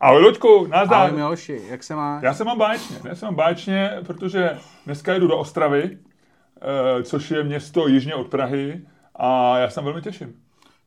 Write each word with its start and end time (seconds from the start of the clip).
Ahoj 0.00 0.22
Luďku, 0.22 0.66
nazdar. 0.66 0.98
Ahoj 1.06 1.12
Miloši, 1.16 1.60
jak 1.68 1.82
se 1.82 1.94
máš? 1.94 2.22
Já 2.22 2.34
se 2.34 2.44
mám 2.44 2.58
báječně, 2.58 2.96
já 3.04 3.14
se 3.14 3.24
mám 3.26 3.34
báječně, 3.34 3.90
protože 4.06 4.50
dneska 4.86 5.14
jdu 5.14 5.26
do 5.26 5.38
Ostravy, 5.38 5.98
eh, 6.98 7.02
což 7.02 7.30
je 7.30 7.44
město 7.44 7.88
jižně 7.88 8.14
od 8.14 8.28
Prahy 8.28 8.80
a 9.16 9.58
já 9.58 9.68
se 9.68 9.74
tam 9.74 9.84
velmi 9.84 10.02
těším. 10.02 10.34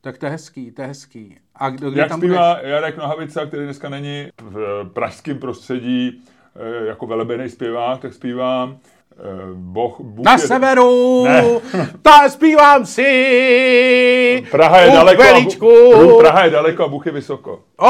Tak 0.01 0.17
to 0.17 0.25
je 0.25 0.31
hezký, 0.31 0.71
to 0.71 0.81
je 0.81 0.87
hezký. 0.87 1.37
A 1.55 1.69
kdo, 1.69 1.91
kdy 1.91 1.99
Jak 1.99 2.09
tam 2.09 2.19
zpívá 2.19 2.53
budeš? 2.55 2.71
Jarek 2.71 2.97
Nohavica, 2.97 3.45
který 3.45 3.63
dneska 3.63 3.89
není 3.89 4.27
v 4.41 4.89
pražském 4.93 5.39
prostředí 5.39 6.23
eh, 6.55 6.85
jako 6.87 7.07
velebený 7.07 7.49
zpěvák, 7.49 8.01
tak 8.01 8.13
zpívá 8.13 8.69
eh, 8.71 9.15
Boh, 9.53 9.95
Bůh 9.99 10.25
Na 10.25 10.31
je- 10.31 10.37
severu, 10.39 11.23
Ne. 11.23 11.43
ta 12.01 12.29
zpívám 12.29 12.85
si. 12.85 14.43
Praha 14.51 14.79
je 14.79 14.91
daleko, 14.91 15.23
a 15.23 16.19
Praha 16.19 16.43
je 16.43 16.49
daleko 16.49 16.83
a 16.83 16.87
Bůh 16.87 17.05
je 17.05 17.11
vysoko. 17.11 17.59
O, 17.77 17.87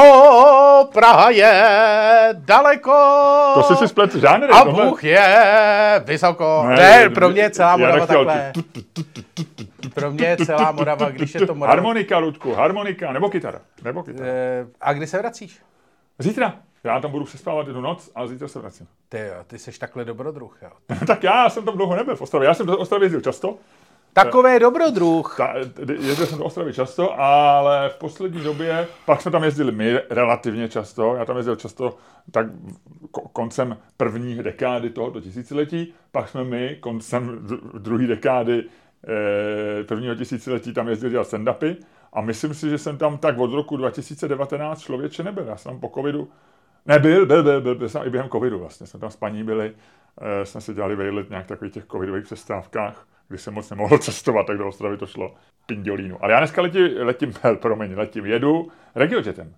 Praha 0.84 1.30
je 1.30 2.28
daleko. 2.32 2.92
To 3.54 3.62
jsi 3.62 3.74
si 3.76 3.88
splet 3.88 4.14
žánry. 4.14 4.48
A 4.48 4.64
tohle- 4.64 4.86
Bůh 4.86 5.04
je 5.04 6.02
vysoko. 6.04 6.64
Ne, 6.68 6.74
Ne, 6.76 7.10
pro 7.10 7.28
mě 7.30 7.42
je 7.42 7.50
celá 7.50 7.76
Morava 7.76 8.06
takhle. 8.06 8.50
tu- 8.54 8.62
tu- 8.62 8.82
tu- 8.82 9.02
tu- 9.02 9.22
tu- 9.34 9.44
tu- 9.44 9.64
tu- 9.64 9.88
Pro 9.90 10.10
mě 10.10 10.26
je 10.26 10.36
celá 10.36 10.72
Morava, 10.72 11.08
když 11.10 11.34
je 11.34 11.46
to 11.46 11.54
Morava. 11.54 11.74
Harmonika, 11.74 12.18
Ludku, 12.18 12.54
harmonika, 12.54 13.12
nebo 13.12 13.30
kytara. 13.30 13.58
Nebo 13.84 14.02
kytara. 14.02 14.28
Eh, 14.28 14.66
A 14.80 14.92
kdy 14.92 15.06
se 15.06 15.18
vracíš? 15.18 15.58
Zítra. 16.18 16.54
Já 16.84 17.00
tam 17.00 17.10
budu 17.10 17.24
přespávat 17.24 17.66
jednu 17.66 17.82
noc 17.82 18.10
a 18.14 18.26
zítra 18.26 18.48
se 18.48 18.58
vracím. 18.58 18.86
Ty 19.08 19.18
jo, 19.18 19.34
ty 19.46 19.58
jsi 19.58 19.78
takhle 19.78 20.04
dobrodruh, 20.04 20.58
jo. 20.62 20.70
tak 21.06 21.22
já 21.22 21.48
jsem 21.50 21.64
tam 21.64 21.76
dlouho 21.76 21.96
nebyl 21.96 22.16
v 22.16 22.22
Ostravě. 22.22 22.46
Já 22.48 22.54
jsem 22.54 22.66
do 22.66 22.78
Ostravy 22.78 23.04
jezdil 23.04 23.20
často. 23.20 23.54
Takové 24.12 24.58
dobrodruh. 24.58 25.34
Ta, 25.36 25.54
jezdil 26.00 26.26
jsem 26.26 26.38
do 26.38 26.44
Ostravy 26.44 26.72
často, 26.72 27.20
ale 27.20 27.88
v 27.88 27.96
poslední 27.96 28.40
době, 28.40 28.86
pak 29.06 29.22
jsme 29.22 29.30
tam 29.30 29.44
jezdili 29.44 29.72
my 29.72 30.00
relativně 30.10 30.68
často, 30.68 31.14
já 31.14 31.24
tam 31.24 31.36
jezdil 31.36 31.56
často 31.56 31.96
tak 32.30 32.46
ko- 33.12 33.28
koncem 33.32 33.76
první 33.96 34.34
dekády 34.42 34.90
tohoto 34.90 35.20
tisíciletí, 35.20 35.94
pak 36.12 36.28
jsme 36.28 36.44
my 36.44 36.76
koncem 36.80 37.38
dru- 37.46 37.78
druhé 37.78 38.06
dekády 38.06 38.64
eh, 39.80 39.84
prvního 39.84 40.14
tisíciletí 40.14 40.72
tam 40.72 40.88
jezdili 40.88 41.10
dělat 41.10 41.28
stand-upy 41.28 41.76
a 42.12 42.20
myslím 42.20 42.54
si, 42.54 42.70
že 42.70 42.78
jsem 42.78 42.98
tam 42.98 43.18
tak 43.18 43.38
od 43.38 43.52
roku 43.52 43.76
2019 43.76 44.80
člověče 44.80 45.22
nebyl. 45.22 45.44
Já 45.44 45.56
jsem 45.56 45.72
tam 45.72 45.80
po 45.80 45.90
covidu 45.94 46.28
Nebyl, 46.86 47.26
byl, 47.26 47.42
byl, 47.42 47.60
byl, 47.60 47.74
byl 47.74 47.88
jsem 47.88 48.02
i 48.06 48.10
během 48.10 48.30
covidu 48.30 48.58
vlastně. 48.58 48.86
Jsme 48.86 49.00
tam 49.00 49.10
s 49.10 49.16
paní 49.16 49.44
byli, 49.44 49.72
eh, 50.20 50.46
jsme 50.46 50.60
si 50.60 50.74
dělali 50.74 50.96
vejlet 50.96 51.30
nějak 51.30 51.46
takových 51.46 51.74
těch 51.74 51.86
covidových 51.86 52.24
přestávkách, 52.24 53.06
kdy 53.32 53.38
jsem 53.38 53.54
moc 53.54 53.70
nemohl 53.70 53.98
cestovat, 54.06 54.46
tak 54.46 54.58
do 54.58 54.68
Ostravy 54.68 54.96
to 54.96 55.06
šlo 55.06 55.34
pindělínu. 55.66 56.24
Ale 56.24 56.32
já 56.32 56.38
dneska 56.38 56.62
letím, 56.62 56.88
letím, 57.00 57.32
promiň, 57.54 57.94
letím, 57.96 58.26
jedu 58.26 58.68
regiojetem. 58.94 59.54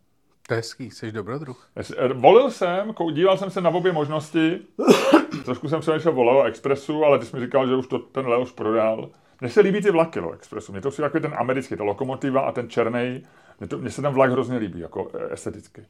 To 0.48 0.54
je 0.54 0.56
hezký, 0.56 0.90
jsi 0.90 1.12
dobrodruh. 1.12 1.70
Eh, 1.76 2.08
Volil 2.08 2.50
jsem, 2.50 2.94
díval 3.12 3.38
jsem 3.38 3.50
se 3.50 3.60
na 3.60 3.70
obě 3.70 3.92
možnosti, 3.92 4.58
trošku 5.44 5.68
jsem 5.68 5.80
přemýšlel 5.80 6.20
o 6.20 6.24
Leo 6.24 6.42
Expressu, 6.42 7.04
ale 7.04 7.18
ty 7.18 7.26
jsi 7.26 7.36
mi 7.36 7.44
říkal, 7.44 7.68
že 7.68 7.74
už 7.74 7.86
to 7.86 7.98
ten 7.98 8.26
Leo 8.26 8.42
už 8.42 8.52
prodal. 8.52 9.10
Mně 9.40 9.50
se 9.50 9.60
líbí 9.60 9.82
ty 9.82 9.90
vlaky 9.90 10.20
Leo 10.20 10.32
Expressu, 10.32 10.72
mně 10.72 10.80
to 10.80 10.90
přijde 10.90 11.08
takový 11.08 11.22
ten 11.22 11.34
americký, 11.38 11.76
ta 11.76 11.84
lokomotiva 11.84 12.40
a 12.40 12.52
ten 12.52 12.70
černý. 12.70 13.22
Mně, 13.60 13.68
to, 13.68 13.78
mně 13.78 13.90
se 13.90 14.02
ten 14.02 14.12
vlak 14.12 14.30
hrozně 14.30 14.56
líbí, 14.56 14.80
jako 14.80 15.10
eh, 15.14 15.32
esteticky. 15.32 15.86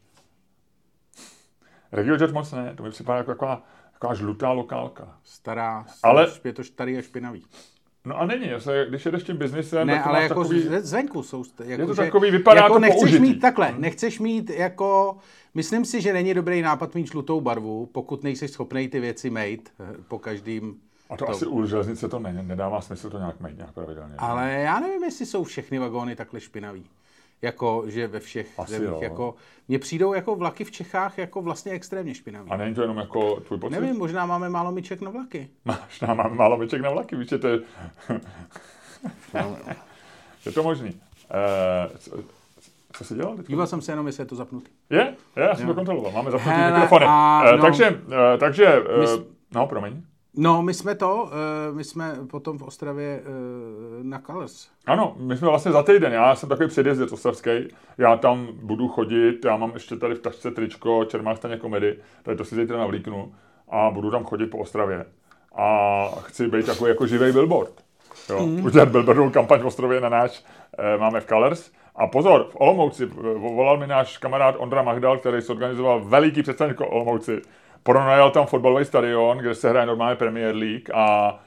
RegioJet 1.93 2.33
moc 2.33 2.53
ne, 2.53 2.75
to 2.77 2.83
mi 2.83 2.91
připadá 2.91 3.19
jako 3.19 3.31
taková, 3.31 3.63
taková 3.93 4.15
žlutá 4.15 4.53
lokálka. 4.53 5.19
Stará, 5.25 5.87
Ale- 6.03 6.27
je 6.45 6.53
to 6.53 6.65
starý 6.65 6.99
a 6.99 7.03
špinavý. 7.03 7.47
No 8.07 8.21
a 8.21 8.27
není, 8.27 8.51
se, 8.59 8.87
když 8.89 9.07
jedeš 9.07 9.23
tím 9.23 9.37
biznisem, 9.37 9.87
Ne, 9.87 9.95
tak 9.95 10.03
to 10.03 10.09
ale 10.09 10.23
jako 10.23 10.43
takový... 10.43 10.63
zvenku 10.81 11.23
jsou... 11.23 11.45
Jako, 11.65 11.87
to 11.87 11.95
že- 11.95 12.03
takový, 12.03 12.31
vypadá 12.31 12.61
jako 12.63 12.75
to 12.75 12.79
nechceš 12.81 13.01
použitý. 13.01 13.23
mít 13.23 13.41
takhle, 13.41 13.75
nechceš 13.79 14.21
mít 14.21 14.51
jako... 14.51 15.17
Myslím 15.55 15.85
si, 15.85 16.01
že 16.01 16.13
není 16.13 16.35
dobrý 16.35 16.63
nápad 16.63 16.95
mít 16.95 17.07
žlutou 17.07 17.41
barvu, 17.41 17.87
pokud 17.93 18.23
nejsi 18.23 18.49
schopný 18.49 18.89
ty 18.89 19.01
věci 19.01 19.31
mít 19.31 19.73
eh, 19.81 19.95
po 20.09 20.19
každým... 20.19 20.77
A 21.11 21.17
to, 21.17 21.31
asi 21.31 21.47
u 21.47 21.67
železnice 21.67 22.09
to 22.09 22.19
ne, 22.19 22.43
nedává 22.47 22.81
smysl 22.81 23.11
to 23.11 23.19
nějak 23.19 23.41
mít 23.41 23.57
nějak 23.57 23.73
pravidelně. 23.73 24.15
Ale 24.19 24.53
já 24.53 24.81
nevím, 24.81 25.05
jestli 25.05 25.27
jsou 25.27 25.45
všechny 25.45 25.79
vagóny 25.79 26.17
takhle 26.17 26.41
špinavý. 26.41 26.85
Jako, 27.43 27.83
že 27.87 28.07
ve 28.07 28.21
všech 28.21 28.59
Asi 28.59 28.71
zemích, 28.73 28.89
jo. 28.89 28.99
jako... 29.03 29.35
Mně 29.69 29.79
přijdou 29.79 30.13
jako 30.13 30.37
vlaky 30.37 30.65
v 30.65 30.71
Čechách 30.71 31.19
jako 31.19 31.43
vlastně 31.43 31.73
extrémně 31.73 32.15
špinavý. 32.15 32.51
A 32.51 32.57
není 32.57 32.75
to 32.75 32.83
jenom 32.83 32.97
jako 32.99 33.41
tvůj 33.41 33.59
pocit? 33.59 33.81
Nevím, 33.81 33.99
možná 33.99 34.27
máme 34.27 34.49
málo 34.49 34.73
myček 34.73 35.01
na 35.01 35.11
vlaky. 35.11 35.49
Máš 35.65 35.99
tam 35.99 36.17
mám 36.17 36.37
málo 36.37 36.57
myček 36.57 36.81
na 36.83 36.91
vlaky, 36.91 37.17
víš, 37.17 37.29
že 37.29 37.39
to 37.39 37.49
je... 37.49 37.59
No, 39.35 39.57
je 40.47 40.53
to 40.53 40.63
možný. 40.63 40.89
Uh, 40.91 41.97
co, 42.93 43.05
jsi 43.05 43.15
dělal? 43.15 43.37
Díval 43.49 43.67
jsem 43.67 43.81
se 43.83 43.93
jenom, 43.93 44.07
jestli 44.07 44.21
je 44.23 44.27
to 44.27 44.37
zapnutý. 44.37 44.71
Je? 44.91 45.15
Je, 45.37 45.43
já 45.43 45.55
jsem 45.55 45.67
to 45.67 45.75
kontroloval. 45.75 46.13
Máme 46.13 46.31
zapnutý 46.31 46.57
Hele, 46.57 46.73
mikrofony. 46.73 47.07
a 47.09 47.43
Uh, 47.51 47.57
no. 47.57 47.63
takže, 47.63 47.91
uh, 47.91 48.39
takže, 48.39 48.81
uh, 48.81 49.01
My 49.01 49.07
s- 49.07 49.21
no, 49.55 49.67
promiň. 49.67 50.03
No, 50.37 50.63
my 50.63 50.75
jsme 50.75 50.95
to, 50.95 51.31
eh, 51.33 51.73
my 51.73 51.85
jsme 51.85 52.17
potom 52.31 52.59
v 52.59 52.63
Ostravě 52.63 53.21
eh, 53.21 53.25
na 54.03 54.21
Colors. 54.27 54.69
Ano, 54.87 55.15
my 55.19 55.37
jsme 55.37 55.49
vlastně 55.49 55.73
za 55.73 55.83
týden, 55.83 56.13
já 56.13 56.35
jsem 56.35 56.49
takový 56.49 56.69
předjezdec 56.69 57.13
ostravský, 57.13 57.51
já 57.99 58.17
tam 58.17 58.49
budu 58.53 58.89
chodit, 58.89 59.45
já 59.45 59.57
mám 59.57 59.71
ještě 59.75 59.97
tady 59.97 60.15
v 60.15 60.21
tašce 60.21 60.51
tričko 60.51 61.05
Čermák 61.05 61.37
staně 61.37 61.57
komedy, 61.57 61.99
tady 62.23 62.37
to 62.37 62.45
si 62.45 62.55
zítra 62.55 62.79
navlíknu 62.79 63.35
a 63.69 63.91
budu 63.91 64.11
tam 64.11 64.25
chodit 64.25 64.47
po 64.47 64.59
Ostravě 64.59 65.07
a 65.57 66.07
chci 66.21 66.49
být 66.49 66.67
takový 66.67 66.89
jako 66.89 67.07
živý 67.07 67.33
billboard. 67.33 67.73
Jo, 68.31 68.47
mm. 68.47 68.65
udělat 68.65 68.89
billboardovou 68.89 69.31
kampaň 69.31 69.61
v 69.61 69.67
Ostrově 69.67 70.01
na 70.01 70.09
náš, 70.09 70.45
eh, 70.79 70.99
máme 70.99 71.21
v 71.21 71.27
Colors. 71.27 71.71
A 71.97 72.07
pozor, 72.07 72.49
v 72.51 72.57
Olomouci 72.61 73.07
volal 73.55 73.77
mi 73.77 73.87
náš 73.87 74.19
kamarád 74.19 74.55
Ondra 74.59 74.83
Magdal, 74.83 75.19
který 75.19 75.41
zorganizoval 75.41 76.01
veliký 76.05 76.43
představení 76.43 76.79
Olomouci. 76.79 77.43
Pronajal 77.89 78.31
tam 78.31 78.47
fotbalový 78.47 78.85
stadion, 78.85 79.39
kde 79.39 79.55
se 79.55 79.69
hraje 79.71 79.87
normálně 79.87 80.17
Premier 80.17 80.55
League 80.55 80.91
a 80.95 81.39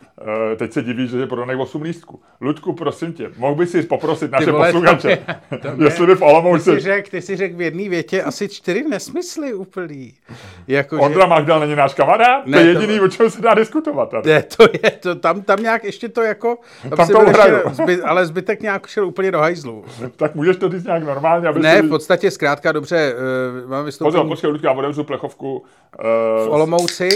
e, 0.53 0.55
teď 0.55 0.73
se 0.73 0.81
diví, 0.81 1.07
že 1.07 1.17
je 1.17 1.27
prodaný 1.27 1.55
8 1.61 1.81
lístků. 1.81 2.21
Ludku, 2.41 2.73
prosím 2.73 3.13
tě, 3.13 3.29
mohl 3.37 3.55
bys 3.55 3.71
si 3.71 3.81
poprosit 3.83 4.31
naše 4.31 4.51
vole, 4.51 4.67
to 4.71 4.79
posluchače, 4.79 5.09
je- 5.09 5.57
to 5.61 5.67
je- 5.67 5.73
jestli 5.83 6.05
by 6.07 6.15
v 6.15 6.17
Ty 6.17 6.23
Olomouci... 6.23 6.77
ty 7.11 7.21
jsi 7.21 7.35
řekl 7.35 7.57
v 7.57 7.61
jedné 7.61 7.89
větě 7.89 8.23
asi 8.23 8.49
čtyři 8.49 8.83
nesmysly 8.89 9.53
úplný. 9.53 10.13
Jako, 10.67 10.99
Ondra 11.01 11.25
Magdal 11.25 11.59
není 11.59 11.75
náš 11.75 11.93
kamarád? 11.93 12.45
Ne, 12.47 12.57
to 12.57 12.63
je 12.67 12.73
to- 12.75 12.81
jediný, 12.81 12.99
o 12.99 13.07
čem 13.07 13.29
se 13.29 13.41
dá 13.41 13.53
diskutovat 13.53 14.09
tady. 14.09 14.29
Ne, 14.29 14.43
to 14.57 14.63
je, 14.83 14.91
to, 14.91 15.15
tam, 15.15 15.41
tam 15.41 15.59
nějak 15.63 15.83
ještě 15.83 16.09
to 16.09 16.21
jako, 16.21 16.57
tam, 16.81 16.97
Tam 16.97 17.05
si 17.07 17.13
to 17.13 17.19
uhraju. 17.19 17.57
zby, 17.71 18.01
ale 18.01 18.25
zbytek 18.25 18.61
nějak 18.61 18.87
šel 18.87 19.05
úplně 19.07 19.31
do 19.31 19.39
hajzlu. 19.39 19.85
Tak 20.15 20.35
můžeš 20.35 20.57
to 20.57 20.69
říct 20.69 20.83
nějak 20.85 21.03
normálně, 21.03 21.47
aby 21.47 21.59
Ne, 21.59 21.75
si... 21.75 21.81
v 21.81 21.89
podstatě 21.89 22.31
zkrátka 22.31 22.71
dobře, 22.71 23.13
uh, 23.63 23.69
mám 23.69 23.85
vystoupení 23.85 24.11
Pozor, 24.13 24.27
počkej, 24.27 24.49
Ludku, 24.49 24.65
já 24.65 24.71
otevřu 24.73 25.03
plechovku. 25.03 25.63
V 26.43 26.47
Uh, 26.47 26.53
Olomouci. 26.55 27.09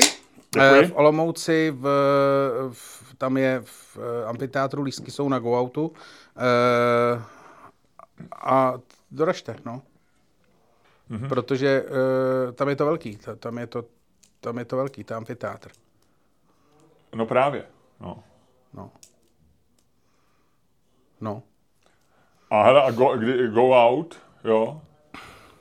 Děkuji. 0.53 0.83
eh, 0.83 0.87
V 0.87 0.95
Olomouci, 0.95 1.71
v, 1.75 1.83
v, 2.71 3.15
tam 3.17 3.37
je 3.37 3.61
v 3.65 3.97
eh, 3.97 4.25
amfiteátru, 4.25 4.81
lístky 4.81 5.11
jsou 5.11 5.29
na 5.29 5.39
go 5.39 5.59
outu. 5.61 5.93
Eh, 6.37 7.21
a 8.41 8.73
doražte, 9.11 9.55
no. 9.65 9.81
Mhm. 11.09 11.29
Protože 11.29 11.85
eh, 12.49 12.51
tam 12.51 12.69
je 12.69 12.75
to 12.75 12.85
velký, 12.85 13.17
ta- 13.17 13.35
tam 13.35 13.57
je 13.57 13.67
to, 13.67 13.83
tam 14.39 14.57
je 14.57 14.65
to 14.65 14.75
velký, 14.77 15.03
tam 15.03 15.17
amfiteátr. 15.17 15.69
no 17.15 17.25
právě. 17.25 17.65
No. 17.99 18.23
No. 18.73 18.91
No. 21.21 21.43
A 22.49 22.63
hele, 22.63 22.83
a 22.83 22.91
go, 22.91 23.17
go 23.53 23.71
out, 23.89 24.15
jo. 24.43 24.81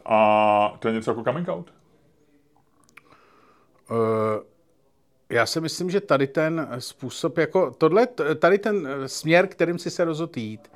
A 0.06 0.76
to 0.78 0.88
je 0.88 0.94
něco 0.94 1.10
jako 1.10 1.24
coming 1.24 1.48
out? 1.48 1.72
Eh, 3.90 4.40
já 5.30 5.46
si 5.46 5.60
myslím, 5.60 5.90
že 5.90 6.00
tady 6.00 6.26
ten 6.26 6.68
způsob, 6.78 7.38
jako 7.38 7.70
tohle, 7.78 8.08
tady 8.38 8.58
ten 8.58 8.88
směr, 9.06 9.46
kterým 9.46 9.78
si 9.78 9.90
se 9.90 10.04
rozhodl 10.04 10.38
jít, 10.38 10.70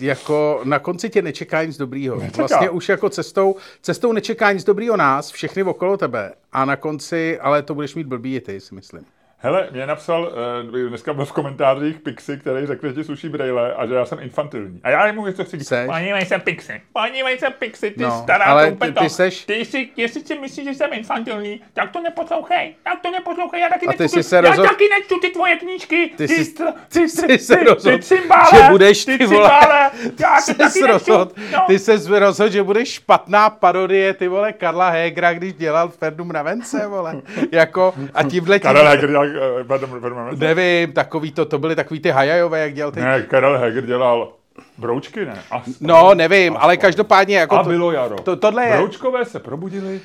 jako 0.00 0.60
na 0.64 0.78
konci 0.78 1.10
tě 1.10 1.22
nečeká 1.22 1.64
nic 1.64 1.76
dobrýho. 1.76 2.20
Vlastně 2.36 2.70
už 2.70 2.88
jako 2.88 3.08
cestou, 3.10 3.56
cestou 3.82 4.12
nečeká 4.12 4.52
nic 4.52 4.64
dobrýho 4.64 4.96
nás, 4.96 5.30
všechny 5.30 5.62
okolo 5.62 5.96
tebe. 5.96 6.32
A 6.52 6.64
na 6.64 6.76
konci, 6.76 7.38
ale 7.40 7.62
to 7.62 7.74
budeš 7.74 7.94
mít 7.94 8.06
blbý 8.06 8.34
i 8.36 8.40
ty, 8.40 8.60
si 8.60 8.74
myslím. 8.74 9.04
Hele, 9.40 9.68
mě 9.70 9.86
napsal, 9.86 10.32
uh, 10.72 10.88
dneska 10.88 11.14
byl 11.14 11.24
v 11.24 11.32
komentářích 11.32 11.98
Pixy, 12.00 12.36
který 12.38 12.66
řekl, 12.66 12.88
že 12.88 12.94
ti 12.94 13.04
sluší 13.04 13.28
brejle 13.28 13.74
a 13.74 13.86
že 13.86 13.94
já 13.94 14.04
jsem 14.04 14.18
infantilní. 14.22 14.80
A 14.84 14.90
já 14.90 15.12
mu 15.12 15.26
něco 15.26 15.44
chci 15.44 15.58
říct. 15.58 15.72
Podívej 15.86 16.24
se 16.26 16.38
Pixy, 16.38 16.80
podívej 16.92 17.38
se 17.38 17.50
Pixy, 17.50 17.90
ty 17.90 18.02
No, 18.02 18.10
stará 18.22 18.44
ale 18.44 18.72
ty- 18.72 18.92
ty 18.92 19.08
seš- 19.08 19.44
Ty 19.46 19.64
si, 19.64 19.88
jestli 19.96 20.20
si 20.20 20.38
myslíš, 20.38 20.64
že 20.64 20.74
jsem 20.74 20.92
infantilní, 20.92 21.60
tak 21.74 21.90
to 21.90 22.00
neposlouchej, 22.02 22.74
tak 22.84 23.00
to 23.02 23.10
neposlouchej, 23.10 23.60
já 23.60 23.68
taky 23.68 23.86
A 23.86 23.92
ty 23.92 23.98
nečtu, 24.02 24.16
jsi 24.16 24.22
se 24.22 24.36
já 24.36 24.42
rozhodl- 24.42 24.68
taky 24.68 24.84
nečtu 24.98 25.18
ty 25.20 25.28
tvoje 25.28 25.56
knížky, 25.56 26.10
ty, 26.16 26.28
jsi- 26.28 26.42
str- 26.54 26.72
ty, 26.88 27.08
jsi 27.08 27.26
ty, 27.26 27.38
se 27.38 27.56
ty, 27.56 27.64
rozhodl, 27.64 27.96
ty 27.98 28.02
cymbále, 28.04 28.44
že 28.54 28.62
budeš 28.70 29.04
ty 29.04 29.18
vole- 29.26 29.28
cymbále, 29.50 29.90
já 30.20 30.36
ty 30.36 30.42
Jsi 30.42 30.54
taky 30.54 30.80
nečtu. 30.80 30.86
rozhodl, 30.86 31.32
No. 31.52 31.64
ty 31.66 31.78
se 31.78 32.18
rozhodl, 32.18 32.52
že 32.52 32.62
budeš 32.62 32.92
špatná 32.92 33.50
parodie, 33.50 34.14
ty 34.14 34.28
vole, 34.28 34.52
Karla 34.52 34.90
Hegra, 34.90 35.32
když 35.32 35.52
dělal 35.54 35.88
Ferdu 35.88 36.24
Mravence, 36.24 36.86
vole. 36.86 37.22
Jako, 37.52 37.94
a 38.14 38.22
tímhle 38.22 38.58
tím, 38.58 38.62
Karel 38.62 38.86
Heger 38.88 39.10
dělal, 39.32 40.28
eh, 40.32 40.36
nevím, 40.36 40.92
takový 40.92 41.32
to, 41.32 41.44
to 41.44 41.58
byly 41.58 41.76
takový 41.76 42.00
ty 42.00 42.10
hajajové, 42.10 42.58
jak 42.60 42.74
dělal 42.74 42.92
ty. 42.92 43.00
Ne, 43.00 43.22
Karel 43.22 43.58
Heger 43.58 43.86
dělal 43.86 44.32
Broučky 44.78 45.24
ne. 45.24 45.38
A, 45.50 45.62
No, 45.80 46.14
nevím, 46.14 46.56
ale 46.58 46.76
každopádně 46.76 47.38
jako 47.38 47.54
a 47.56 47.62
to, 47.62 47.68
bylo 47.70 47.92
jaro. 47.92 48.16
to- 48.16 48.36
tohle 48.36 48.64
je- 48.66 48.76
Broučkové 48.76 49.24
se 49.24 49.38
probudili 49.38 50.00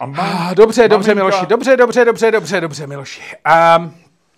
a 0.00 0.06
mám, 0.06 0.48
Ah, 0.50 0.54
Dobře, 0.54 0.88
dobře, 0.88 1.12
maminka- 1.12 1.14
Miloši, 1.16 1.46
dobře, 1.46 1.76
dobře, 1.76 2.04
dobře, 2.04 2.30
dobře, 2.30 2.60
dobře, 2.60 2.86
Miloši. 2.86 3.20
Um, 3.78 3.94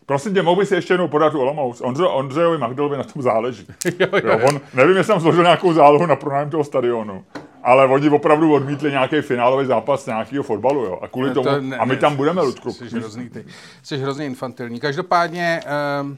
Prosím 0.06 0.34
tě, 0.34 0.42
mohl 0.42 0.60
bys 0.60 0.72
ještě 0.72 0.94
jednou 0.94 1.08
podat 1.08 1.30
tu 1.30 1.40
Olomouc. 1.40 1.80
Ondře, 1.80 2.02
Ondřejovi 2.04 2.58
Magdalovi 2.58 2.96
na 2.96 3.04
tom 3.04 3.22
záleží. 3.22 3.66
Jo, 3.98 4.06
jo, 4.12 4.20
Jo, 4.24 4.38
on, 4.48 4.60
nevím, 4.74 4.96
jestli 4.96 5.12
tam 5.12 5.20
složil 5.20 5.42
nějakou 5.42 5.72
zálohu 5.72 6.06
na 6.06 6.16
pronájem 6.16 6.50
toho 6.50 6.64
stadionu, 6.64 7.24
ale 7.66 7.86
oni 7.86 8.10
opravdu 8.10 8.52
odmítli 8.52 8.90
nějaký 8.90 9.20
finálový 9.20 9.66
zápas 9.66 10.06
nějakého 10.06 10.42
fotbalu. 10.42 10.84
Jo. 10.84 10.98
A 11.02 11.08
kvůli 11.08 11.34
tomu, 11.34 11.48
ne- 11.60 11.76
a 11.76 11.84
my 11.84 11.94
ne, 11.94 12.00
tam 12.00 12.16
budeme, 12.16 12.42
Ludku. 12.42 12.72
Jsi 12.72 12.98
hrozný 12.98 13.30
ty. 13.30 13.44
Jsi 13.82 13.96
hrozně 13.96 14.26
infantilní. 14.26 14.80
Každopádně 14.80 15.60
um, 16.02 16.10
uh, 16.10 16.16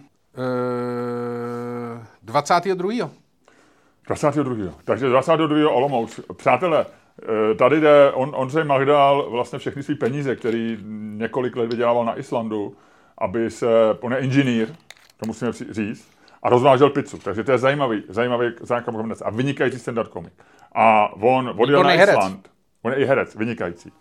22. 2.23 3.11
22. 4.07 4.73
Takže 4.85 5.09
22. 5.09 5.71
Olomouc. 5.71 6.21
Přátelé, 6.37 6.87
eh, 7.23 7.55
tady 7.55 7.81
jde 7.81 8.13
on, 8.13 8.33
Ondřej 8.35 8.65
Magdal 8.65 9.31
vlastně 9.31 9.59
všechny 9.59 9.83
své 9.83 9.95
peníze, 9.95 10.37
který 10.37 10.79
několik 11.17 11.57
let 11.57 11.71
vydělával 11.71 12.05
na 12.05 12.19
Islandu, 12.19 12.77
aby 13.19 13.51
se, 13.51 13.67
on 14.01 14.13
je 14.13 14.19
inženýr, 14.19 14.69
to 15.17 15.27
musíme 15.27 15.53
říct, 15.71 16.09
a 16.43 16.49
rozvážel 16.49 16.91
pizzu. 16.91 17.19
Takže 17.19 17.45
to 17.45 17.53
je 17.53 17.59
zajímavý, 17.59 18.03
zajímavý 18.09 18.47
kombinace. 18.85 19.25
A 19.25 19.31
vynikající 19.31 19.79
stand-up 19.79 20.09
komik. 20.09 20.33
A 20.81 21.13
on 21.21 21.55
odjel 21.57 21.83
na. 21.83 21.95
Island. 21.95 22.49
On 22.83 22.93
je 22.93 22.99
i 22.99 23.05
herec, 23.05 23.35
vynikající. 23.35 23.93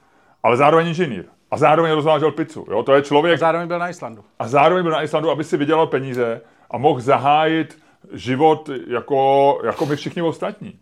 Ale 0.44 0.58
zároveň 0.58 0.88
inženýr. 0.88 1.26
A 1.52 1.58
zároveň 1.58 1.92
rozvážel 1.92 2.32
pizzu. 2.32 2.66
Jo? 2.70 2.84
To 2.84 2.94
je 2.94 3.02
člověk, 3.02 3.40
Zároveň 3.40 3.68
byl 3.68 3.80
na 3.80 3.90
Islandu. 3.90 4.24
a 4.40 4.48
zároveň 4.48 4.84
byl 4.84 4.92
na 4.92 5.04
Islandu, 5.04 5.30
aby 5.32 5.44
si 5.44 5.58
vydělal 5.58 5.88
peníze 5.88 6.42
a 6.72 6.78
mohl 6.78 7.00
zahájit 7.00 7.78
život 8.14 8.70
jako, 8.88 9.60
jako 9.66 9.86
my 9.86 9.96
všichni 9.96 10.22
ostatní. 10.22 10.80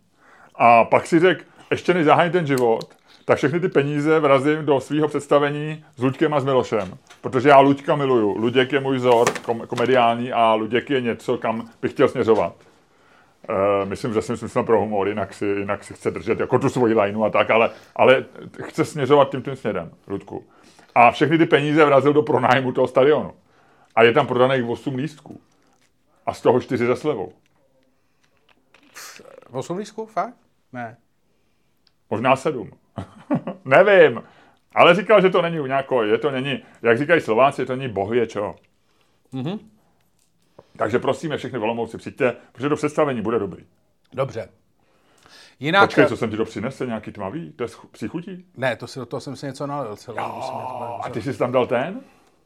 A 0.56 0.84
pak 0.86 1.08
si 1.08 1.20
řekl, 1.20 1.44
ještě 1.72 1.94
než 1.94 2.06
zahájím 2.06 2.32
ten 2.32 2.48
život, 2.48 2.86
tak 3.26 3.38
všechny 3.38 3.60
ty 3.60 3.68
peníze 3.70 4.20
vrazím 4.20 4.66
do 4.66 4.80
svého 4.80 5.08
představení 5.08 5.86
s 5.98 6.02
Luďkem 6.04 6.34
a 6.34 6.40
s 6.40 6.46
Milošem. 6.46 6.98
Protože 7.22 7.50
já 7.50 7.60
Luďka 7.60 7.96
miluju. 7.96 8.38
Luděk 8.38 8.72
je 8.74 8.80
můj 8.80 8.96
vzor 8.98 9.28
kom- 9.46 9.68
komediální 9.68 10.32
a 10.34 10.54
Luděk 10.54 10.90
je 10.90 11.02
něco, 11.02 11.38
kam 11.38 11.70
bych 11.82 11.92
chtěl 11.92 12.08
směřovat. 12.08 12.54
Uh, 13.50 13.90
myslím, 13.90 14.14
že 14.14 14.22
jsem 14.22 14.38
smysl 14.38 14.64
pro 14.64 14.80
humor, 14.80 15.08
jinak 15.08 15.34
si, 15.34 15.46
jinak 15.46 15.84
si 15.84 15.94
chce 15.94 16.12
držet 16.12 16.40
jako 16.40 16.60
tu 16.60 16.70
svoji 16.70 16.94
lineu 16.94 17.24
a 17.24 17.30
tak, 17.30 17.50
ale, 17.50 17.70
ale 17.96 18.26
chce 18.64 18.86
směřovat 18.86 19.32
tím 19.32 19.42
tím 19.42 19.56
směrem, 19.56 19.92
Ludku. 20.08 20.46
A 20.96 21.12
všechny 21.12 21.38
ty 21.38 21.46
peníze 21.46 21.86
vrazil 21.86 22.14
do 22.14 22.24
pronájmu 22.24 22.72
toho 22.72 22.88
stadionu. 22.88 23.34
A 23.96 24.04
je 24.04 24.14
tam 24.14 24.28
prodaných 24.28 24.66
8 24.66 24.96
lístků. 24.96 25.42
A 26.26 26.34
z 26.34 26.42
toho 26.42 26.60
4 26.60 26.86
za 26.86 26.96
slevou. 26.96 27.34
8 29.52 29.78
lístků? 29.78 30.06
Fakt? 30.06 30.36
Ne. 30.74 30.98
Možná 32.10 32.36
7. 32.36 32.72
Nevím. 33.66 34.24
Ale 34.76 34.96
říkal, 34.96 35.22
že 35.22 35.30
to 35.30 35.42
není 35.42 35.60
u 35.60 35.66
nějakého, 35.66 36.04
je 36.04 36.18
to 36.18 36.32
není, 36.32 36.64
jak 36.82 36.98
říkají 36.98 37.22
Slováci, 37.22 37.66
to 37.66 37.76
není 37.76 37.94
bohvě 37.94 38.28
čo. 38.28 38.56
Mhm. 39.32 39.60
Takže 40.78 41.00
prosíme 41.00 41.38
všechny 41.38 41.60
volomouci, 41.60 41.98
přijďte, 41.98 42.36
protože 42.52 42.70
do 42.70 42.76
představení 42.76 43.22
bude 43.22 43.40
dobrý. 43.40 43.66
Dobře. 44.14 44.50
Jinak... 45.60 45.84
Počkej, 45.84 46.06
co 46.06 46.18
jsem 46.18 46.30
ti 46.30 46.38
to 46.38 46.46
přinesl, 46.46 46.86
nějaký 46.86 47.12
tmavý? 47.12 47.52
To 47.52 47.64
je 47.64 47.70
příchutí? 47.92 48.46
Ne, 48.58 48.76
to 48.76 48.88
si 48.88 49.00
do 49.00 49.06
toho 49.06 49.22
jsem 49.22 49.36
si 49.36 49.46
něco 49.46 49.68
nalil 49.68 49.96
celé. 49.96 50.22
A 51.02 51.10
ty 51.10 51.22
jsi 51.22 51.38
tam 51.38 51.52
dal 51.52 51.68
ten? 51.68 52.02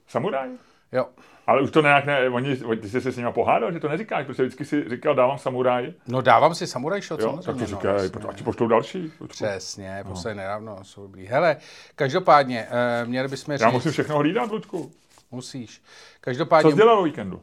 Samuraj? 0.08 0.50
Jo. 0.92 1.06
Ale 1.48 1.62
už 1.62 1.72
to 1.72 1.82
nějak 1.82 2.06
ne, 2.06 2.30
oni, 2.30 2.58
ty 2.82 2.90
jsi 2.90 3.02
se 3.02 3.12
s 3.12 3.18
nimi 3.18 3.32
pohádal, 3.34 3.72
že 3.72 3.80
to 3.80 3.90
neříkáš, 3.90 4.26
protože 4.26 4.44
vždycky 4.44 4.66
si 4.66 4.90
říkal, 4.90 5.16
dávám 5.16 5.38
samuraj. 5.38 5.94
No 6.08 6.22
dávám 6.22 6.56
si 6.56 6.68
samuraj 6.68 7.02
shot, 7.02 7.20
Jo, 7.20 7.40
tak 7.46 7.56
to 7.56 7.62
no, 7.62 7.66
říkej, 7.66 7.92
jasně. 7.92 8.22
ať 8.30 8.38
ti 8.38 8.44
pošlou 8.44 8.68
další. 8.68 9.12
Přesně, 9.28 10.04
poslední 10.08 10.38
nedávno 10.38 10.84
jsou 10.84 11.02
dobrý. 11.02 11.28
Hele, 11.28 11.58
každopádně, 11.96 12.68
eh, 12.70 13.06
měli 13.06 13.28
bychom 13.28 13.54
říct... 13.54 13.62
Já 13.62 13.70
musím 13.70 13.92
všechno 13.92 14.18
hlídat, 14.18 14.52
Ludku. 14.52 14.92
Musíš. 15.32 15.80
Co 15.80 15.84
Každopádně 16.22 16.72
jsi 16.72 16.78
dělal 16.78 17.00
o 17.00 17.04
víkendu? 17.04 17.42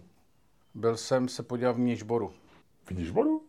Byl 0.76 0.96
jsem 0.96 1.28
se 1.28 1.43
podívat 1.43 1.73
v 1.73 1.78
Měžboru. 1.78 2.32
Vidíš 2.88 3.11
vodu? 3.11 3.40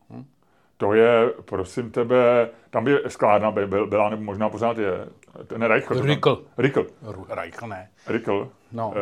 To 0.77 0.93
je, 0.93 1.33
prosím 1.45 1.91
tebe, 1.91 2.49
tam 2.69 2.87
je 2.87 2.99
sklárna, 3.07 3.51
by, 3.51 3.67
byl, 3.67 3.87
byla, 3.87 4.09
nebo 4.09 4.23
možná 4.23 4.49
pořád 4.49 4.77
je. 4.77 5.07
Ten 5.47 5.61
Reichl. 5.61 6.01
Rickel. 6.57 6.85
Ru- 7.03 7.25
Reichl 7.29 7.67
ne. 7.67 7.89
Rickel. 8.07 8.49
No. 8.71 8.93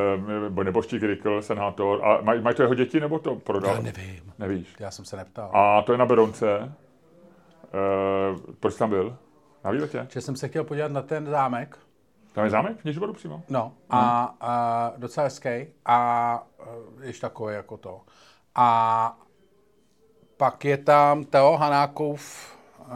Eh, 0.60 0.64
neboštík 0.64 1.04
Rickel, 1.04 1.42
senátor. 1.42 2.06
A 2.06 2.22
maj, 2.22 2.42
mají 2.42 2.56
to 2.56 2.62
jeho 2.62 2.74
děti, 2.76 3.00
nebo 3.00 3.20
to 3.20 3.36
prodal? 3.36 3.76
Já 3.76 3.82
nevím. 3.82 4.34
Nevíš. 4.40 4.76
Já 4.80 4.92
jsem 4.92 5.06
se 5.06 5.16
neptal. 5.18 5.52
A 5.54 5.82
to 5.82 5.92
je 5.92 5.98
na 5.98 6.06
Berounce. 6.06 6.60
Eh, 7.64 8.54
proč 8.60 8.74
jsi 8.74 8.80
tam 8.80 8.90
byl? 8.90 9.18
Na 9.64 9.72
výletě? 9.72 10.08
Že 10.10 10.22
jsem 10.22 10.36
se 10.36 10.48
chtěl 10.48 10.64
podívat 10.64 10.92
na 10.92 11.02
ten 11.02 11.26
zámek. 11.26 11.78
Tam 12.36 12.44
je 12.44 12.50
zámek 12.50 12.82
v 12.82 12.86
Nižboru 12.86 13.14
přímo? 13.14 13.44
No. 13.50 13.74
A, 13.90 14.36
a 14.42 14.94
docela 14.98 15.24
hezký. 15.24 15.50
A 15.86 16.44
eh, 16.60 16.66
ještě 17.06 17.22
takový 17.22 17.56
jako 17.56 17.78
to. 17.78 18.02
A 18.56 19.18
pak 20.38 20.66
je 20.66 20.78
tam 20.78 21.24
Teo 21.24 21.58
Hanákov, 21.58 22.52
uh, 22.80 22.88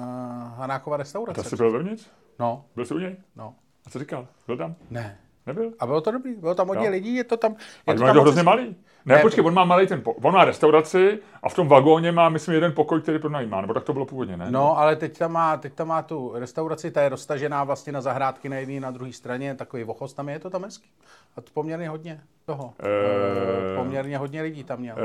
Hanákova 0.58 0.98
To 0.98 1.02
restaurace. 1.02 1.44
jsi 1.50 1.56
byl 1.56 1.72
vevnitř? 1.72 2.10
No, 2.40 2.66
Byl 2.76 2.86
jsi 2.86 2.94
u 2.94 2.98
něj? 2.98 3.18
no. 3.36 3.56
A 3.86 3.90
co 3.90 4.00
říkal? 4.00 4.28
Byl 4.48 4.58
tam? 4.58 4.76
Ne. 4.90 5.20
Nebyl? 5.48 5.72
A 5.80 5.86
bylo 5.86 6.02
to 6.02 6.12
dobrý, 6.12 6.36
bylo 6.36 6.56
tam 6.56 6.68
hodně 6.68 6.86
Jo. 6.86 6.92
lidí, 6.92 7.16
je 7.16 7.24
to 7.24 7.38
tam... 7.38 7.52
A 7.52 7.56
Je 7.88 7.94
on 7.94 7.98
to 7.98 8.04
je 8.04 8.08
tam 8.08 8.16
to 8.16 8.22
hrozně 8.22 8.44
malý. 8.44 8.76
Ne, 9.06 9.16
Ne, 9.16 9.22
počkej, 9.22 9.46
on 9.46 9.54
má 9.54 9.66
malý 9.66 9.88
ten, 9.88 10.02
po- 10.02 10.14
on 10.14 10.34
má 10.34 10.46
restauraci 10.46 11.20
a 11.44 11.50
v 11.50 11.54
tom 11.54 11.68
vagóně 11.68 12.12
má, 12.12 12.30
myslím, 12.30 12.56
jeden 12.56 12.74
pokoj, 12.74 13.02
který 13.02 13.20
pronajímá, 13.20 13.62
nebo 13.62 13.74
tak 13.74 13.84
to 13.84 13.94
bylo 13.94 14.06
původně, 14.06 14.38
ne? 14.38 14.52
No, 14.52 14.78
ale 14.80 14.96
teď 14.96 15.18
tam, 15.18 15.32
má, 15.32 15.58
teď 15.58 15.74
tam 15.74 15.88
má 15.88 16.02
tu 16.02 16.32
restauraci, 16.36 16.92
ta 16.92 17.02
je 17.02 17.10
roztažená 17.10 17.64
vlastně 17.64 17.94
na 17.94 18.02
zahrádky 18.02 18.50
na 18.50 18.56
jedné 18.58 18.80
na 18.80 18.92
druhé 18.92 19.14
straně, 19.14 19.56
takový 19.56 19.84
vochos 19.84 20.14
tam 20.14 20.30
je, 20.30 20.36
je 20.36 20.40
to 20.40 20.50
tam 20.50 20.64
hezký. 20.64 20.90
A 21.38 21.42
to 21.42 21.52
poměrně 21.54 21.90
hodně 21.90 22.22
toho. 22.46 22.74
Eh, 22.80 23.74
E... 23.74 23.78
Poměrně 23.78 24.18
hodně 24.18 24.42
lidí 24.42 24.64
tam 24.64 24.80
měl. 24.80 24.96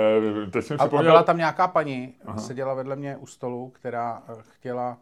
Eh, 0.46 0.50
teď 0.50 0.64
jsem 0.64 0.76
A, 0.80 0.82
a 0.82 0.86
připomněl, 0.86 1.12
byla 1.12 1.22
tam 1.22 1.36
nějaká 1.36 1.68
paní, 1.68 2.14
Aha. 2.26 2.38
seděla 2.38 2.74
vedle 2.74 2.96
mě 2.96 3.16
u 3.16 3.26
stolu, 3.26 3.72
která 3.74 4.22
eh, 4.28 4.32
chtěla, 4.50 4.96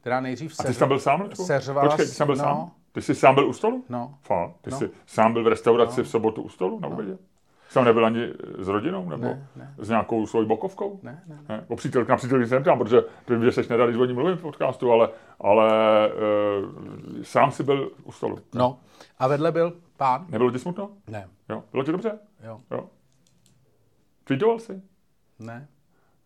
která 0.00 0.20
nejdřív 0.20 0.54
a 0.58 0.62
ty 0.62 0.74
jsi 0.74 0.78
tam 0.80 0.88
byl 0.88 0.98
sám, 0.98 1.28
seřvala 1.34 1.88
Počkej, 1.88 2.06
ty 2.06 2.12
jsi 2.12 2.18
tam 2.18 2.26
byl 2.26 2.36
no, 2.36 2.42
sám? 2.44 2.70
Ty 2.92 3.02
jsi 3.02 3.14
sám 3.14 3.34
byl 3.34 3.48
u 3.48 3.52
stolu? 3.52 3.84
No. 3.88 4.14
Fakt? 4.22 4.52
Ty 4.62 4.70
No. 4.70 4.76
jsi 4.78 4.90
sám 5.06 5.32
byl 5.32 5.44
v 5.44 5.48
restauraci 5.48 6.02
v 6.02 6.08
sobotu 6.08 6.42
u 6.42 6.48
stolu 6.48 6.80
na 6.80 6.88
obědě? 6.88 7.18
Jsi 7.68 7.74
tam 7.74 7.84
nebyl 7.84 8.06
ani 8.06 8.20
s 8.58 8.68
rodinou, 8.68 9.08
nebo 9.08 9.22
Ne, 9.24 9.48
ne. 9.56 9.74
s 9.78 9.88
nějakou 9.88 10.26
svojí 10.26 10.46
bokovkou? 10.48 11.00
Ne, 11.02 11.22
ne, 11.26 11.38
ne. 11.48 11.64
O 11.68 11.76
přítelky, 11.76 12.10
na 12.10 12.16
přítelky 12.16 12.46
jsem 12.46 12.64
tam, 12.64 12.78
protože 12.78 13.02
vím, 13.28 13.44
že 13.44 13.52
seš 13.52 13.68
nedá, 13.68 13.86
když 13.86 13.98
o 13.98 14.04
ní 14.04 14.12
mluvím 14.12 14.36
v 14.36 14.42
podcastu, 14.42 14.92
ale, 14.92 15.08
ale 15.40 15.68
e, 16.08 17.24
sám 17.24 17.50
si 17.50 17.62
byl 17.62 17.90
u 18.04 18.12
stolu. 18.12 18.38
No. 18.54 18.78
A 19.18 19.28
vedle 19.28 19.52
byl 19.52 19.72
pán? 19.96 20.26
Nebylo 20.28 20.50
ti 20.50 20.58
smutno? 20.58 20.90
Ne. 21.06 21.28
Jo. 21.48 21.64
Bylo 21.72 21.84
ti 21.84 21.92
dobře? 21.92 22.18
Jo. 22.46 22.60
Jo. 22.70 22.84
Tweetoval 24.24 24.58
jsi? 24.58 24.82
Ne. 25.38 25.68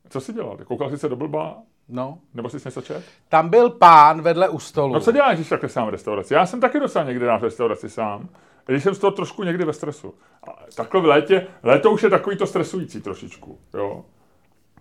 Co 0.09 0.21
jsi 0.21 0.33
dělal? 0.33 0.57
Koukal 0.64 0.90
jsi 0.90 0.99
se 0.99 1.09
do 1.09 1.16
blba? 1.16 1.62
No. 1.92 2.18
Nebo 2.34 2.49
jsi 2.49 2.56
něco 2.64 2.82
čet? 2.82 3.04
Tam 3.28 3.49
byl 3.49 3.70
pán 3.70 4.22
vedle 4.22 4.49
u 4.49 4.58
stolu. 4.58 4.94
No 4.94 5.00
co 5.00 5.12
děláš, 5.12 5.37
když 5.37 5.49
takhle 5.49 5.68
sám 5.68 5.87
v 5.87 5.90
restauraci? 5.90 6.34
Já 6.34 6.46
jsem 6.46 6.61
taky 6.61 6.80
docela 6.80 7.04
někdy 7.04 7.26
na 7.26 7.38
restauraci 7.38 7.90
sám. 7.90 8.28
Když 8.66 8.82
jsem 8.82 8.94
z 8.94 8.99
toho 8.99 9.11
trošku 9.11 9.42
někdy 9.42 9.64
ve 9.64 9.72
stresu. 9.72 10.14
A 10.49 10.50
takhle 10.76 11.00
v 11.00 11.04
létě, 11.04 11.46
léto 11.62 11.90
už 11.90 12.02
je 12.02 12.11
takový 12.11 12.37
to 12.37 12.46
stresující 12.46 13.00
trošičku, 13.00 13.58
jo. 13.75 14.04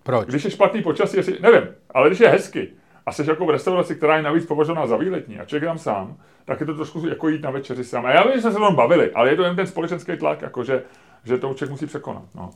Proč? 0.03 0.27
Když 0.27 0.43
je 0.43 0.51
špatný 0.51 0.81
počasí, 0.81 1.17
jestli, 1.17 1.37
nevím, 1.41 1.69
ale 1.93 2.09
když 2.09 2.19
je 2.19 2.27
hezky 2.27 2.69
a 3.05 3.11
jsi 3.11 3.29
jako 3.29 3.45
v 3.45 3.49
restauraci, 3.49 3.95
která 3.95 4.17
je 4.17 4.23
navíc 4.23 4.45
považovaná 4.45 4.87
za 4.87 4.97
výletní 4.97 5.39
a 5.39 5.45
člověk 5.45 5.63
tam 5.63 5.77
sám, 5.77 6.17
tak 6.45 6.59
je 6.59 6.65
to 6.65 6.75
trošku 6.75 7.07
jako 7.07 7.29
jít 7.29 7.41
na 7.41 7.51
večeři 7.51 7.83
sám. 7.83 8.05
A 8.05 8.11
já 8.11 8.23
vím, 8.23 8.33
že 8.33 8.41
jsme 8.41 8.51
se 8.51 8.59
tam 8.59 8.75
bavili, 8.75 9.11
ale 9.11 9.29
je 9.29 9.35
to 9.35 9.43
jen 9.43 9.55
ten 9.55 9.67
společenský 9.67 10.17
tlak, 10.17 10.41
jako 10.41 10.63
že, 10.63 10.83
že 11.23 11.37
to 11.37 11.53
člověk 11.53 11.71
musí 11.71 11.85
překonat. 11.85 12.23
No. 12.35 12.49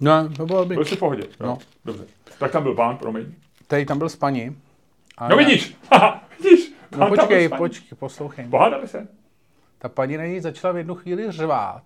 No, 0.00 0.28
to 0.36 0.46
bylo 0.46 0.64
by. 0.64 0.74
Byl 0.74 0.84
jsi 0.84 0.96
v 0.96 0.98
pohodě, 0.98 1.22
jo? 1.22 1.46
No. 1.46 1.58
Dobře. 1.84 2.04
Tak 2.40 2.52
tam 2.52 2.62
byl 2.62 2.74
pán, 2.74 2.96
promiň. 2.96 3.34
Tady 3.66 3.86
tam 3.86 3.98
byl 3.98 4.08
s 4.08 4.16
paní. 4.16 4.60
A 5.18 5.28
No 5.28 5.36
já- 5.40 5.46
vidíš, 5.46 5.76
haha, 5.92 6.24
vidíš. 6.42 6.72
No 6.98 7.08
počkej, 7.08 7.48
počkej, 7.48 7.98
poslouchej. 7.98 8.44
Pohádali 8.48 8.88
se? 8.88 9.08
Ta 9.78 9.88
paní 9.88 10.16
na 10.16 10.24
něj 10.24 10.40
začala 10.40 10.72
v 10.72 10.76
jednu 10.76 10.94
chvíli 10.94 11.32
řvát. 11.32 11.82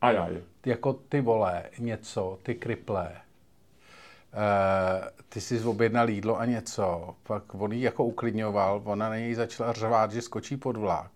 A 0.00 0.10
já 0.12 0.28
je. 0.28 0.42
Jako 0.66 0.92
ty 0.92 1.20
vole, 1.20 1.62
něco, 1.78 2.38
ty 2.42 2.54
kriple. 2.54 3.10
Uh, 3.12 5.08
ty 5.28 5.40
jsi 5.40 5.60
objednal 5.64 6.10
jídlo 6.10 6.38
a 6.38 6.44
něco. 6.44 7.14
Pak 7.22 7.54
on 7.54 7.72
jí 7.72 7.82
jako 7.82 8.04
uklidňoval, 8.04 8.82
ona 8.84 9.08
na 9.08 9.16
něj 9.16 9.34
začala 9.34 9.72
řvát, 9.72 10.12
že 10.12 10.22
skočí 10.22 10.56
pod 10.56 10.76
vlák. 10.76 11.10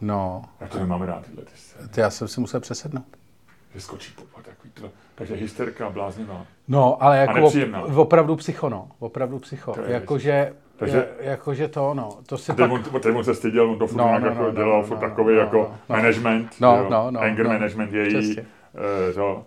No, 0.00 0.44
Já 0.60 0.68
to 0.68 0.78
nemám 0.78 1.02
rád, 1.02 1.26
tyhle 1.26 1.44
ty 1.44 1.50
scény. 1.56 1.88
to 1.88 2.00
já 2.00 2.10
jsem 2.10 2.28
si 2.28 2.40
musel 2.40 2.60
přesednout. 2.60 3.06
Že 3.74 3.80
skočí 3.80 4.12
pod 4.12 4.43
to. 4.43 4.43
Takže 5.14 5.34
hysterka 5.34 5.90
bláznivá. 5.90 6.46
No, 6.68 7.02
ale 7.02 7.18
jako 7.18 7.46
op, 7.46 7.52
opravdu 7.96 8.36
psycho, 8.36 8.68
no. 8.68 8.88
Opravdu 8.98 9.38
psycho. 9.38 9.74
Jakože, 9.86 10.52
Takže- 10.76 11.08
jakože 11.20 11.68
to, 11.68 11.94
no. 11.94 12.08
To 12.26 12.38
si 12.38 12.52
A 12.52 12.54
pak... 12.54 12.70
on, 12.72 12.82
teď 13.00 13.14
on 13.16 13.24
se 13.24 13.34
styděl, 13.34 13.70
on 13.70 13.78
to 13.78 13.86
furt 13.86 13.98
No, 13.98 14.04
nějak 14.06 14.22
no, 14.22 14.28
jako 14.28 14.42
no, 14.42 14.48
no, 14.48 14.54
dělal, 14.54 14.80
no, 14.80 14.86
furt 14.86 15.00
no, 15.00 15.08
takový 15.08 15.34
no, 15.34 15.40
jako 15.40 15.56
no, 15.56 15.62
no. 15.88 15.96
management, 15.96 16.48
No, 16.60 16.76
jo, 16.76 16.86
no, 16.90 17.10
no, 17.10 17.20
anger 17.20 17.44
no. 17.46 17.52
management 17.52 17.92
její, 17.92 18.08
Přesně. 18.08 18.44
eh, 19.10 19.12
to. 19.12 19.44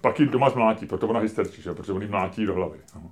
pak 0.00 0.20
ji 0.20 0.26
doma 0.26 0.50
zmlátí, 0.50 0.86
proto 0.86 1.08
ona 1.08 1.20
hysterčí, 1.20 1.62
že? 1.62 1.74
protože 1.74 1.92
on 1.92 2.02
jí 2.02 2.08
mlátí 2.08 2.46
do 2.46 2.54
hlavy. 2.54 2.78
No. 2.94 3.02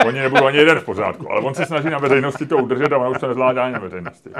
Oni 0.06 0.20
nebudou 0.20 0.46
ani 0.46 0.56
jeden 0.58 0.80
v 0.80 0.84
pořádku, 0.84 1.30
ale 1.32 1.40
on 1.40 1.54
se 1.54 1.66
snaží 1.66 1.90
na 1.90 1.98
veřejnosti 1.98 2.46
to 2.46 2.56
udržet 2.56 2.92
a 2.92 2.98
ona 2.98 3.08
už 3.08 3.18
to 3.20 3.28
nezvládá 3.28 3.64
ani 3.64 3.72
na 3.72 3.78
veřejnosti. 3.78 4.30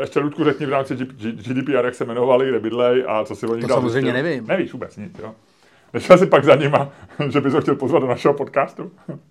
Ještě 0.00 0.20
Ludku 0.20 0.44
řekni 0.44 0.66
v 0.66 0.70
rámci 0.70 0.96
GDPR, 1.32 1.84
jak 1.84 1.94
se 1.94 2.04
jmenovali, 2.04 2.48
kde 2.48 2.60
bydlej 2.60 3.04
a 3.08 3.24
co 3.24 3.34
si 3.36 3.46
oni 3.46 3.62
To 3.62 3.68
samozřejmě 3.68 4.12
nevím. 4.12 4.46
Nevíš 4.46 4.72
vůbec 4.72 4.96
nic, 4.96 5.18
jo? 5.18 5.34
Nešel 5.92 6.18
si 6.18 6.26
pak 6.26 6.44
za 6.44 6.54
nima, 6.54 6.88
že 7.28 7.40
bys 7.40 7.54
ho 7.54 7.60
chtěl 7.60 7.74
pozvat 7.76 8.02
do 8.02 8.08
našeho 8.08 8.34
podcastu? 8.34 8.90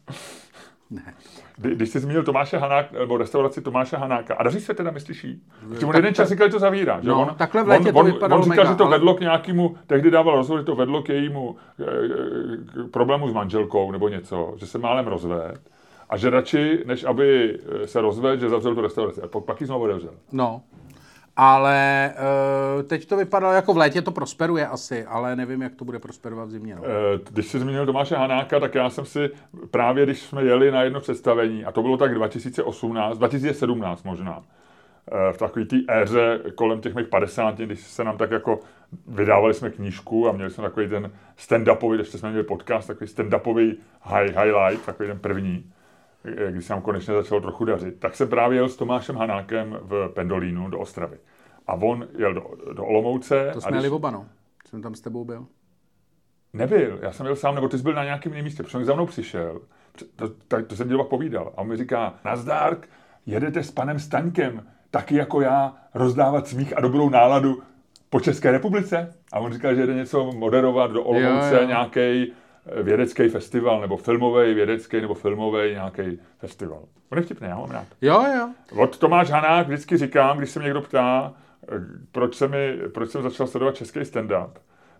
Ne. 0.93 1.13
Kdy- 1.57 1.75
Když 1.75 1.89
jsi 1.89 1.99
zmínil 1.99 2.23
Tomáše 2.23 2.57
Hanáka, 2.57 2.99
nebo 2.99 3.17
restauraci 3.17 3.61
Tomáše 3.61 3.97
Hanáka, 3.97 4.35
a 4.35 4.43
daří 4.43 4.59
se 4.61 4.73
teda, 4.73 4.91
myslíš 4.91 5.23
jí? 5.23 5.41
Protože 5.69 5.85
on 5.85 5.95
jeden 5.95 6.13
čas 6.13 6.29
říkal, 6.29 6.47
že 6.47 6.51
to 6.51 6.59
zavírá. 6.59 7.01
Že 7.01 7.09
No, 7.09 7.21
on, 7.21 7.35
takhle 7.37 7.63
v 7.63 7.67
létě 7.67 7.91
on, 7.91 8.05
to 8.05 8.13
vypadalo 8.13 8.39
on 8.41 8.43
říkal, 8.51 8.57
mega, 8.63 8.71
že 8.71 8.77
to 8.77 8.85
ale- 8.85 8.97
vedlo 8.97 9.13
k 9.15 9.19
nějakému, 9.19 9.75
tehdy 9.87 10.11
dával 10.11 10.35
rozhovor, 10.35 10.59
že 10.61 10.65
to 10.65 10.75
vedlo 10.75 11.03
k 11.03 11.09
jejímu 11.09 11.55
e, 11.79 11.83
k 12.87 12.91
problému 12.91 13.29
s 13.29 13.33
manželkou 13.33 13.91
nebo 13.91 14.09
něco, 14.09 14.53
že 14.57 14.67
se 14.67 14.77
málem 14.77 15.07
rozved. 15.07 15.59
A 16.11 16.17
že 16.17 16.29
radši, 16.29 16.83
než 16.85 17.03
aby 17.03 17.59
eh, 17.83 17.87
se 17.87 18.01
rozvedl, 18.01 18.39
že 18.41 18.49
zavřel 18.49 18.75
tu 18.75 18.81
restauraci. 18.81 19.21
A 19.21 19.27
pak, 19.27 19.61
ji 19.61 19.67
znovu 19.67 19.83
otevřel. 19.83 20.13
No. 20.31 20.61
Ale 21.35 22.13
uh, 22.77 22.83
teď 22.83 23.05
to 23.05 23.17
vypadalo 23.17 23.53
jako 23.53 23.73
v 23.73 23.77
létě 23.77 24.01
to 24.01 24.11
prosperuje 24.11 24.67
asi, 24.67 25.05
ale 25.05 25.35
nevím, 25.35 25.61
jak 25.61 25.75
to 25.75 25.85
bude 25.85 25.99
prosperovat 25.99 26.47
v 26.47 26.51
zimě. 26.51 26.75
No. 26.75 26.81
Eh, 26.85 27.19
Když 27.31 27.45
jsi 27.45 27.59
zmínil 27.59 27.85
Tomáše 27.85 28.15
Hanáka, 28.15 28.59
tak 28.59 28.75
já 28.75 28.89
jsem 28.89 29.05
si 29.05 29.29
právě, 29.71 30.05
když 30.05 30.19
jsme 30.19 30.43
jeli 30.43 30.71
na 30.71 30.83
jedno 30.83 30.99
představení, 30.99 31.65
a 31.65 31.71
to 31.71 31.81
bylo 31.81 31.97
tak 31.97 32.15
2018, 32.15 33.17
2017 33.17 34.03
možná, 34.03 34.43
eh, 35.11 35.33
v 35.33 35.37
takové 35.37 35.65
té 35.65 35.75
éře 35.89 36.39
kolem 36.55 36.81
těch 36.81 36.95
mých 36.95 37.07
50, 37.07 37.57
když 37.65 37.79
se 37.81 38.03
nám 38.03 38.17
tak 38.17 38.31
jako 38.31 38.59
vydávali 39.07 39.53
jsme 39.53 39.69
knížku 39.69 40.29
a 40.29 40.31
měli 40.31 40.51
jsme 40.51 40.63
takový 40.63 40.87
ten 40.89 41.11
stand-upový, 41.37 41.95
když 41.95 42.07
jsme 42.07 42.29
měli 42.29 42.43
podcast, 42.43 42.87
takový 42.87 43.09
stand-upový 43.09 43.75
high, 44.01 44.27
highlight, 44.37 44.85
takový 44.85 45.09
ten 45.09 45.19
první, 45.19 45.65
eh, 45.65 45.80
když 46.49 46.65
se 46.65 46.73
nám 46.73 46.81
konečně 46.81 47.13
začalo 47.13 47.41
trochu 47.41 47.65
dařit, 47.65 47.99
tak 47.99 48.15
jsem 48.15 48.27
právě 48.27 48.57
jel 48.57 48.69
s 48.69 48.75
Tomášem 48.75 49.15
Hanákem 49.15 49.77
v 49.81 50.09
Pendolínu 50.13 50.69
do 50.69 50.79
Ostravy. 50.79 51.17
A 51.67 51.73
on 51.73 52.07
jel 52.17 52.33
do, 52.33 52.43
do 52.73 52.85
Olomouce. 52.85 53.49
To 53.53 53.61
jsme 53.61 53.71
když- 53.71 53.83
jeli 53.83 53.95
oba, 53.95 54.11
no. 54.11 54.25
Jsem 54.65 54.81
tam 54.81 54.95
s 54.95 55.01
tebou 55.01 55.25
byl. 55.25 55.45
Nebyl, 56.53 56.99
já 57.01 57.11
jsem 57.11 57.25
byl 57.25 57.35
sám, 57.35 57.55
nebo 57.55 57.67
ty 57.67 57.77
jsi 57.77 57.83
byl 57.83 57.93
na 57.93 58.03
nějakém 58.03 58.31
jiném 58.31 58.43
místě, 58.45 58.63
protože 58.63 58.85
za 58.85 58.93
mnou 58.93 59.05
přišel, 59.05 59.61
to, 60.15 60.29
to, 60.47 60.63
to 60.63 60.75
jsem 60.75 60.87
dělal 60.87 61.05
povídal, 61.05 61.53
a 61.55 61.57
on 61.57 61.67
mi 61.67 61.77
říká, 61.77 62.13
nazdárk, 62.25 62.89
jedete 63.25 63.63
s 63.63 63.71
panem 63.71 63.99
Staňkem, 63.99 64.67
taky 64.91 65.15
jako 65.15 65.41
já, 65.41 65.75
rozdávat 65.93 66.47
smích 66.47 66.77
a 66.77 66.81
dobrou 66.81 67.09
náladu 67.09 67.63
po 68.09 68.19
České 68.19 68.51
republice? 68.51 69.15
A 69.33 69.39
on 69.39 69.53
říkal, 69.53 69.75
že 69.75 69.81
jede 69.81 69.93
něco 69.93 70.31
moderovat 70.31 70.91
do 70.91 71.03
Olomouce, 71.03 71.63
nějaký 71.67 72.33
vědecký 72.83 73.29
festival, 73.29 73.81
nebo 73.81 73.97
filmový, 73.97 74.53
vědecký, 74.53 75.01
nebo 75.01 75.13
filmový 75.13 75.71
nějaký 75.71 76.19
festival. 76.37 76.83
On 77.11 77.17
je 77.17 77.23
vtipný, 77.23 77.47
já 77.47 77.57
mám 77.57 77.71
rád. 77.71 77.87
Jo, 78.01 78.23
jo. 78.37 78.49
Od 78.81 78.97
Tomáš 78.97 79.29
Hanák 79.29 79.67
vždycky 79.67 79.97
říkám, 79.97 80.37
když 80.37 80.49
se 80.49 80.59
mě 80.59 80.65
někdo 80.65 80.81
ptá, 80.81 81.33
eh, 81.63 81.67
proč, 82.11 82.35
se 82.35 82.47
mi, 82.47 82.77
proč 82.93 83.09
jsem 83.09 83.21
začal 83.21 83.47
sledovat 83.47 83.75
český 83.75 83.99
stand-up, 83.99 84.51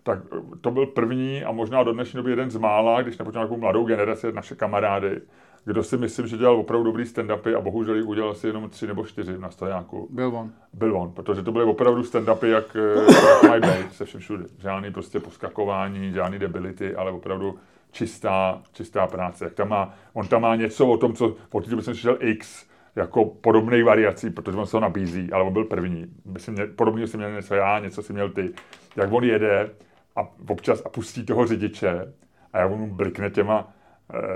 tak 0.02 0.18
eh, 0.32 0.56
to 0.60 0.70
byl 0.70 0.86
první 0.86 1.44
a 1.44 1.52
možná 1.52 1.82
do 1.82 1.92
dnešní 1.92 2.16
doby 2.16 2.30
jeden 2.30 2.50
z 2.50 2.56
mála, 2.56 3.02
když 3.02 3.18
nepočítám 3.18 3.42
takovou 3.42 3.60
mladou 3.60 3.84
generaci, 3.84 4.32
naše 4.32 4.54
kamarády, 4.54 5.20
kdo 5.64 5.82
si 5.82 5.96
myslím, 5.96 6.26
že 6.26 6.36
dělal 6.36 6.56
opravdu 6.56 6.84
dobrý 6.84 7.04
stand-upy 7.04 7.56
a 7.56 7.60
bohužel 7.60 7.96
jich 7.96 8.06
udělal 8.06 8.34
si 8.34 8.46
jenom 8.46 8.70
tři 8.70 8.86
nebo 8.86 9.06
čtyři 9.06 9.38
na 9.38 9.50
stojáku. 9.50 10.08
Byl 10.10 10.36
on. 10.36 10.52
Byl 10.72 10.96
on, 10.96 11.12
protože 11.12 11.42
to 11.42 11.52
byly 11.52 11.64
opravdu 11.64 12.02
stand-upy, 12.02 12.46
jak, 12.46 12.76
eh, 12.76 13.12
jak 13.32 13.42
mají 13.48 13.60
být 13.60 13.92
se 13.92 14.04
všem 14.04 14.20
všude. 14.20 14.44
Žádný 14.58 14.92
prostě 14.92 15.20
poskakování, 15.20 16.12
žádný 16.12 16.38
debility, 16.38 16.94
ale 16.94 17.10
opravdu 17.10 17.58
čistá, 17.90 18.62
čistá 18.72 19.06
práce. 19.06 19.44
Jak 19.44 19.54
tam 19.54 19.68
má, 19.68 19.94
on 20.12 20.28
tam 20.28 20.42
má 20.42 20.56
něco 20.56 20.86
o 20.86 20.96
tom, 20.96 21.14
co 21.14 21.36
po 21.48 21.60
té 21.60 21.70
jsem 21.70 21.82
slyšel 21.82 22.16
X, 22.20 22.66
jako 22.96 23.24
podobných 23.24 23.84
variací, 23.84 24.30
protože 24.30 24.58
on 24.58 24.66
se 24.66 24.76
ho 24.76 24.80
nabízí, 24.80 25.32
ale 25.32 25.44
on 25.44 25.52
byl 25.52 25.64
první. 25.64 26.06
Myslím, 26.24 26.56
podobně 26.76 27.06
si 27.06 27.16
měl 27.16 27.32
něco 27.32 27.54
já, 27.54 27.78
něco 27.78 28.02
si 28.02 28.12
měl 28.12 28.30
ty. 28.30 28.50
Jak 28.96 29.12
on 29.12 29.24
jede 29.24 29.70
a 30.16 30.28
občas 30.48 30.82
a 30.84 30.88
pustí 30.88 31.26
toho 31.26 31.46
řidiče 31.46 32.14
a 32.52 32.58
jak 32.58 32.70
on 32.70 32.78
mu 32.78 32.94
blikne 32.94 33.30
těma, 33.30 33.68
eh, 33.68 33.81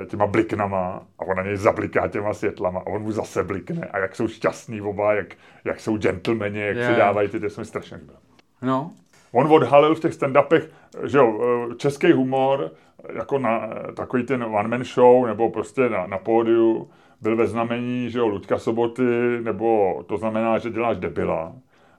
těma 0.07 0.27
bliknama 0.27 1.03
a 1.19 1.25
on 1.25 1.37
na 1.37 1.43
něj 1.43 1.57
zabliká 1.57 2.09
těma 2.09 2.35
světlama 2.35 2.81
a 2.81 2.87
on 2.87 3.03
mu 3.03 3.13
zase 3.13 3.45
blikne 3.45 3.87
a 3.87 3.99
jak 3.99 4.17
jsou 4.17 4.29
šťastní 4.29 4.81
oba, 4.81 5.15
jak, 5.15 5.27
jak 5.65 5.81
jsou 5.81 5.97
gentlemani, 5.97 6.61
jak 6.61 6.77
Je. 6.77 6.87
si 6.87 6.95
dávají 6.99 7.29
ty, 7.29 7.41
to 7.41 7.51
se 7.51 7.61
mi 7.61 7.65
strašně 7.65 7.97
líbilo. 7.97 8.19
No. 8.63 8.91
On 9.33 9.53
odhalil 9.53 9.95
v 9.95 10.01
těch 10.01 10.13
stand-upech, 10.13 10.69
že 11.05 11.19
jo, 11.19 11.41
eh, 11.73 11.75
český 11.75 12.13
humor, 12.13 12.71
jako 13.15 13.39
na 13.39 13.67
eh, 13.89 13.93
takový 13.93 14.23
ten 14.23 14.43
one-man 14.45 14.85
show, 14.85 15.27
nebo 15.27 15.51
prostě 15.51 15.89
na, 15.89 16.07
na 16.07 16.19
pódiu, 16.19 16.91
byl 17.21 17.37
ve 17.37 17.47
znamení, 17.47 18.11
že 18.11 18.19
jo, 18.19 18.27
Luďka 18.29 18.59
Soboty, 18.59 19.39
nebo 19.43 20.03
to 20.07 20.17
znamená, 20.17 20.59
že 20.59 20.71
děláš 20.71 20.97
debila. 20.97 21.53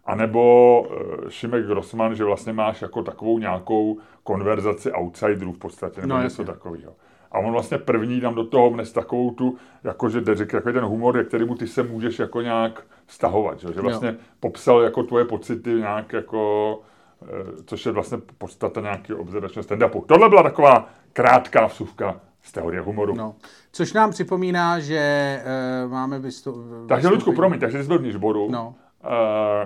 A 0.06 0.16
nebo 0.16 0.86
Šimek 1.30 1.66
Grossman, 1.66 2.16
že 2.16 2.24
vlastně 2.24 2.54
máš 2.54 2.82
jako 2.82 3.04
takovou 3.04 3.40
nějakou 3.40 3.98
konverzaci 4.24 4.92
outsiderů 4.92 5.52
v 5.52 5.58
podstatě, 5.58 6.02
nebo 6.02 6.14
No, 6.14 6.24
něco 6.24 6.44
takového. 6.44 6.96
A 7.32 7.40
on 7.40 7.52
vlastně 7.52 7.78
první 7.78 8.22
tam 8.22 8.36
do 8.36 8.44
toho 8.46 8.70
vnes 8.70 8.92
takovou 8.92 9.32
tu, 9.32 9.58
jakože 9.84 10.22
takový 10.22 10.74
ten 10.74 10.84
humor, 10.84 11.18
jak 11.18 11.28
kterému 11.28 11.56
ty 11.56 11.68
se 11.68 11.84
můžeš 11.84 12.20
jako 12.20 12.42
nějak 12.42 12.84
vztahovat, 13.06 13.60
že, 13.60 13.68
jo? 13.68 13.74
že 13.74 13.82
vlastně 13.82 14.16
popsal 14.40 14.82
jako 14.82 15.04
tvoje 15.04 15.26
pocity 15.26 15.70
nějak 15.70 16.14
jako, 16.14 16.82
eh, 17.22 17.64
což 17.66 17.86
je 17.86 17.92
vlastně 17.92 18.18
podstata 18.38 18.82
nějakého 18.82 19.20
observačního 19.20 19.64
stand-upu. 19.64 20.06
Tohle 20.06 20.30
byla 20.30 20.44
taková 20.44 20.90
krátká 21.14 21.66
vsuvka 21.66 22.22
z 22.42 22.52
teorie 22.52 22.82
humoru. 22.82 23.16
no. 23.16 23.36
Což 23.72 23.94
nám 23.94 24.12
připomíná, 24.12 24.80
že 24.80 25.42
uh, 25.86 25.92
máme 25.92 26.20
vystou... 26.20 26.64
Takže, 26.88 27.08
vystoupení- 27.08 27.36
promiň, 27.36 27.60
takže 27.60 27.82
jsi 27.84 27.88
byl 27.88 28.00
v 28.00 28.02
Nižboru 28.02 28.48
No. 28.52 28.76
Uh, 29.04 29.10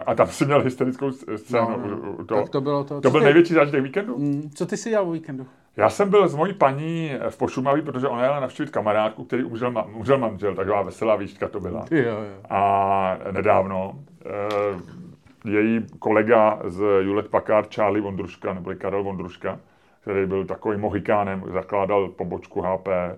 a 0.06 0.16
tam 0.16 0.28
jsi 0.28 0.46
měl 0.46 0.62
hysterickou 0.62 1.12
scénu. 1.12 1.70
No, 1.70 1.88
no, 1.88 2.12
u 2.12 2.24
Tak 2.24 2.50
to 2.50 2.62
bylo 2.62 2.84
to. 2.84 3.02
To 3.02 3.10
byl 3.12 3.20
ty- 3.20 3.24
největší 3.26 3.54
zážitek 3.54 3.84
víkendu? 3.84 4.18
Mm, 4.18 4.50
Co 4.56 4.66
ty 4.66 4.78
si 4.78 4.90
dělal 4.90 5.08
o 5.10 5.12
víkendu? 5.12 5.46
Já 5.78 5.90
jsem 5.90 6.10
byl 6.10 6.28
s 6.28 6.36
mojí 6.36 6.54
paní 6.54 7.12
v 7.30 7.38
Pošumaví, 7.38 7.82
protože 7.82 8.08
ona 8.08 8.24
jela 8.24 8.40
navštívit 8.40 8.70
kamarádku, 8.72 9.24
který 9.24 9.44
umřel, 9.44 9.72
ma- 9.72 9.96
umřel 9.96 10.18
manžel, 10.18 10.56
taková 10.56 10.82
veselá 10.82 11.16
výška 11.16 11.48
to 11.48 11.60
byla. 11.60 11.86
Jo, 11.92 12.04
jo. 12.04 12.16
A 12.50 13.18
nedávno 13.32 13.94
eh, 14.26 15.50
její 15.50 15.86
kolega 16.00 16.60
z 16.66 16.84
Julet 17.02 17.28
Packard, 17.28 17.74
Charlie 17.76 18.02
Vondruška, 18.04 18.54
nebo 18.54 18.72
Karel 18.78 19.04
Vondruška, 19.04 19.60
který 20.02 20.26
byl 20.26 20.46
takovým 20.46 20.80
mohikánem, 20.80 21.44
zakládal 21.54 22.08
pobočku 22.08 22.62
HP, 22.62 22.88
eh, 22.88 23.18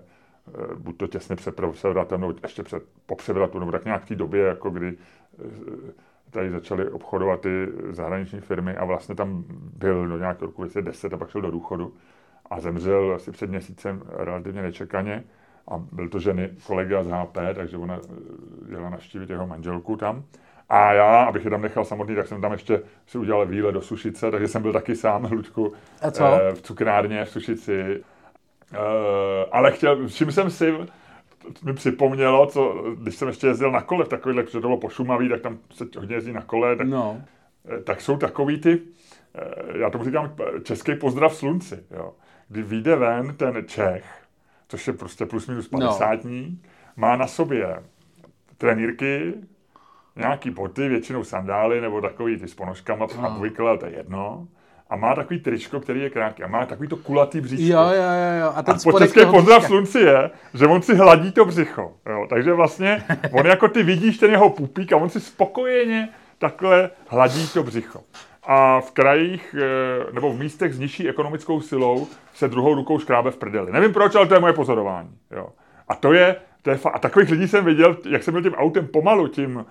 buď 0.78 0.96
to 0.96 1.06
těsně 1.06 1.36
před 1.36 1.60
převratem, 1.72 2.20
nebo 2.20 2.34
ještě 2.42 2.62
před, 2.62 2.82
po 3.06 3.16
převratu, 3.16 3.58
nebo 3.58 3.72
tak 3.72 3.84
nějak 3.84 4.02
v 4.02 4.08
té 4.08 4.14
době, 4.14 4.44
jako 4.44 4.70
kdy 4.70 4.96
eh, 5.38 5.92
tady 6.30 6.50
začaly 6.50 6.90
obchodovat 6.90 7.40
ty 7.40 7.68
zahraniční 7.90 8.40
firmy 8.40 8.76
a 8.76 8.84
vlastně 8.84 9.14
tam 9.14 9.44
byl 9.76 10.08
do 10.08 10.18
nějakého 10.18 10.46
roku 10.46 10.62
2010 10.62 11.12
a 11.12 11.16
pak 11.16 11.30
šel 11.30 11.40
do 11.40 11.50
důchodu 11.50 11.94
a 12.50 12.60
zemřel 12.60 13.12
asi 13.14 13.30
před 13.30 13.50
měsícem 13.50 14.02
relativně 14.08 14.62
nečekaně 14.62 15.24
a 15.68 15.78
byl 15.92 16.08
to 16.08 16.18
ženy 16.18 16.50
kolega 16.66 17.02
z 17.04 17.08
HP, 17.08 17.38
takže 17.54 17.76
ona 17.76 17.96
eh, 17.96 18.72
jela 18.72 18.90
navštívit 18.90 19.30
jeho 19.30 19.46
manželku 19.46 19.96
tam. 19.96 20.24
A 20.68 20.92
já, 20.92 21.24
abych 21.24 21.44
je 21.44 21.50
tam 21.50 21.62
nechal 21.62 21.84
samotný, 21.84 22.14
tak 22.14 22.26
jsem 22.26 22.40
tam 22.40 22.52
ještě 22.52 22.82
si 23.06 23.18
udělal 23.18 23.46
výlet 23.46 23.72
do 23.72 23.80
Sušice, 23.80 24.30
takže 24.30 24.48
jsem 24.48 24.62
byl 24.62 24.72
taky 24.72 24.96
sám, 24.96 25.28
Luďku, 25.32 25.72
A 26.02 26.10
co? 26.10 26.24
eh, 26.24 26.54
v 26.54 26.62
cukrárně 26.62 27.24
v 27.24 27.30
Sušici. 27.30 28.04
Eh, 28.74 29.46
ale 29.52 29.72
chtěl, 29.72 30.08
čím 30.08 30.32
jsem 30.32 30.50
si 30.50 30.74
mi 31.64 31.72
připomnělo, 31.74 32.46
co, 32.46 32.84
když 33.02 33.16
jsem 33.16 33.28
ještě 33.28 33.46
jezdil 33.46 33.70
na 33.72 33.80
kole 33.82 34.04
v 34.04 34.08
takovýhle, 34.08 34.42
protože 34.42 34.60
to 34.60 34.66
bylo 34.68 34.76
po 34.78 34.88
Šumaví, 34.88 35.28
tak 35.28 35.40
tam 35.40 35.58
se 35.70 35.84
hodně 35.98 36.16
jezdí 36.16 36.32
na 36.32 36.42
kole, 36.42 36.76
tak 36.76 36.86
No. 36.86 37.20
Eh, 37.78 37.80
tak 37.82 38.00
jsou 38.00 38.16
takový 38.16 38.60
ty, 38.60 38.80
eh, 39.34 39.78
já 39.78 39.90
tomu 39.90 40.04
říkám 40.04 40.34
český 40.62 40.94
pozdrav 40.94 41.34
slunci, 41.34 41.84
jo. 41.90 42.12
Kdy 42.48 42.62
vyjde 42.62 42.96
ven 42.96 43.34
ten 43.36 43.64
Čech, 43.66 44.04
což 44.68 44.86
je 44.86 44.92
prostě 44.92 45.26
plus 45.26 45.46
minus 45.48 45.70
No. 45.70 45.78
50 45.78 46.58
má 46.96 47.16
na 47.16 47.26
sobě 47.26 47.82
trenýrky, 48.58 49.34
nějaký 50.16 50.50
boty, 50.50 50.88
většinou 50.88 51.24
sandály 51.24 51.80
nebo 51.80 52.00
takový 52.00 52.36
ty 52.36 52.48
s 52.48 52.54
ponožkama, 52.54 53.06
No. 53.20 53.36
obvykle, 53.36 53.78
to 53.78 53.86
je 53.86 53.92
jedno. 53.96 54.48
A 54.94 54.96
má 54.96 55.14
takový 55.14 55.40
tričko, 55.40 55.80
který 55.80 56.00
je 56.00 56.10
krátký. 56.10 56.42
A 56.42 56.46
má 56.46 56.66
takový 56.66 56.88
to 56.88 56.96
kulatý 56.96 57.40
bříško. 57.40 57.72
Jo, 57.72 57.82
jo, 57.82 57.92
jo, 57.92 58.40
jo. 58.40 58.52
A 58.54 58.62
ten 58.62 58.72
A 58.72 58.74
po 58.74 58.80
spodek 58.80 59.08
české 59.08 59.26
pozdrav 59.26 59.64
slunci 59.64 59.98
je, 59.98 60.30
že 60.54 60.66
on 60.66 60.82
si 60.82 60.94
hladí 60.94 61.32
to 61.32 61.44
břicho. 61.44 61.92
Jo? 62.06 62.26
Takže 62.28 62.52
vlastně 62.52 63.04
on 63.32 63.46
jako 63.46 63.68
ty 63.68 63.82
vidíš 63.82 64.18
ten 64.18 64.30
jeho 64.30 64.50
pupík 64.50 64.92
a 64.92 64.96
on 64.96 65.08
si 65.08 65.20
spokojeně 65.20 66.08
takhle 66.38 66.90
hladí 67.08 67.48
to 67.48 67.62
břicho. 67.62 68.00
A 68.42 68.80
v 68.80 68.90
krajích 68.90 69.54
eh, 69.58 70.12
nebo 70.12 70.32
v 70.32 70.38
místech 70.38 70.72
s 70.74 70.78
nižší 70.78 71.08
ekonomickou 71.08 71.60
silou 71.60 72.06
se 72.34 72.48
druhou 72.48 72.74
rukou 72.74 72.98
škrábe 72.98 73.30
v 73.30 73.36
prdeli. 73.36 73.72
Nevím 73.72 73.92
proč, 73.92 74.14
ale 74.14 74.26
to 74.26 74.34
je 74.34 74.40
moje 74.40 74.52
pozorování. 74.52 75.10
Jo? 75.36 75.48
A 75.88 75.94
to 75.94 76.12
je, 76.12 76.36
to 76.62 76.70
je 76.70 76.76
fa- 76.76 76.90
a 76.94 76.98
takových 76.98 77.30
lidí 77.30 77.48
jsem 77.48 77.64
viděl, 77.64 77.96
jak 78.10 78.22
jsem 78.22 78.32
byl 78.34 78.42
tím 78.42 78.54
autem 78.54 78.86
pomalu, 78.86 79.28
tím, 79.28 79.64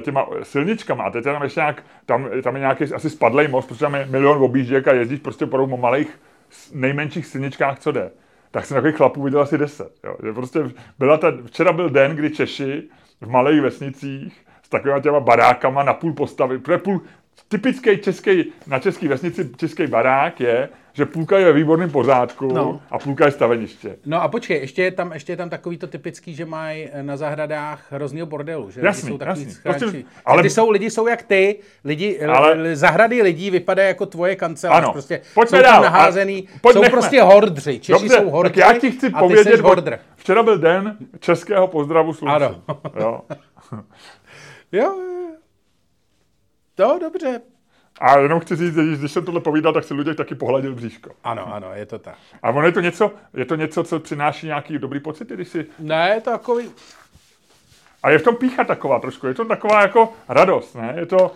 těma 0.00 0.26
silničkama. 0.42 1.04
A 1.04 1.10
teď 1.10 1.24
tam 1.24 1.42
ještě 1.42 1.60
nějak, 1.60 1.84
tam, 2.06 2.28
tam 2.42 2.54
je 2.54 2.60
nějaký 2.60 2.84
asi 2.84 3.10
spadlej 3.10 3.48
most, 3.48 3.68
protože 3.68 3.80
tam 3.80 3.94
je 3.94 4.06
milion 4.06 4.42
objížděk 4.42 4.88
a 4.88 4.92
jezdíš 4.92 5.20
prostě 5.20 5.46
po 5.46 5.66
malých 5.66 6.20
nejmenších 6.72 7.26
silničkách, 7.26 7.78
co 7.78 7.92
jde, 7.92 8.10
tak 8.50 8.66
jsem 8.66 8.74
takových 8.74 8.96
chlapů 8.96 9.22
viděl 9.22 9.40
asi 9.40 9.58
deset. 9.58 9.92
Jo. 10.04 10.34
Prostě 10.34 10.60
byla 10.98 11.16
ta, 11.16 11.32
včera 11.46 11.72
byl 11.72 11.90
den, 11.90 12.16
kdy 12.16 12.30
Češi 12.30 12.82
v 13.20 13.30
malých 13.30 13.60
vesnicích 13.60 14.46
s 14.62 14.68
takovými 14.68 15.00
těma 15.00 15.20
barákama 15.20 15.82
na 15.82 15.94
půl 15.94 16.12
postavy, 16.12 16.58
půl, 16.58 17.00
typický 17.50 17.98
český, 17.98 18.52
na 18.66 18.78
české 18.78 19.08
vesnici 19.08 19.50
český 19.56 19.86
barák 19.86 20.40
je, 20.40 20.68
že 20.92 21.06
půlka 21.06 21.38
je 21.38 21.44
ve 21.44 21.52
výborném 21.52 21.90
pořádku 21.90 22.46
no. 22.46 22.80
a 22.90 22.98
půlka 22.98 23.24
je 23.24 23.30
staveniště. 23.30 23.96
No 24.06 24.22
a 24.22 24.28
počkej, 24.28 24.60
ještě 24.60 24.82
je 24.82 24.90
tam, 24.90 25.12
ještě 25.12 25.32
je 25.32 25.36
tam 25.36 25.50
takový 25.50 25.78
to 25.78 25.86
typický, 25.86 26.34
že 26.34 26.44
mají 26.44 26.88
na 27.02 27.16
zahradách 27.16 27.86
hroznýho 27.90 28.26
bordelu, 28.26 28.70
že 28.70 28.80
jasný, 28.84 29.10
jsou 29.10 29.18
takový 29.18 29.44
jasný. 29.44 29.62
Prostě, 29.62 30.04
ale... 30.24 30.42
Ty 30.42 30.50
jsou, 30.50 30.70
lidi 30.70 30.90
jsou 30.90 31.06
jak 31.06 31.22
ty, 31.22 31.58
lidi, 31.84 32.20
ale... 32.20 32.76
zahrady 32.76 33.22
lidí 33.22 33.50
vypadají 33.50 33.88
jako 33.88 34.06
tvoje 34.06 34.36
kancelář, 34.36 34.82
ano. 34.82 34.92
prostě 34.92 35.20
pojďme 35.34 35.58
jsou 35.58 35.64
dál. 35.64 35.82
naházený, 35.82 36.48
a... 36.64 36.72
jsou 36.72 36.80
nechme. 36.80 36.98
prostě 36.98 37.22
hordři, 37.22 37.78
Češi 37.78 37.92
Dobře, 37.92 38.16
jsou 38.16 38.30
hordři 38.30 38.60
tak 38.60 38.74
já 38.74 38.78
ti 38.80 38.90
chci 38.90 39.10
povědět, 39.10 39.60
včera 40.16 40.42
byl 40.42 40.58
den 40.58 40.96
českého 41.20 41.66
pozdravu 41.66 42.12
slunců. 42.12 42.34
Ano. 42.34 42.62
jo. 43.00 43.20
jo, 44.72 44.94
to 46.80 46.98
dobře, 46.98 47.40
a 48.00 48.18
jenom 48.18 48.40
chci 48.40 48.56
říct, 48.56 48.74
že 48.74 48.96
když 48.96 49.12
jsem 49.12 49.24
tohle 49.24 49.40
povídal, 49.40 49.72
tak 49.72 49.84
si 49.84 49.94
lidé 49.94 50.14
taky 50.14 50.34
pohladil 50.34 50.74
bříško. 50.74 51.10
Ano, 51.24 51.54
ano, 51.54 51.74
je 51.74 51.86
to 51.86 51.98
tak. 51.98 52.14
A 52.42 52.50
ono 52.50 52.66
je 52.66 52.72
to 52.72 52.80
něco, 52.80 53.10
je 53.34 53.44
to 53.44 53.56
něco, 53.56 53.84
co 53.84 54.00
přináší 54.00 54.46
nějaký 54.46 54.78
dobrý 54.78 55.00
pocit, 55.00 55.28
když 55.28 55.48
si... 55.48 55.66
Ne, 55.78 56.12
je 56.14 56.20
to 56.20 56.30
takový... 56.30 56.70
A 58.02 58.10
je 58.10 58.18
v 58.18 58.22
tom 58.22 58.36
pícha 58.36 58.64
taková 58.64 58.98
trošku, 58.98 59.26
je 59.26 59.34
to 59.34 59.44
taková 59.44 59.82
jako 59.82 60.12
radost, 60.28 60.74
ne? 60.74 60.94
Je 60.96 61.06
to... 61.06 61.32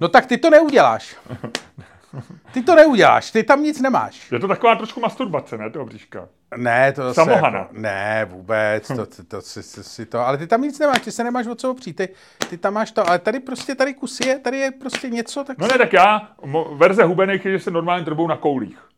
No 0.00 0.08
tak 0.08 0.26
ty 0.26 0.38
to 0.38 0.50
neuděláš. 0.50 1.16
Ty 2.52 2.62
to 2.62 2.74
neuděláš, 2.74 3.30
ty 3.30 3.42
tam 3.42 3.62
nic 3.62 3.80
nemáš. 3.80 4.32
Je 4.32 4.38
to 4.38 4.48
taková 4.48 4.76
trošku 4.76 5.00
masturbace, 5.00 5.58
ne, 5.58 5.70
toho 5.70 5.84
bříška? 5.84 6.28
Ne, 6.56 6.92
to 6.92 7.02
zase 7.02 7.14
Samohana. 7.14 7.58
Jako, 7.58 7.74
ne, 7.78 8.26
vůbec, 8.30 8.88
to, 8.88 9.06
to, 9.06 9.22
to, 9.28 9.42
si, 9.42 9.62
si 9.62 10.06
to, 10.06 10.20
ale 10.20 10.38
ty 10.38 10.46
tam 10.46 10.62
nic 10.62 10.78
nemáš, 10.78 11.00
ty 11.00 11.12
se 11.12 11.24
nemáš 11.24 11.46
o 11.46 11.54
co 11.54 11.70
opřít, 11.70 11.96
ty, 11.96 12.08
ty 12.50 12.58
tam 12.58 12.74
máš 12.74 12.90
to, 12.90 13.08
ale 13.08 13.18
tady 13.18 13.40
prostě, 13.40 13.74
tady 13.74 13.94
kus 13.94 14.20
je, 14.20 14.38
tady 14.38 14.58
je 14.58 14.70
prostě 14.70 15.10
něco, 15.10 15.44
tak... 15.44 15.58
No 15.58 15.66
ne, 15.66 15.78
tak 15.78 15.92
já, 15.92 16.32
mo, 16.44 16.76
verze 16.76 17.04
hubených 17.04 17.44
je, 17.44 17.52
že 17.52 17.64
se 17.64 17.70
normálně 17.70 18.04
drbou 18.04 18.26
na 18.26 18.36
koulích. 18.36 18.88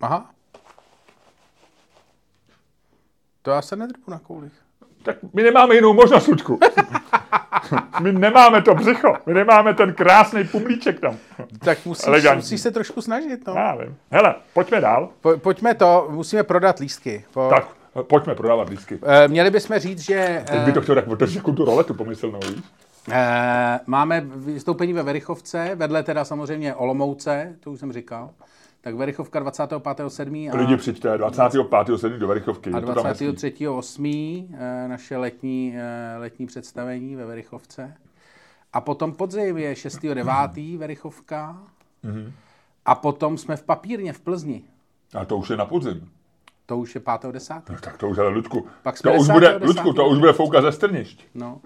Aha. 0.00 0.30
To 3.42 3.50
já 3.50 3.62
se 3.62 3.76
nedrbu 3.76 4.10
na 4.10 4.18
koulích. 4.18 4.62
Tak 5.02 5.16
my 5.32 5.42
nemáme 5.42 5.74
jinou 5.74 5.92
možnost, 5.92 6.26
Ludku. 6.26 6.58
My 8.00 8.12
nemáme 8.12 8.62
to 8.62 8.74
břicho, 8.74 9.16
my 9.26 9.34
nemáme 9.34 9.74
ten 9.74 9.94
krásný 9.94 10.44
pumlíček 10.44 11.00
tam. 11.00 11.16
Tak 11.58 11.86
musíš, 11.86 12.26
musíš 12.34 12.60
se 12.60 12.70
trošku 12.70 13.02
snažit. 13.02 13.46
No. 13.46 13.54
Já 13.54 13.76
vím. 13.76 13.96
Hele, 14.10 14.34
pojďme 14.54 14.80
dál. 14.80 15.08
Po, 15.20 15.38
pojďme 15.38 15.74
to, 15.74 16.08
musíme 16.10 16.42
prodat 16.42 16.78
lístky. 16.78 17.24
Po... 17.32 17.50
Tak, 17.54 17.68
pojďme 18.02 18.34
prodávat 18.34 18.68
lístky. 18.68 18.98
E, 19.02 19.28
měli 19.28 19.50
bychom 19.50 19.78
říct, 19.78 20.00
že... 20.00 20.44
Teď 20.50 20.60
by 20.60 20.72
to 20.72 20.80
chtěl 20.80 20.94
tak 20.94 21.08
otevřít 21.08 21.36
jako 21.36 21.52
tu 21.52 21.64
roletu 21.64 21.94
pomyslnou, 21.94 22.40
víš? 22.48 22.62
E, 23.12 23.80
máme 23.86 24.22
vystoupení 24.26 24.92
ve 24.92 25.02
Verichovce, 25.02 25.70
vedle 25.74 26.02
teda 26.02 26.24
samozřejmě 26.24 26.74
Olomouce, 26.74 27.56
to 27.60 27.70
už 27.70 27.80
jsem 27.80 27.92
říkal. 27.92 28.30
Tak 28.80 28.94
Verichovka 28.94 29.40
25.7. 29.40 30.50
A 30.52 30.56
Lidi 30.56 30.76
přijďte, 30.76 31.18
25.7. 31.18 32.18
do 32.18 32.28
Verichovky. 32.28 32.70
A 32.70 32.80
23.8. 32.80 34.48
Eh, 34.52 34.88
naše 34.88 35.16
letní, 35.16 35.74
eh, 35.76 36.16
letní 36.18 36.46
představení 36.46 37.16
ve 37.16 37.26
Verichovce. 37.26 37.94
A 38.72 38.80
potom 38.80 39.12
podzim 39.12 39.58
je 39.58 39.74
6.9. 39.74 40.78
Verichovka. 40.78 41.62
Mm-hmm. 42.04 42.32
A 42.86 42.94
potom 42.94 43.38
jsme 43.38 43.56
v 43.56 43.62
papírně 43.62 44.12
v 44.12 44.20
Plzni. 44.20 44.62
A 45.14 45.24
to 45.24 45.36
už 45.36 45.50
je 45.50 45.56
na 45.56 45.64
podzim. 45.64 46.10
To 46.66 46.78
už 46.78 46.94
je 46.94 47.00
5.10. 47.00 47.62
No, 47.70 47.76
tak 47.80 47.96
to 47.96 48.08
už 48.08 48.16
je, 48.16 48.22
Ludku, 48.22 48.66
Pak 48.82 49.02
to 49.02 49.12
už 49.12 49.28
bude, 49.28 49.56
Ludku, 49.62 49.92
to 49.92 50.08
už 50.08 50.18
bude 50.18 50.32
foukat 50.32 50.62
ze 50.62 50.72
strnišť. 50.72 51.26
No. 51.34 51.60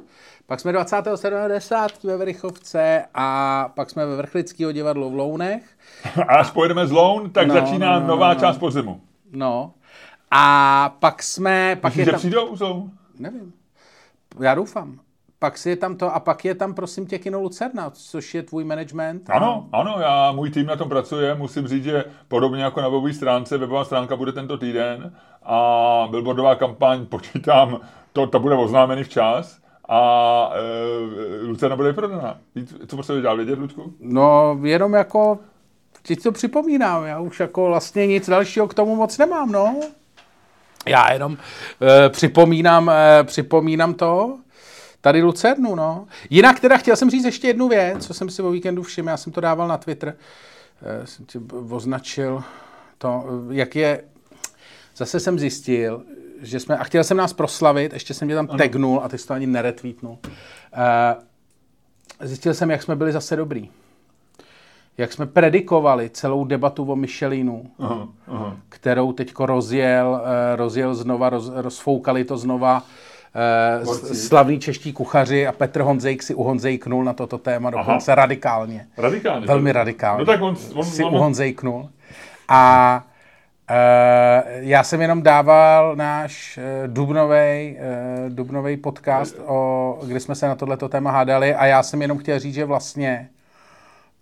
Pak 0.47 0.61
jsme 0.61 0.73
27.10. 0.73 1.89
ve 2.09 2.17
Verichovce 2.17 3.05
a 3.15 3.69
pak 3.75 3.91
jsme 3.91 4.07
ve 4.07 4.17
Vrchlického 4.17 4.73
divadlu 4.73 5.11
v 5.11 5.15
Lounech. 5.15 5.63
A 6.29 6.35
až 6.35 6.51
pojedeme 6.51 6.87
z 6.87 6.91
Loun, 6.91 7.31
tak 7.31 7.47
no, 7.47 7.55
začíná 7.55 7.99
no, 7.99 8.07
nová 8.07 8.35
no. 8.35 8.41
část 8.41 8.59
podzimu. 8.59 9.01
No. 9.33 9.75
A 10.31 10.97
pak 10.99 11.23
jsme... 11.23 11.77
Pak 11.81 11.93
Myslíš, 11.93 12.07
je 12.07 12.13
tam... 12.13 12.21
že 12.21 12.29
přijdou 12.29 12.57
z 12.57 12.61
Loun? 12.61 12.91
Nevím. 13.19 13.53
Já 14.41 14.55
doufám. 14.55 15.01
Pak 15.39 15.59
si 15.59 15.71
je 15.71 15.77
tam 15.77 15.97
to, 15.97 16.15
a 16.15 16.21
pak 16.21 16.45
je 16.45 16.55
tam 16.55 16.75
prosím 16.75 17.07
tě 17.07 17.19
Kino 17.19 17.41
Lucerna, 17.41 17.91
což 17.91 18.35
je 18.35 18.43
tvůj 18.43 18.65
management. 18.65 19.31
Ano, 19.31 19.69
ano, 19.73 19.97
já, 20.01 20.33
můj 20.33 20.51
tým 20.51 20.67
na 20.67 20.77
tom 20.77 20.89
pracuje, 20.89 21.35
musím 21.35 21.69
říct, 21.69 21.85
že 21.85 22.05
podobně 22.29 22.63
jako 22.63 22.81
na 22.81 22.89
webové 22.89 23.13
stránce, 23.13 23.59
webová 23.59 23.85
stránka 23.85 24.17
bude 24.17 24.33
tento 24.33 24.59
týden 24.59 25.17
a 25.43 26.09
billboardová 26.11 26.55
kampaň, 26.55 27.07
počítám, 27.07 27.81
to, 28.13 28.27
to 28.27 28.39
bude 28.41 28.55
oznámený 28.55 29.05
včas 29.05 29.64
a 29.89 30.51
e, 30.55 31.47
Lucerna 31.47 31.77
bude 31.77 31.89
vyprodaná. 31.89 32.39
Co 32.87 32.97
potřebuješ 32.97 33.25
dál 33.25 33.37
vědět, 33.37 33.59
Ludku? 33.59 33.95
No, 34.01 34.59
jenom 34.63 34.95
jako 34.95 35.39
ti 36.03 36.17
to 36.17 36.33
připomínám, 36.33 37.05
já 37.05 37.21
už 37.21 37.41
jako 37.41 37.67
vlastně 37.67 38.07
nic 38.07 38.29
dalšího 38.29 38.69
k 38.69 38.75
tomu 38.75 38.97
moc 38.97 39.19
nemám, 39.19 39.53
no. 39.53 39.81
Já 40.87 41.13
jenom 41.13 41.37
e, 41.83 42.09
připomínám, 42.09 42.91
e, 42.91 43.25
připomínám 43.25 43.95
to, 43.95 44.39
tady 45.01 45.23
Lucernu, 45.23 45.75
no. 45.75 46.07
Jinak 46.31 46.61
teda 46.61 46.77
chtěl 46.77 46.97
jsem 46.97 47.11
říct 47.11 47.25
ještě 47.25 47.47
jednu 47.47 47.69
věc, 47.69 48.07
co 48.07 48.15
jsem 48.15 48.31
si 48.31 48.43
o 48.43 48.51
víkendu 48.51 48.83
všiml, 48.83 49.09
já 49.09 49.17
jsem 49.17 49.33
to 49.33 49.41
dával 49.41 49.69
na 49.69 49.77
Twitter, 49.77 50.17
e, 50.83 51.07
jsem 51.07 51.27
ti 51.27 51.39
označil 51.71 52.43
to, 52.99 53.25
jak 53.51 53.77
je, 53.77 54.05
zase 54.97 55.21
jsem 55.21 55.39
zjistil, 55.39 56.03
že 56.45 56.61
jsme, 56.61 56.79
a 56.79 56.85
chtěl 56.85 57.05
jsem 57.05 57.17
nás 57.17 57.33
proslavit, 57.33 57.93
ještě 57.93 58.15
jsem 58.15 58.29
tě 58.29 58.35
tam 58.35 58.47
ano. 58.51 58.59
tagnul 58.59 59.01
a 59.05 59.09
ty 59.09 59.19
jsi 59.19 59.27
to 59.27 59.35
ani 59.35 59.47
neretweetnul. 59.47 60.13
Uh, 60.13 60.19
zjistil 62.21 62.55
jsem, 62.55 62.71
jak 62.71 62.83
jsme 62.83 62.97
byli 62.97 63.13
zase 63.13 63.37
dobrý. 63.37 63.71
Jak 64.99 65.13
jsme 65.13 65.27
predikovali 65.27 66.11
celou 66.11 66.45
debatu 66.45 66.93
o 66.93 66.97
Michelinu, 66.97 67.71
aha, 67.79 68.09
aha. 68.29 68.57
kterou 68.69 69.13
teďko 69.13 69.47
rozjel, 69.47 70.21
uh, 70.23 70.57
rozjel 70.57 70.95
znova, 70.95 71.31
roz, 71.31 71.51
rozfoukali 71.55 72.25
to 72.25 72.37
znova 72.37 72.83
uh, 73.85 73.95
slavní 73.95 74.59
čeští 74.61 74.93
kuchaři 74.93 75.47
a 75.47 75.53
Petr 75.53 75.81
Honzejk 75.81 76.23
si 76.23 76.35
u 76.35 76.43
Honzejknul 76.43 77.05
na 77.05 77.13
toto 77.13 77.39
téma 77.39 77.71
dokonce 77.71 78.13
Aha. 78.13 78.15
radikálně. 78.15 78.87
Radikálně? 78.97 79.47
Velmi 79.47 79.73
radikálně. 79.73 80.19
No 80.19 80.27
tak 80.27 80.43
on, 80.43 80.57
on, 80.75 80.85
si 80.85 81.05
on, 81.05 81.15
u 81.15 81.19
Honzejknul. 81.19 81.89
A 82.49 83.05
já 84.61 84.83
jsem 84.83 85.01
jenom 85.01 85.23
dával 85.23 85.97
náš 85.97 86.59
uh, 86.59 86.89
dubnový 86.89 87.77
uh, 87.77 88.31
dubnovej 88.31 88.77
podcast, 88.77 89.37
o, 89.47 90.01
kdy 90.07 90.21
jsme 90.21 90.35
se 90.35 90.49
na 90.49 90.55
tohleto 90.55 90.89
téma 90.89 91.11
hádali 91.11 91.55
a 91.55 91.67
já 91.67 91.83
jsem 91.83 92.03
jenom 92.03 92.19
chtěl 92.19 92.39
říct, 92.39 92.55
že 92.55 92.65
vlastně 92.65 93.29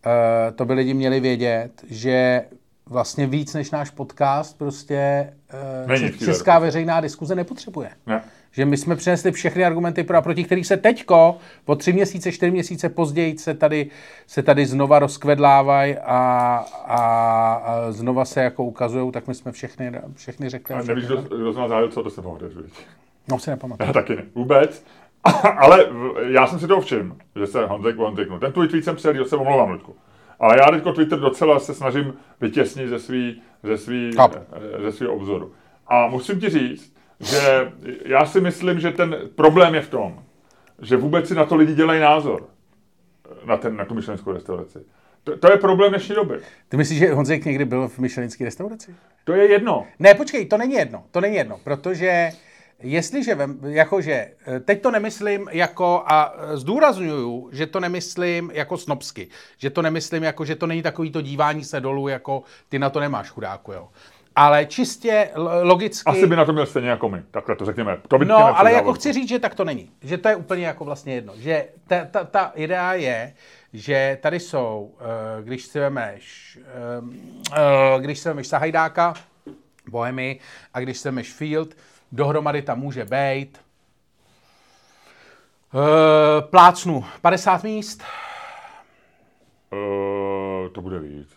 uh, 0.06 0.56
to 0.56 0.64
by 0.64 0.72
lidi 0.74 0.94
měli 0.94 1.20
vědět, 1.20 1.70
že 1.88 2.44
vlastně 2.86 3.26
víc 3.26 3.54
než 3.54 3.70
náš 3.70 3.90
podcast 3.90 4.58
prostě 4.58 5.32
uh, 5.94 6.08
česká 6.24 6.58
veřejná 6.58 7.00
diskuze 7.00 7.34
nepotřebuje. 7.34 7.90
Ne 8.06 8.22
že 8.52 8.64
my 8.64 8.76
jsme 8.76 8.96
přinesli 8.96 9.32
všechny 9.32 9.64
argumenty 9.64 10.04
pro 10.04 10.16
a 10.16 10.22
proti, 10.22 10.44
kterých 10.44 10.66
se 10.66 10.76
teďko, 10.76 11.36
po 11.64 11.76
tři 11.76 11.92
měsíce, 11.92 12.32
čtyři 12.32 12.50
měsíce 12.50 12.88
později 12.88 13.38
se 13.38 13.54
tady, 13.54 13.90
se 14.26 14.42
tady 14.42 14.66
znova 14.66 14.98
rozkvedlávají 14.98 15.96
a, 15.96 16.16
a, 16.86 16.96
a 17.54 17.92
znova 17.92 18.24
se 18.24 18.42
jako 18.42 18.64
ukazují, 18.64 19.12
tak 19.12 19.28
my 19.28 19.34
jsme 19.34 19.52
všechny, 19.52 19.92
všechny 20.14 20.48
řekli. 20.48 20.74
A 20.74 20.82
nevíš, 20.82 21.04
kdo, 21.04 21.22
kdo 21.22 21.52
z 21.52 21.56
nás 21.56 21.70
co 21.90 22.02
to 22.02 22.10
se 22.10 22.22
pamatuješ, 22.22 22.54
No 23.28 23.38
si 23.38 23.50
nepamatuju. 23.50 23.86
Já 23.86 23.92
taky 23.92 24.16
ne, 24.16 24.22
vůbec. 24.34 24.84
Ale 25.58 25.86
já 26.28 26.46
jsem 26.46 26.58
si 26.58 26.66
toho 26.66 26.80
všiml, 26.80 27.16
že 27.36 27.46
se 27.46 27.66
Honzek 27.66 27.96
Honzeknul. 27.96 28.38
Ten 28.38 28.52
tvůj 28.52 28.68
tweet 28.68 28.84
jsem 28.84 28.96
přijel, 28.96 29.14
že 29.14 29.24
se 29.24 29.36
omlouvám, 29.36 29.70
Ludku. 29.70 29.96
Ale 30.40 30.56
já 30.58 30.70
teďko 30.70 30.92
Twitter 30.92 31.20
docela 31.20 31.58
se 31.58 31.74
snažím 31.74 32.14
vytěsnit 32.40 32.88
ze 32.88 32.98
svý, 32.98 33.42
ze 33.62 33.78
svý, 33.78 34.10
ze 34.82 34.92
svý 34.92 35.06
obzoru. 35.06 35.52
A 35.86 36.06
musím 36.06 36.40
ti 36.40 36.48
říct, 36.48 36.94
že 37.22 37.72
já 38.04 38.26
si 38.26 38.40
myslím, 38.40 38.80
že 38.80 38.90
ten 38.90 39.16
problém 39.34 39.74
je 39.74 39.80
v 39.80 39.88
tom, 39.88 40.22
že 40.82 40.96
vůbec 40.96 41.28
si 41.28 41.34
na 41.34 41.44
to 41.44 41.56
lidi 41.56 41.74
dělají 41.74 42.00
názor. 42.00 42.48
Na, 43.44 43.56
ten, 43.56 43.76
na 43.76 43.84
tu 43.84 43.94
myšlenskou 43.94 44.32
restauraci. 44.32 44.78
To, 45.24 45.36
to 45.36 45.50
je 45.50 45.56
problém 45.56 45.90
dnešní 45.90 46.14
doby. 46.14 46.38
Ty 46.68 46.76
myslíš, 46.76 46.98
že 46.98 47.14
Honzek 47.14 47.44
někdy 47.44 47.64
byl 47.64 47.88
v 47.88 47.98
myšlenské 47.98 48.44
restauraci? 48.44 48.94
To 49.24 49.32
je 49.32 49.50
jedno. 49.50 49.86
Ne, 49.98 50.14
počkej, 50.14 50.46
to 50.46 50.56
není 50.56 50.74
jedno. 50.74 51.04
To 51.10 51.20
není 51.20 51.36
jedno, 51.36 51.60
protože 51.64 52.30
jestliže, 52.82 53.34
vem, 53.34 53.58
jakože, 53.64 54.30
eh, 54.46 54.60
teď 54.60 54.82
to 54.82 54.90
nemyslím 54.90 55.48
jako, 55.52 56.02
a 56.06 56.34
zdůraznuju, 56.54 57.48
že 57.52 57.66
to 57.66 57.80
nemyslím 57.80 58.50
jako 58.54 58.76
snobsky, 58.76 59.28
že 59.58 59.70
to 59.70 59.82
nemyslím 59.82 60.22
jako, 60.22 60.44
že 60.44 60.56
to 60.56 60.66
není 60.66 60.82
takový 60.82 61.10
to 61.10 61.20
dívání 61.20 61.64
se 61.64 61.80
dolů, 61.80 62.08
jako 62.08 62.42
ty 62.68 62.78
na 62.78 62.90
to 62.90 63.00
nemáš 63.00 63.30
chudáku, 63.30 63.72
jo 63.72 63.88
Ale 64.36 64.66
čistě 64.66 65.30
logicky... 65.62 66.10
Asi 66.10 66.26
by 66.26 66.36
na 66.36 66.44
to 66.44 66.52
měl 66.52 66.66
stejně 66.66 66.88
jako 66.88 67.08
my, 67.08 67.22
takhle 67.30 67.56
to 67.56 67.64
řekněme. 67.64 67.98
To 68.08 68.18
by 68.18 68.24
no, 68.24 68.58
ale 68.58 68.72
jako 68.72 68.92
chci 68.92 69.12
říct, 69.12 69.28
že 69.28 69.38
tak 69.38 69.54
to 69.54 69.64
není. 69.64 69.90
Že 70.02 70.18
to 70.18 70.28
je 70.28 70.36
úplně 70.36 70.66
jako 70.66 70.84
vlastně 70.84 71.14
jedno. 71.14 71.32
Že 71.36 71.68
ta, 71.86 72.04
ta, 72.04 72.24
ta 72.24 72.52
idea 72.54 72.92
je, 72.92 73.34
že 73.72 74.18
tady 74.22 74.40
jsou, 74.40 74.94
eh, 75.00 75.42
když 75.42 75.64
si 75.64 75.80
vemeš, 75.80 76.58
eh, 77.52 78.00
když 78.00 78.18
si 78.18 78.28
vemeš 78.28 78.46
Sahajdáka, 78.46 79.14
Bohemy 79.88 80.40
a 80.74 80.80
když 80.80 80.98
si 80.98 81.08
vemeš 81.08 81.32
Field, 81.32 81.74
dohromady 82.12 82.62
tam 82.62 82.78
může 82.78 83.04
být 83.04 83.60
eh, 85.74 86.42
plácnu 86.42 87.04
50 87.20 87.62
míst. 87.62 88.02
Uh, 89.72 90.68
to 90.68 90.80
bude 90.80 90.98
víc. 90.98 91.28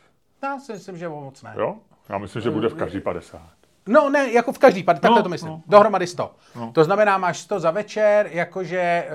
Já 0.44 0.60
si 0.60 0.74
myslím, 0.74 0.98
že 0.98 1.10
moc 1.10 1.42
ne. 1.42 1.54
Jo? 1.58 1.78
Já 2.10 2.18
myslím, 2.18 2.42
že 2.42 2.52
bude 2.52 2.70
v 2.70 2.74
každý 2.74 3.00
50. 3.00 3.42
No 3.88 4.10
ne, 4.10 4.32
jako 4.32 4.52
v 4.52 4.58
každý, 4.58 4.84
takhle 4.84 5.10
no, 5.10 5.24
to 5.24 5.30
myslím. 5.30 5.52
No, 5.52 5.64
Dohromady 5.68 6.08
100. 6.08 6.32
No. 6.56 6.72
To 6.72 6.84
znamená, 6.84 7.18
máš 7.18 7.38
100 7.40 7.60
za 7.60 7.72
večer, 7.72 8.30
jakože 8.32 9.06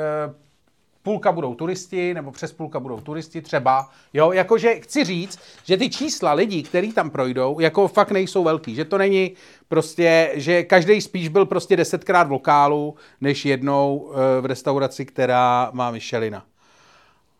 půlka 1.03 1.33
budou 1.33 1.55
turisti, 1.55 2.15
nebo 2.15 2.31
přes 2.31 2.53
půlka 2.53 2.81
budou 2.81 3.01
turisti 3.01 3.43
třeba, 3.43 3.89
jo, 4.15 4.33
jakože 4.33 4.75
chci 4.75 5.05
říct, 5.05 5.41
že 5.65 5.77
ty 5.77 5.91
čísla 5.91 6.33
lidí, 6.33 6.63
kteří 6.63 6.93
tam 6.93 7.11
projdou, 7.11 7.61
jako 7.61 7.89
fakt 7.89 8.11
nejsou 8.11 8.45
velký, 8.45 8.75
že 8.75 8.85
to 8.85 8.99
není 8.99 9.33
prostě, 9.69 10.33
že 10.35 10.63
každý 10.63 11.01
spíš 11.01 11.29
byl 11.29 11.47
prostě 11.47 11.77
desetkrát 11.77 12.29
v 12.29 12.33
lokálu, 12.33 12.95
než 13.21 13.45
jednou 13.45 14.13
eh, 14.13 14.41
v 14.41 14.47
restauraci, 14.47 15.07
která 15.07 15.71
má 15.73 15.91
Michelina. 15.91 16.45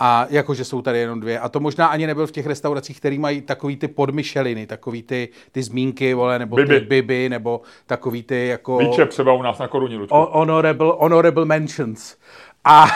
A 0.03 0.27
jakože 0.31 0.65
jsou 0.65 0.83
tady 0.83 0.99
jenom 0.99 1.21
dvě. 1.21 1.39
A 1.39 1.49
to 1.49 1.61
možná 1.61 1.87
ani 1.87 2.07
nebyl 2.07 2.27
v 2.27 2.33
těch 2.33 2.47
restauracích, 2.47 3.01
které 3.01 3.19
mají 3.19 3.41
takový 3.41 3.77
ty 3.77 3.89
podmyšeliny, 3.89 4.67
takový 4.67 5.03
ty, 5.03 5.29
ty 5.53 5.63
zmínky, 5.63 6.15
vole, 6.15 6.39
nebo 6.39 6.57
biby. 6.57 6.81
ty 6.81 6.87
biby, 6.87 7.29
nebo 7.29 7.61
takový 7.87 8.23
ty 8.23 8.47
jako... 8.47 8.79
Víče 8.79 9.07
třeba 9.07 9.33
u 9.33 9.43
nás 9.43 9.59
na 9.59 9.69
koruní, 9.69 9.97
Lučku. 9.97 10.17
Honorable, 10.31 10.93
honorable 10.99 11.45
mentions. 11.45 12.17
A 12.65 12.87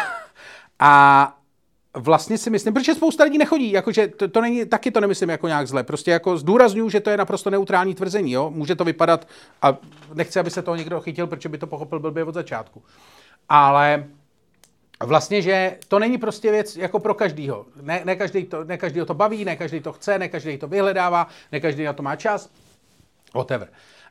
a 0.79 1.35
vlastně 1.97 2.38
si 2.38 2.51
myslím, 2.51 2.75
protože 2.75 2.95
spousta 2.95 3.25
lidí 3.25 3.38
nechodí, 3.38 3.73
jakože 3.73 4.09
to, 4.09 4.29
to 4.29 4.40
není, 4.40 4.67
taky 4.67 4.90
to 4.90 5.01
nemyslím 5.01 5.29
jako 5.29 5.49
nějak 5.49 5.69
zle, 5.69 5.83
prostě 5.83 6.11
jako 6.11 6.37
zdůraznuju, 6.37 6.90
že 6.90 7.01
to 7.01 7.11
je 7.11 7.17
naprosto 7.17 7.51
neutrální 7.51 7.95
tvrzení, 7.95 8.33
jo? 8.33 8.51
může 8.51 8.75
to 8.75 8.85
vypadat 8.85 9.29
a 9.62 9.77
nechci, 10.14 10.40
aby 10.40 10.51
se 10.51 10.62
toho 10.62 10.77
někdo 10.77 11.01
chytil, 11.01 11.27
protože 11.27 11.49
by 11.49 11.59
to 11.59 11.67
pochopil 11.67 12.01
blbě 12.01 12.25
od 12.25 12.35
začátku. 12.35 12.83
Ale 13.49 14.05
vlastně, 15.07 15.43
že 15.43 15.79
to 15.88 15.99
není 15.99 16.19
prostě 16.19 16.51
věc 16.51 16.77
jako 16.77 16.99
pro 16.99 17.14
každýho. 17.14 17.67
Ne, 17.83 18.03
ne, 18.05 18.17
každý 18.17 18.45
to, 18.45 18.64
ne 18.64 18.79
každý 18.79 19.01
to 19.07 19.14
baví, 19.14 19.45
ne 19.45 19.57
každý 19.57 19.81
to 19.81 19.93
chce, 19.93 20.19
ne 20.19 20.29
každý 20.29 20.59
to 20.59 20.69
vyhledává, 20.69 21.29
ne 21.53 21.61
každý 21.61 21.85
na 21.85 21.93
to 21.93 22.03
má 22.03 22.17
čas, 22.17 22.51
whatever. 23.35 23.69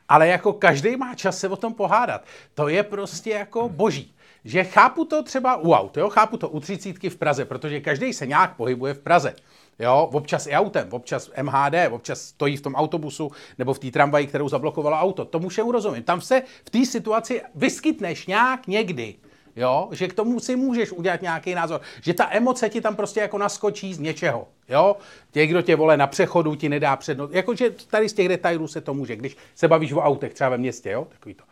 Ale 0.08 0.28
jako 0.28 0.52
každý 0.52 0.96
má 0.96 1.14
čas 1.14 1.38
se 1.38 1.48
o 1.48 1.56
tom 1.56 1.74
pohádat. 1.74 2.24
To 2.54 2.68
je 2.68 2.82
prostě 2.82 3.30
jako 3.30 3.68
boží 3.68 4.14
že 4.44 4.64
chápu 4.64 5.04
to 5.04 5.22
třeba 5.22 5.56
u 5.56 5.72
aut, 5.72 5.96
jo? 5.96 6.08
chápu 6.08 6.36
to 6.36 6.48
u 6.48 6.60
třicítky 6.60 7.10
v 7.10 7.16
Praze, 7.16 7.44
protože 7.44 7.80
každý 7.80 8.12
se 8.12 8.26
nějak 8.26 8.56
pohybuje 8.56 8.94
v 8.94 8.98
Praze. 8.98 9.34
Jo, 9.78 10.10
občas 10.12 10.46
i 10.46 10.52
autem, 10.52 10.88
občas 10.90 11.30
MHD, 11.42 11.74
občas 11.90 12.20
stojí 12.20 12.56
v 12.56 12.60
tom 12.60 12.74
autobusu 12.74 13.32
nebo 13.58 13.74
v 13.74 13.78
té 13.78 13.90
tramvaji, 13.90 14.26
kterou 14.26 14.48
zablokovalo 14.48 14.96
auto. 14.96 15.24
Tomu 15.24 15.48
všemu 15.48 15.72
rozumím. 15.72 16.02
Tam 16.02 16.20
se 16.20 16.42
v 16.64 16.70
té 16.70 16.86
situaci 16.86 17.42
vyskytneš 17.54 18.26
nějak 18.26 18.66
někdy. 18.66 19.14
Jo, 19.56 19.88
že 19.92 20.08
k 20.08 20.14
tomu 20.14 20.40
si 20.40 20.56
můžeš 20.56 20.92
udělat 20.92 21.22
nějaký 21.22 21.54
názor. 21.54 21.80
Že 22.02 22.14
ta 22.14 22.28
emoce 22.30 22.68
ti 22.68 22.80
tam 22.80 22.96
prostě 22.96 23.20
jako 23.20 23.38
naskočí 23.38 23.94
z 23.94 23.98
něčeho. 23.98 24.48
Jo, 24.68 24.96
těch, 25.30 25.50
kdo 25.50 25.62
tě 25.62 25.76
vole 25.76 25.96
na 25.96 26.06
přechodu, 26.06 26.54
ti 26.54 26.68
nedá 26.68 26.96
přednost. 26.96 27.30
Jakože 27.34 27.70
tady 27.70 28.08
z 28.08 28.12
těch 28.12 28.28
detailů 28.28 28.68
se 28.68 28.80
to 28.80 28.94
může, 28.94 29.16
když 29.16 29.36
se 29.54 29.68
bavíš 29.68 29.92
o 29.92 30.00
autech 30.00 30.34
třeba 30.34 30.50
ve 30.50 30.58
městě, 30.58 30.90
jo, 30.90 31.06
takový 31.10 31.34
to. 31.34 31.44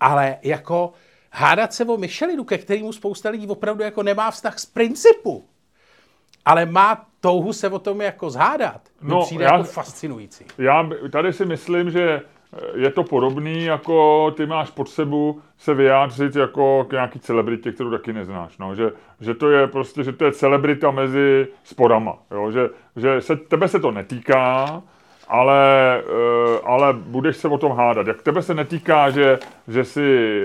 Ale 0.00 0.36
jako 0.42 0.92
hádat 1.32 1.74
se 1.74 1.84
o 1.84 1.96
Michelinu, 1.96 2.44
ke 2.44 2.58
kterému 2.58 2.92
spousta 2.92 3.30
lidí 3.30 3.46
opravdu 3.46 3.82
jako 3.82 4.02
nemá 4.02 4.30
vztah 4.30 4.58
z 4.58 4.66
principu, 4.66 5.44
ale 6.44 6.66
má 6.66 7.06
touhu 7.20 7.52
se 7.52 7.68
o 7.68 7.78
tom 7.78 8.00
jako 8.00 8.30
zhádat, 8.30 8.80
no, 9.02 9.22
přijde 9.22 9.44
já, 9.44 9.52
jako 9.52 9.64
fascinující. 9.64 10.44
Já 10.58 10.90
tady 11.12 11.32
si 11.32 11.44
myslím, 11.44 11.90
že 11.90 12.22
je 12.74 12.90
to 12.90 13.04
podobný, 13.04 13.64
jako 13.64 14.30
ty 14.36 14.46
máš 14.46 14.70
pod 14.70 14.88
sebu 14.88 15.40
se 15.58 15.74
vyjádřit 15.74 16.36
jako 16.36 16.84
k 16.88 16.92
nějaký 16.92 17.20
celebritě, 17.20 17.72
kterou 17.72 17.90
taky 17.90 18.12
neznáš. 18.12 18.58
No. 18.58 18.74
Že, 18.74 18.92
že, 19.20 19.34
to 19.34 19.50
je 19.50 19.66
prostě, 19.66 20.04
že 20.04 20.12
to 20.12 20.24
je 20.24 20.32
celebrita 20.32 20.90
mezi 20.90 21.48
sporama. 21.64 22.18
Jo. 22.30 22.50
Že, 22.50 22.70
že 22.96 23.20
se, 23.20 23.36
tebe 23.36 23.68
se 23.68 23.80
to 23.80 23.90
netýká, 23.90 24.82
ale, 25.28 26.02
uh, 26.04 26.70
ale 26.70 26.92
budeš 26.92 27.36
se 27.36 27.48
o 27.48 27.58
tom 27.58 27.72
hádat. 27.72 28.06
Jak 28.06 28.22
tebe 28.22 28.42
se 28.42 28.54
netýká, 28.54 29.10
že, 29.10 29.38
že 29.68 29.84
si 29.84 30.40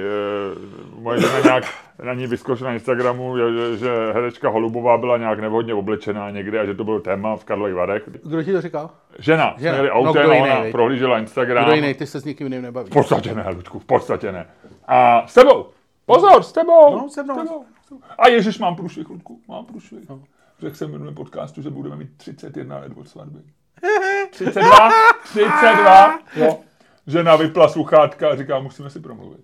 uh, 0.96 1.02
moje 1.02 1.22
žena 1.22 1.40
nějak 1.40 1.64
na 2.04 2.14
ní 2.14 2.28
vyskočil 2.28 2.68
na 2.68 2.74
Instagramu, 2.74 3.38
že, 3.38 3.78
že 3.78 3.90
herečka 4.14 4.50
Holubová 4.50 4.98
byla 4.98 5.18
nějak 5.18 5.40
nevhodně 5.40 5.74
oblečená 5.74 6.30
někde 6.30 6.60
a 6.60 6.66
že 6.66 6.76
to 6.76 6.84
byl 6.84 7.00
téma 7.00 7.36
v 7.36 7.46
Karlových 7.46 7.76
Varech. 7.76 8.04
Kdo 8.24 8.44
ti 8.44 8.52
to 8.52 8.62
říkal? 8.62 8.90
Žena. 9.20 9.56
Žena. 9.58 9.74
Měli 9.74 9.92
autem 9.92 10.24
no, 10.26 10.32
a 10.32 10.36
ona 10.36 10.60
jiný, 10.60 10.72
prohlížela 10.72 11.20
Instagram. 11.20 11.66
Kdo 11.66 11.74
jiný, 11.74 11.94
ty 11.94 12.08
se 12.08 12.22
s 12.22 12.26
nikým 12.26 12.48
jiným 12.48 12.62
nebavíš. 12.62 12.90
V 12.90 12.94
podstatě 12.94 13.36
ne, 13.36 13.50
Luďku, 13.50 13.80
v 13.80 13.86
podstatě 13.86 14.32
ne. 14.32 14.48
A 14.88 15.28
s 15.28 15.34
tebou. 15.34 15.66
Pozor, 16.06 16.44
s 16.44 16.52
tebou. 16.52 16.98
No, 16.98 17.10
se 17.10 17.24
mnou. 17.24 17.36
Tebou. 17.36 17.66
A 18.18 18.28
Ježíš, 18.28 18.60
mám 18.60 18.76
průšvih, 18.76 19.10
Ludku, 19.10 19.40
mám 19.48 19.66
průšvih. 19.66 20.10
No. 20.10 20.22
Řekl 20.60 20.76
jsem 20.76 20.90
v 20.90 20.92
minulém 20.92 21.16
podcastu, 21.16 21.62
že 21.62 21.70
budeme 21.70 21.96
mít 21.96 22.18
31 22.18 22.78
let 22.80 22.92
od 22.96 23.08
svatby. 23.08 23.40
32, 24.32 24.90
32, 25.24 26.20
jo. 26.36 26.60
Žena 27.08 27.36
vypla 27.36 27.70
sluchátka 27.70 28.30
a 28.30 28.36
říká, 28.36 28.60
musíme 28.60 28.90
si 28.90 29.00
promluvit. 29.00 29.42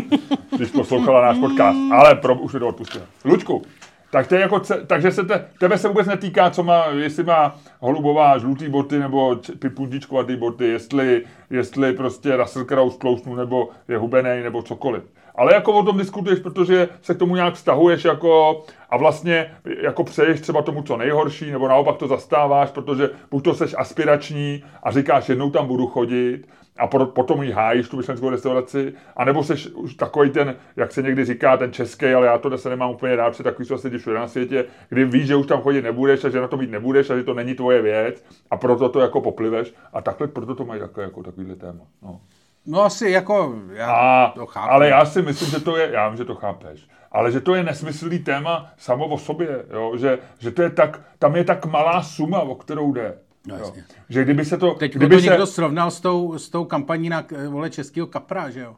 Když 0.56 0.70
poslouchala 0.70 1.22
náš 1.22 1.38
podcast. 1.38 1.78
Ale 1.92 2.14
pro, 2.14 2.34
už 2.34 2.52
je 2.54 2.60
to 2.60 2.68
odpustila. 2.68 3.04
Lučku, 3.24 3.62
tak 4.10 4.26
to 4.26 4.34
je 4.34 4.40
jako, 4.40 4.60
takže 4.86 5.10
se 5.10 5.24
te, 5.24 5.46
tebe 5.58 5.78
se 5.78 5.88
vůbec 5.88 6.06
netýká, 6.06 6.50
co 6.50 6.62
má, 6.62 6.86
jestli 6.86 7.24
má 7.24 7.56
holubová 7.78 8.38
žlutý 8.38 8.68
boty 8.68 8.98
nebo 8.98 9.36
pundičkovatý 9.74 10.36
boty, 10.36 10.64
jestli, 10.68 11.24
jestli 11.50 11.92
prostě 11.92 12.36
Russell 12.36 12.64
Crowe 12.64 12.96
tlousnu 12.98 13.34
nebo 13.34 13.68
je 13.88 13.98
hubený 13.98 14.42
nebo 14.42 14.62
cokoliv 14.62 15.02
ale 15.34 15.54
jako 15.54 15.72
o 15.72 15.84
tom 15.84 15.98
diskutuješ, 15.98 16.38
protože 16.38 16.88
se 17.02 17.14
k 17.14 17.18
tomu 17.18 17.34
nějak 17.34 17.54
vztahuješ 17.54 18.04
jako 18.04 18.62
a 18.90 18.96
vlastně 18.96 19.54
jako 19.82 20.04
přeješ 20.04 20.40
třeba 20.40 20.62
tomu 20.62 20.82
co 20.82 20.96
nejhorší, 20.96 21.50
nebo 21.50 21.68
naopak 21.68 21.96
to 21.96 22.08
zastáváš, 22.08 22.70
protože 22.70 23.10
buď 23.30 23.44
to 23.44 23.54
seš 23.54 23.74
aspirační 23.78 24.64
a 24.82 24.90
říkáš, 24.90 25.28
jednou 25.28 25.50
tam 25.50 25.66
budu 25.66 25.86
chodit, 25.86 26.46
a 26.80 26.86
potom 26.86 27.42
ji 27.42 27.52
hájíš 27.52 27.88
tu 27.88 27.96
myšlenskou 27.96 28.30
restauraci, 28.30 28.92
anebo 29.16 29.44
seš 29.44 29.66
už 29.66 29.94
takový 29.94 30.30
ten, 30.30 30.56
jak 30.76 30.92
se 30.92 31.02
někdy 31.02 31.24
říká, 31.24 31.56
ten 31.56 31.72
český, 31.72 32.06
ale 32.06 32.26
já 32.26 32.38
to 32.38 32.58
se 32.58 32.70
nemám 32.70 32.90
úplně 32.90 33.16
rád, 33.16 33.30
protože 33.30 33.42
takový 33.42 33.66
jsou 33.66 33.78
sedí 33.78 33.98
všude 33.98 34.16
na 34.16 34.28
světě, 34.28 34.64
kdy 34.88 35.04
víš, 35.04 35.26
že 35.26 35.36
už 35.36 35.46
tam 35.46 35.60
chodit 35.60 35.82
nebudeš 35.82 36.24
a 36.24 36.28
že 36.28 36.40
na 36.40 36.48
to 36.48 36.56
mít 36.56 36.70
nebudeš 36.70 37.10
a 37.10 37.16
že 37.16 37.24
to 37.24 37.34
není 37.34 37.54
tvoje 37.54 37.82
věc 37.82 38.24
a 38.50 38.56
proto 38.56 38.88
to 38.88 39.00
jako 39.00 39.20
popliveš 39.20 39.74
a 39.92 40.00
takhle 40.00 40.28
proto 40.28 40.54
to 40.54 40.64
mají 40.64 40.80
takové, 40.80 41.02
jako 41.02 41.22
takovýhle 41.22 41.56
téma. 41.56 41.84
No. 42.02 42.20
No 42.66 42.82
asi 42.82 43.10
jako, 43.10 43.54
já 43.72 43.92
a, 43.92 44.30
to 44.30 44.46
chápu. 44.46 44.72
Ale 44.72 44.88
já 44.88 45.04
si 45.04 45.22
myslím, 45.22 45.50
že 45.50 45.60
to 45.60 45.76
je, 45.76 45.90
já 45.92 46.08
vím, 46.08 46.16
že 46.16 46.24
to 46.24 46.34
chápeš, 46.34 46.88
ale 47.12 47.32
že 47.32 47.40
to 47.40 47.54
je 47.54 47.62
nesmyslný 47.62 48.18
téma 48.18 48.72
samo 48.78 49.06
o 49.06 49.18
sobě, 49.18 49.64
jo? 49.72 49.92
Že, 49.96 50.18
že 50.38 50.50
to 50.50 50.62
je 50.62 50.70
tak, 50.70 51.00
tam 51.18 51.36
je 51.36 51.44
tak 51.44 51.66
malá 51.66 52.02
suma, 52.02 52.40
o 52.40 52.54
kterou 52.54 52.92
jde. 52.92 53.18
No, 53.46 53.56
jo. 53.56 53.72
Že 54.08 54.24
kdyby 54.24 54.44
se 54.44 54.58
to... 54.58 54.74
Teď 54.74 54.94
kdyby 54.94 55.16
to 55.16 55.22
se... 55.22 55.28
někdo 55.28 55.46
srovnal 55.46 55.90
s 55.90 56.00
tou, 56.00 56.38
s 56.38 56.48
tou 56.48 56.64
kampaní 56.64 57.08
na 57.08 57.24
vole 57.48 57.70
českého 57.70 58.06
kapra, 58.06 58.50
že 58.50 58.60
jo? 58.60 58.76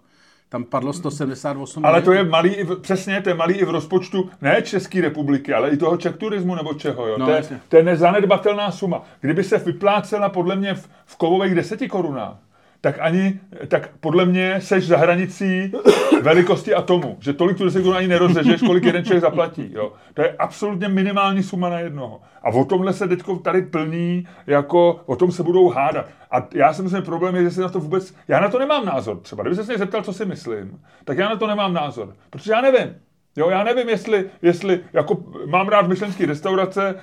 Tam 0.48 0.64
padlo 0.64 0.92
178 0.92 1.84
Ale 1.84 2.02
to 2.02 2.12
je 2.12 2.24
malý, 2.24 2.50
i 2.50 2.64
v, 2.64 2.76
přesně, 2.80 3.20
to 3.22 3.28
je 3.28 3.34
malý 3.34 3.54
i 3.54 3.64
v 3.64 3.70
rozpočtu 3.70 4.30
ne 4.40 4.62
České 4.62 5.00
republiky, 5.00 5.54
ale 5.54 5.70
i 5.70 5.76
toho 5.76 5.96
Czech 5.96 6.16
turismu 6.16 6.54
nebo 6.54 6.74
čeho. 6.74 7.06
Jo? 7.06 7.18
No, 7.18 7.26
to, 7.26 7.32
je, 7.32 7.42
to 7.68 7.76
je 7.76 7.82
nezanedbatelná 7.82 8.70
suma. 8.70 9.02
Kdyby 9.20 9.44
se 9.44 9.58
vyplácela 9.58 10.28
podle 10.28 10.56
mě 10.56 10.74
v, 10.74 10.88
v 11.04 11.16
kovových 11.16 11.54
deseti 11.54 11.88
korunách, 11.88 12.36
tak 12.82 12.96
ani, 13.00 13.40
tak 13.68 13.90
podle 14.00 14.24
mě 14.24 14.60
seš 14.60 14.86
za 14.86 14.96
hranicí 14.96 15.72
velikosti 16.22 16.74
atomu. 16.74 17.16
Že 17.20 17.32
tolik 17.32 17.58
tu 17.58 17.64
desetinu 17.64 17.94
ani 17.94 18.08
nerozřežeš, 18.08 18.60
kolik 18.60 18.84
jeden 18.84 19.04
člověk 19.04 19.20
zaplatí. 19.22 19.70
Jo. 19.72 19.92
To 20.14 20.22
je 20.22 20.36
absolutně 20.38 20.88
minimální 20.88 21.42
suma 21.42 21.68
na 21.68 21.78
jednoho. 21.78 22.20
A 22.42 22.48
o 22.50 22.64
tomhle 22.64 22.92
se 22.92 23.08
teďko 23.08 23.36
tady 23.36 23.62
plní, 23.62 24.28
jako 24.46 25.00
o 25.06 25.16
tom 25.16 25.32
se 25.32 25.42
budou 25.42 25.68
hádat. 25.68 26.06
A 26.30 26.48
já 26.54 26.72
si 26.72 26.82
myslím, 26.82 27.00
že 27.00 27.06
problém 27.06 27.36
je, 27.36 27.42
že 27.42 27.50
si 27.50 27.60
na 27.60 27.68
to 27.68 27.80
vůbec, 27.80 28.14
já 28.28 28.40
na 28.40 28.48
to 28.48 28.58
nemám 28.58 28.86
názor 28.86 29.20
třeba. 29.20 29.42
Kdyby 29.42 29.56
se 29.56 29.62
mě 29.62 29.78
zeptal, 29.78 30.02
co 30.02 30.12
si 30.12 30.24
myslím, 30.24 30.80
tak 31.04 31.18
já 31.18 31.28
na 31.28 31.36
to 31.36 31.46
nemám 31.46 31.72
názor. 31.72 32.14
Protože 32.30 32.52
já 32.52 32.60
nevím. 32.60 32.94
Jo, 33.36 33.50
já 33.50 33.64
nevím, 33.64 33.88
jestli, 33.88 34.30
jestli 34.42 34.80
jako 34.92 35.24
mám 35.46 35.68
rád 35.68 35.88
myšlenský 35.88 36.26
restaurace, 36.26 36.94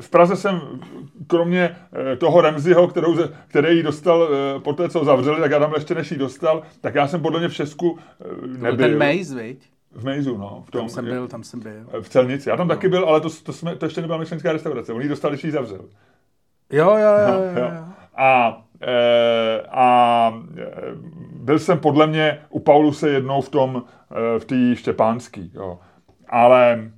v 0.00 0.10
Praze 0.10 0.36
jsem 0.36 0.60
kromě 1.26 1.76
eh, 2.12 2.16
toho 2.16 2.40
Remziho, 2.40 2.88
kterou, 2.88 3.16
který 3.48 3.76
ji 3.76 3.82
dostal 3.82 4.28
eh, 4.28 4.60
po 4.60 4.72
té, 4.72 4.88
co 4.88 5.04
zavřeli, 5.04 5.40
tak 5.40 5.50
já 5.50 5.58
tam 5.58 5.72
ještě 5.74 5.94
než 5.94 6.10
ji 6.10 6.18
dostal, 6.18 6.62
tak 6.80 6.94
já 6.94 7.08
jsem 7.08 7.22
podle 7.22 7.38
mě 7.38 7.48
v 7.48 7.54
Česku 7.54 7.98
nebyl. 8.46 8.70
To 8.70 8.76
ten 8.76 8.98
Maze, 8.98 9.42
viď? 9.42 9.68
V 9.96 10.04
Mejzu, 10.04 10.36
no. 10.36 10.64
V 10.66 10.70
tom, 10.70 10.80
tam 10.80 10.88
jsem 10.88 11.04
byl, 11.04 11.28
tam 11.28 11.44
jsem 11.44 11.60
byl. 11.60 12.02
V 12.02 12.08
Celnici. 12.08 12.48
Já 12.48 12.56
tam 12.56 12.68
no. 12.68 12.74
taky 12.74 12.88
byl, 12.88 13.04
ale 13.04 13.20
to, 13.20 13.28
to, 13.42 13.52
jsme, 13.52 13.76
to 13.76 13.86
ještě 13.86 14.00
nebyla 14.00 14.18
myšlenská 14.18 14.52
restaurace. 14.52 14.92
On 14.92 15.02
ji 15.02 15.08
dostal, 15.08 15.30
když 15.30 15.44
ji 15.44 15.50
zavřel. 15.50 15.84
Jo, 16.72 16.90
jo, 16.90 17.12
jo. 17.28 17.42
jo, 17.42 17.62
jo. 17.62 17.84
A 18.16 18.62
e, 18.80 19.62
a 19.70 20.42
byl 21.32 21.58
jsem 21.58 21.78
podle 21.78 22.06
mě 22.06 22.38
u 22.48 22.60
Pauluse 22.60 23.10
jednou 23.10 23.40
v 23.40 23.48
tom, 23.48 23.82
v 24.38 24.44
té 24.44 24.76
Štěpánský, 24.76 25.52
jo. 25.54 25.78
Ale 26.28 26.90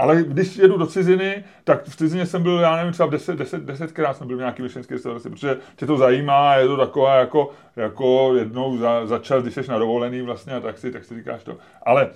ale 0.00 0.22
když 0.22 0.56
jedu 0.56 0.76
do 0.78 0.86
ciziny, 0.86 1.44
tak 1.64 1.84
v 1.84 1.96
cizině 1.96 2.26
jsem 2.26 2.42
byl, 2.42 2.58
já 2.58 2.76
nevím, 2.76 2.92
třeba 2.92 3.08
deset, 3.08 3.36
deset, 3.36 3.62
desetkrát 3.62 4.16
jsem 4.16 4.26
byl 4.26 4.36
v 4.36 4.40
nějaký 4.40 4.62
myšlenské 4.62 4.94
restauraci, 4.94 5.30
protože 5.30 5.56
tě 5.76 5.86
to 5.86 5.96
zajímá, 5.96 6.54
je 6.54 6.66
to 6.66 6.76
takové 6.76 7.18
jako, 7.18 7.50
jako 7.80 8.34
jednou 8.34 8.76
za, 8.76 9.06
za 9.06 9.18
čas, 9.18 9.42
když 9.42 9.54
jsi 9.54 9.70
na 9.70 9.78
dovolený 9.78 10.22
vlastně 10.22 10.54
a 10.54 10.60
tak 10.60 10.78
si, 10.78 10.92
tak 10.92 11.04
si 11.04 11.14
říkáš 11.14 11.44
to. 11.44 11.56
Ale 11.82 12.02
e, 12.02 12.08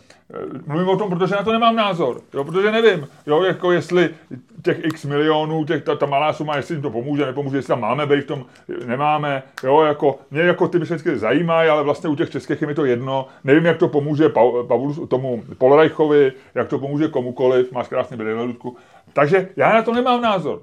mluvím 0.67 0.89
o 0.89 0.97
tom, 0.97 1.11
protože 1.11 1.35
na 1.35 1.43
to 1.43 1.53
nemám 1.53 1.77
názor, 1.77 2.21
jo, 2.35 2.45
protože 2.45 2.73
nevím, 2.73 3.09
jo, 3.27 3.43
jako 3.43 3.73
jestli 3.73 4.11
těch 4.63 4.85
x 4.85 5.05
milionů, 5.05 5.65
těch, 5.65 5.85
ta, 5.85 5.97
ta 5.97 6.07
malá 6.07 6.33
suma, 6.33 6.57
jestli 6.57 6.75
jim 6.75 6.83
to 6.83 6.91
pomůže, 6.91 7.27
nepomůže, 7.27 7.57
jestli 7.57 7.69
tam 7.69 7.81
máme 7.81 8.07
být 8.07 8.21
v 8.21 8.27
tom, 8.27 8.45
nemáme, 8.87 9.43
jo, 9.63 9.83
jako, 9.83 10.19
mě 10.31 10.43
jako 10.43 10.69
ty 10.69 10.79
myšlenky 10.79 11.19
zajímají, 11.19 11.69
ale 11.69 11.83
vlastně 11.83 12.11
u 12.11 12.15
těch 12.15 12.31
českých 12.31 12.61
je 12.61 12.67
mi 12.67 12.75
to 12.75 12.85
jedno, 12.85 13.29
nevím, 13.45 13.65
jak 13.65 13.77
to 13.79 13.89
pomůže 13.89 14.29
Pavlu, 14.29 15.07
tomu 15.07 15.43
Polrajchovi, 15.59 16.33
jak 16.55 16.69
to 16.69 16.79
pomůže 16.79 17.09
komukoliv, 17.09 17.73
máš 17.73 17.89
krásný 17.89 18.17
brýle. 18.17 18.49
Takže 19.13 19.49
já 19.57 19.73
na 19.73 19.83
to 19.83 19.95
nemám 19.95 20.23
názor. 20.23 20.63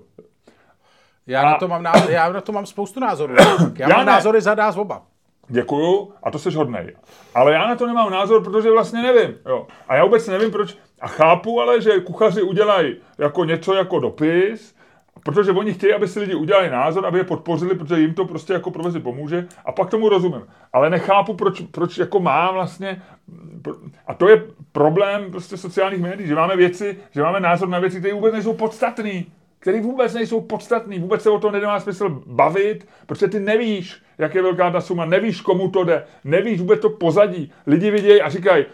Já, 1.28 1.42
a... 1.42 1.46
na 1.52 1.58
to 1.58 1.68
mám 1.68 1.84
názor, 1.84 2.12
já 2.12 2.32
na 2.32 2.42
to 2.42 2.52
mám 2.52 2.66
spoustu 2.66 3.00
názorů. 3.00 3.36
Já, 3.36 3.88
já 3.88 3.88
mám 3.88 4.06
ne. 4.06 4.12
názory 4.12 4.42
za 4.42 4.56
nás 4.56 4.78
oba. 4.78 5.02
Děkuju, 5.48 6.14
a 6.24 6.32
to 6.32 6.40
seš 6.40 6.56
hodnej. 6.56 6.96
Ale 7.36 7.54
já 7.54 7.68
na 7.68 7.76
to 7.76 7.88
nemám 7.88 8.12
názor, 8.12 8.44
protože 8.44 8.72
vlastně 8.72 9.02
nevím. 9.02 9.36
Jo. 9.46 9.68
A 9.88 9.96
já 9.96 10.04
vůbec 10.04 10.28
nevím, 10.28 10.52
proč. 10.52 10.78
A 11.02 11.08
chápu 11.08 11.62
ale, 11.62 11.82
že 11.82 12.00
kuchaři 12.00 12.42
udělají 12.42 12.96
jako 13.18 13.46
něco 13.46 13.74
jako 13.74 14.00
dopis, 14.00 14.76
protože 15.24 15.52
oni 15.52 15.74
chtějí, 15.74 15.94
aby 15.94 16.08
si 16.08 16.20
lidi 16.20 16.36
udělali 16.36 16.70
názor, 16.70 17.06
aby 17.06 17.18
je 17.18 17.24
podpořili, 17.24 17.76
protože 17.76 18.00
jim 18.00 18.14
to 18.14 18.26
prostě 18.26 18.54
jako 18.54 18.72
profesi 18.72 19.00
pomůže 19.00 19.48
a 19.66 19.72
pak 19.72 19.90
tomu 19.90 20.10
rozumím. 20.10 20.48
Ale 20.74 20.90
nechápu, 20.90 21.34
proč, 21.34 21.62
proč 21.72 21.98
jako 21.98 22.20
má 22.20 22.52
vlastně, 22.52 23.02
a 24.08 24.14
to 24.14 24.30
je 24.30 24.44
problém 24.72 25.32
prostě 25.32 25.58
sociálních 25.58 26.02
médií, 26.02 26.28
že 26.28 26.36
máme 26.36 26.56
věci, 26.56 26.98
že 27.12 27.22
máme 27.22 27.40
názor 27.40 27.70
na 27.70 27.80
věci, 27.80 28.00
které 28.00 28.14
vůbec 28.14 28.34
nejsou 28.34 28.54
podstatné 28.54 29.24
které 29.62 29.82
vůbec 29.82 30.14
nejsou 30.14 30.42
podstatné, 30.42 31.00
vůbec 31.00 31.22
se 31.22 31.30
o 31.30 31.40
to 31.40 31.52
nedá 31.52 31.80
smysl 31.80 32.22
bavit, 32.26 32.88
protože 33.06 33.28
ty 33.28 33.40
nevíš, 33.40 34.02
jak 34.18 34.36
je 34.36 34.42
velká 34.42 34.72
ta 34.72 34.82
suma, 34.82 35.06
nevíš, 35.06 35.42
komu 35.42 35.70
to 35.70 35.84
jde, 35.84 36.04
nevíš 36.24 36.60
vůbec 36.60 36.80
to 36.80 36.90
pozadí. 36.90 37.52
Lidi 37.68 37.92
vidějí 37.92 38.22
a 38.22 38.30
říkají, 38.30 38.66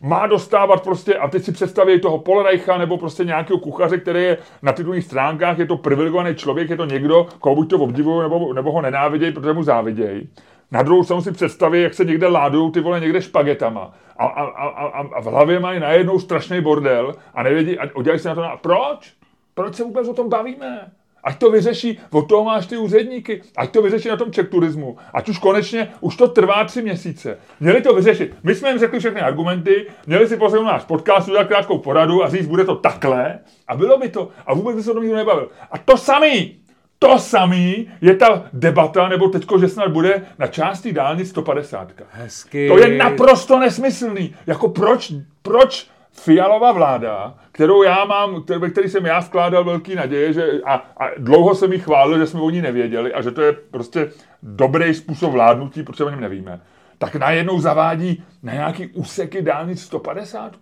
má 0.00 0.26
dostávat 0.26 0.82
prostě, 0.82 1.14
a 1.14 1.28
teď 1.28 1.44
si 1.44 1.52
představí 1.52 2.00
toho 2.00 2.18
Polreicha 2.18 2.78
nebo 2.78 2.98
prostě 2.98 3.24
nějakého 3.24 3.58
kuchaře, 3.58 3.98
který 3.98 4.22
je 4.22 4.38
na 4.62 4.72
titulních 4.72 5.04
stránkách, 5.04 5.58
je 5.58 5.66
to 5.66 5.76
privilegovaný 5.76 6.34
člověk, 6.34 6.70
je 6.70 6.76
to 6.76 6.84
někdo, 6.84 7.26
koho 7.38 7.54
buď 7.54 7.70
to 7.70 7.78
obdivují, 7.78 8.22
nebo, 8.22 8.52
nebo 8.52 8.72
ho 8.72 8.82
nenávidějí, 8.82 9.32
protože 9.32 9.52
mu 9.52 9.62
závidějí. 9.62 10.28
Na 10.70 10.82
druhou 10.82 11.04
stranu 11.04 11.22
si 11.22 11.32
představí, 11.32 11.82
jak 11.82 11.94
se 11.94 12.04
někde 12.04 12.26
ládují 12.26 12.72
ty 12.72 12.80
vole 12.80 13.00
někde 13.00 13.22
špagetama. 13.22 13.94
A, 14.18 14.26
a, 14.26 14.44
a, 14.44 14.68
a, 14.68 15.00
a 15.14 15.20
v 15.20 15.24
hlavě 15.24 15.60
mají 15.60 15.80
najednou 15.80 16.18
strašný 16.18 16.60
bordel 16.60 17.14
a 17.34 17.42
nevědí, 17.42 17.78
a 17.78 17.96
udělají 17.96 18.20
se 18.20 18.28
na 18.28 18.34
to 18.34 18.40
na... 18.40 18.56
Proč? 18.56 19.17
Proč 19.58 19.74
se 19.74 19.84
vůbec 19.84 20.08
o 20.08 20.14
tom 20.14 20.28
bavíme? 20.28 20.90
Ať 21.24 21.38
to 21.38 21.50
vyřeší, 21.50 21.98
od 22.10 22.28
toho 22.28 22.44
máš 22.44 22.66
ty 22.66 22.76
úředníky, 22.76 23.42
ať 23.56 23.70
to 23.70 23.82
vyřeší 23.82 24.08
na 24.08 24.16
tom 24.16 24.32
ček 24.32 24.48
turismu. 24.48 24.96
Ať 25.12 25.28
už 25.28 25.38
konečně, 25.38 25.88
už 26.00 26.16
to 26.16 26.28
trvá 26.28 26.64
tři 26.64 26.82
měsíce. 26.82 27.38
Měli 27.60 27.82
to 27.82 27.94
vyřešit. 27.94 28.34
My 28.42 28.54
jsme 28.54 28.68
jim 28.68 28.78
řekli 28.78 28.98
všechny 28.98 29.20
argumenty, 29.20 29.86
měli 30.06 30.28
si 30.28 30.36
poslechnout 30.36 30.66
náš 30.66 30.84
podcast, 30.84 31.28
udělat 31.28 31.48
krátkou 31.48 31.78
poradu 31.78 32.24
a 32.24 32.28
říct, 32.28 32.46
bude 32.46 32.64
to 32.64 32.76
takhle. 32.76 33.38
A 33.68 33.76
bylo 33.76 33.98
by 33.98 34.08
to. 34.08 34.28
A 34.46 34.54
vůbec 34.54 34.76
by 34.76 34.82
se 34.82 34.90
o 34.90 34.94
tom 34.94 35.02
nikdo 35.02 35.16
nebavil. 35.16 35.50
A 35.70 35.78
to 35.78 35.96
samý, 35.96 36.56
to 36.98 37.18
samý 37.18 37.90
je 38.00 38.16
ta 38.16 38.44
debata, 38.52 39.08
nebo 39.08 39.28
teďko, 39.28 39.58
že 39.58 39.68
snad 39.68 39.88
bude 39.88 40.26
na 40.38 40.46
části 40.46 40.92
dálnic 40.92 41.28
150. 41.28 41.92
Hezky. 42.10 42.68
To 42.68 42.78
je 42.78 42.98
naprosto 42.98 43.58
nesmyslný. 43.58 44.34
Jako 44.46 44.68
proč, 44.68 45.12
proč 45.42 45.88
Fialová 46.12 46.72
vláda, 46.72 47.34
kterou 47.58 47.82
já 47.82 48.04
mám, 48.04 48.44
ve 48.58 48.70
který 48.70 48.88
jsem 48.88 49.06
já 49.06 49.18
vkládal 49.18 49.64
velký 49.64 49.94
naděje, 49.94 50.32
že, 50.32 50.60
a, 50.64 50.74
a 50.74 51.10
dlouho 51.18 51.54
jsem 51.54 51.72
jí 51.72 51.78
chválil, 51.78 52.18
že 52.18 52.26
jsme 52.26 52.40
o 52.40 52.50
ní 52.50 52.62
nevěděli 52.62 53.12
a 53.12 53.22
že 53.22 53.30
to 53.30 53.42
je 53.42 53.52
prostě 53.52 54.12
dobrý 54.42 54.94
způsob 54.94 55.32
vládnutí, 55.32 55.82
protože 55.82 56.04
o 56.04 56.10
něm 56.10 56.20
nevíme, 56.20 56.60
tak 56.98 57.16
najednou 57.16 57.60
zavádí 57.60 58.24
na 58.42 58.52
nějaký 58.52 58.86
úseky 58.86 59.42
dálnic 59.42 59.82
150. 59.82 60.56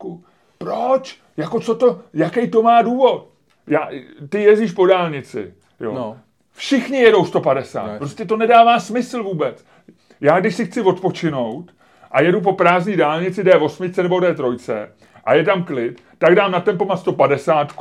Proč? 0.59 1.21
Jako 1.37 1.61
co 1.61 1.75
to, 1.75 2.01
jaký 2.15 2.51
to 2.51 2.63
má 2.63 2.83
důvod? 2.83 3.29
Já, 3.67 3.89
ty 4.29 4.43
jezdíš 4.43 4.73
po 4.73 4.87
dálnici, 4.87 5.55
jo. 5.81 5.93
No. 5.95 6.17
Všichni 6.53 6.99
jedou 6.99 7.25
150. 7.25 7.87
No, 7.87 7.99
prostě 7.99 8.25
to 8.25 8.37
nedává 8.37 8.81
smysl 8.81 9.23
vůbec. 9.23 9.65
Já 10.21 10.41
když 10.41 10.55
si 10.55 10.67
chci 10.67 10.81
odpočinout 10.81 11.73
a 12.11 12.23
jedu 12.23 12.41
po 12.41 12.53
prázdné 12.53 12.97
dálnici 12.97 13.45
D8 13.45 14.03
nebo 14.03 14.17
D3, 14.17 14.89
a 15.27 15.35
je 15.35 15.45
tam 15.45 15.65
klid, 15.65 16.03
tak 16.19 16.35
dám 16.35 16.51
na 16.51 16.61
tempomat 16.61 16.99
150 16.99 17.73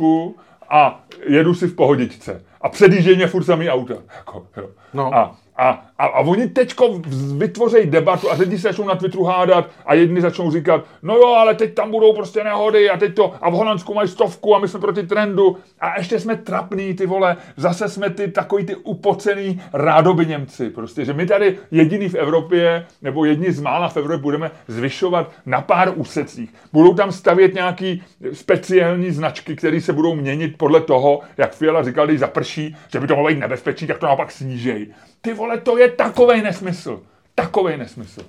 a 0.70 1.04
jedu 1.28 1.54
si 1.54 1.68
v 1.68 1.76
pohodičce. 1.76 2.44
A 2.62 2.70
předjíždějí 2.70 3.16
mě 3.16 3.28
furt 3.28 3.44
samý 3.44 3.70
auta. 3.70 3.96
Jako, 4.18 4.48
jo. 4.58 4.70
No. 4.94 5.16
A 5.16 5.36
a, 5.58 5.86
a, 5.98 6.06
a 6.06 6.20
oni 6.20 6.50
teďko 6.50 7.02
vytvoří 7.38 7.86
debatu 7.86 8.32
a 8.32 8.36
teď 8.36 8.50
se 8.50 8.58
začnou 8.58 8.88
na 8.88 8.96
Twitteru 8.96 9.24
hádat 9.24 9.70
a 9.86 9.94
jedni 9.94 10.22
začnou 10.22 10.52
říkat, 10.52 10.86
no 11.02 11.16
jo, 11.16 11.28
ale 11.28 11.56
teď 11.56 11.74
tam 11.74 11.92
budou 11.92 12.14
prostě 12.14 12.44
nehody 12.44 12.90
a 12.90 12.98
teď 12.98 13.16
to, 13.16 13.34
a 13.42 13.50
v 13.50 13.54
Holandsku 13.54 13.94
mají 13.94 14.08
stovku 14.08 14.56
a 14.56 14.60
my 14.60 14.68
jsme 14.68 14.80
proti 14.80 15.04
trendu 15.04 15.58
a 15.80 15.98
ještě 15.98 16.20
jsme 16.20 16.36
trapní, 16.36 16.94
ty 16.94 17.06
vole, 17.06 17.38
zase 17.58 17.90
jsme 17.90 18.10
ty 18.10 18.28
takový 18.28 18.66
ty 18.66 18.76
upocený 18.76 19.62
rádoby 19.74 20.26
Němci, 20.26 20.70
prostě, 20.70 21.06
že 21.06 21.14
my 21.14 21.26
tady 21.26 21.58
jediný 21.72 22.10
v 22.10 22.16
Evropě, 22.16 22.86
nebo 23.02 23.26
jedni 23.26 23.52
z 23.52 23.62
mála 23.62 23.90
v 23.90 23.98
Evropě 23.98 24.18
budeme 24.18 24.52
zvyšovat 24.68 25.32
na 25.46 25.62
pár 25.62 25.94
úsecích. 25.96 26.54
Budou 26.74 26.94
tam 26.94 27.12
stavět 27.12 27.54
nějaký 27.54 28.04
speciální 28.34 29.12
značky, 29.12 29.56
které 29.56 29.82
se 29.82 29.94
budou 29.94 30.16
měnit 30.16 30.58
podle 30.58 30.82
toho, 30.82 31.20
jak 31.38 31.56
Fiala 31.56 31.84
říkal, 31.84 32.08
když 32.08 32.20
zaprší, 32.20 32.76
že 32.92 33.00
by 33.00 33.08
to 33.08 33.16
mohlo 33.16 33.30
být 33.30 33.40
nebezpečí, 33.40 33.88
tak 33.88 33.98
to 33.98 34.06
naopak 34.06 34.32
snížej. 34.32 34.88
Ty 35.22 35.34
vole, 35.34 35.58
to 35.58 35.78
je 35.78 35.85
takovej 35.90 36.42
nesmysl. 36.42 37.02
Takovej 37.36 37.78
nesmysl. 37.78 38.22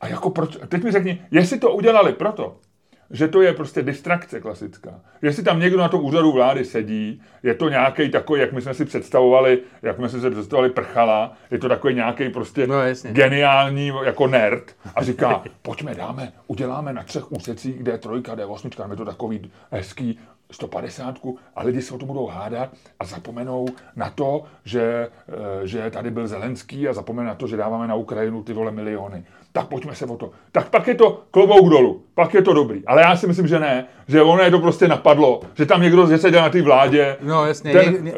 A 0.00 0.08
jako 0.08 0.30
proč, 0.30 0.58
teď 0.68 0.84
mi 0.84 0.92
řekni, 0.92 1.22
jestli 1.30 1.58
to 1.58 1.70
udělali 1.70 2.12
proto, 2.12 2.56
že 3.10 3.28
to 3.28 3.42
je 3.42 3.52
prostě 3.52 3.82
distrakce 3.82 4.40
klasická. 4.40 5.00
Jestli 5.22 5.42
tam 5.42 5.60
někdo 5.60 5.78
na 5.78 5.88
tom 5.88 6.04
úřadu 6.04 6.32
vlády 6.32 6.64
sedí, 6.64 7.22
je 7.42 7.54
to 7.54 7.68
nějaký 7.68 8.08
takový, 8.08 8.40
jak 8.40 8.52
my 8.52 8.62
jsme 8.62 8.74
si 8.74 8.84
představovali, 8.84 9.60
jak 9.82 9.96
jsme 9.96 10.08
si 10.08 10.30
představovali 10.30 10.70
prchala, 10.70 11.32
je 11.50 11.58
to 11.58 11.68
takový 11.68 11.94
nějaký 11.94 12.28
prostě 12.28 12.66
no, 12.66 12.74
geniální 13.02 13.92
jako 14.04 14.26
nerd 14.26 14.76
a 14.94 15.02
říká, 15.02 15.42
pojďme, 15.62 15.94
dáme, 15.94 16.32
uděláme 16.46 16.92
na 16.92 17.02
třech 17.02 17.32
úsecích, 17.32 17.78
kde 17.78 17.92
je 17.92 17.98
trojka, 17.98 18.34
kde 18.34 18.42
je 18.42 18.46
osmička, 18.46 18.88
je 18.90 18.96
to 18.96 19.04
takový 19.04 19.50
hezký, 19.70 20.18
150 20.50 21.20
a 21.54 21.62
lidi 21.62 21.82
se 21.82 21.94
o 21.94 21.98
to 21.98 22.06
budou 22.06 22.26
hádat 22.26 22.70
a 23.00 23.04
zapomenou 23.04 23.66
na 23.96 24.10
to, 24.10 24.44
že, 24.64 25.08
eh, 25.28 25.66
že 25.66 25.90
tady 25.90 26.10
byl 26.10 26.28
Zelenský 26.28 26.88
a 26.88 26.92
zapomenou 26.92 27.28
na 27.28 27.34
to, 27.34 27.46
že 27.46 27.56
dáváme 27.56 27.88
na 27.88 27.94
Ukrajinu 27.94 28.42
ty 28.42 28.52
vole 28.52 28.72
miliony 28.72 29.24
tak 29.56 29.66
pojďme 29.66 29.94
se 29.94 30.06
o 30.06 30.16
to. 30.16 30.30
Tak 30.52 30.68
pak 30.68 30.86
je 30.86 30.94
to 30.94 31.20
klobouk 31.30 31.68
dolů, 31.68 32.02
pak 32.14 32.34
je 32.34 32.42
to 32.42 32.52
dobrý. 32.52 32.82
Ale 32.86 33.02
já 33.02 33.16
si 33.16 33.26
myslím, 33.26 33.46
že 33.46 33.58
ne, 33.58 33.84
že 34.08 34.22
ono 34.22 34.42
je 34.42 34.50
to 34.50 34.58
prostě 34.58 34.88
napadlo, 34.88 35.40
že 35.54 35.66
tam 35.66 35.82
někdo 35.82 36.06
že 36.06 36.18
seděl 36.18 36.42
na 36.42 36.48
té 36.48 36.62
vládě, 36.62 37.16
no, 37.22 37.46
jasně, 37.46 37.72
ten 37.72 38.04
ně, 38.04 38.12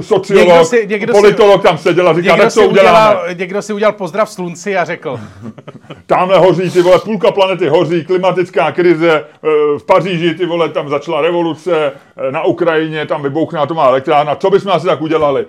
sociolog, 0.00 0.48
někdo 0.48 0.64
si, 0.64 0.86
někdo 0.86 1.12
politolog 1.12 1.60
si, 1.60 1.66
tam 1.68 1.78
seděl 1.78 2.08
a 2.08 2.14
říkal, 2.14 2.36
tak 2.36 2.52
co 2.52 2.68
uděláme. 2.68 3.14
Udělal, 3.14 3.34
někdo 3.34 3.62
si 3.62 3.72
udělal 3.72 3.92
pozdrav 3.92 4.30
slunci 4.30 4.76
a 4.76 4.84
řekl. 4.84 5.20
Tamhle 6.06 6.38
hoří, 6.38 6.70
ty 6.70 6.82
vole, 6.82 6.98
půlka 6.98 7.30
planety 7.30 7.68
hoří, 7.68 8.04
klimatická 8.04 8.72
krize, 8.72 9.24
eh, 9.44 9.48
v 9.78 9.84
Paříži, 9.86 10.34
ty 10.34 10.46
vole, 10.46 10.68
tam 10.68 10.88
začala 10.88 11.20
revoluce, 11.20 11.92
eh, 12.16 12.32
na 12.32 12.44
Ukrajině, 12.44 13.06
tam 13.06 13.22
vybouchne 13.22 13.58
atomová 13.58 13.88
elektrárna, 13.88 14.34
co 14.34 14.50
bychom 14.50 14.72
asi 14.72 14.86
tak 14.86 15.00
udělali? 15.00 15.46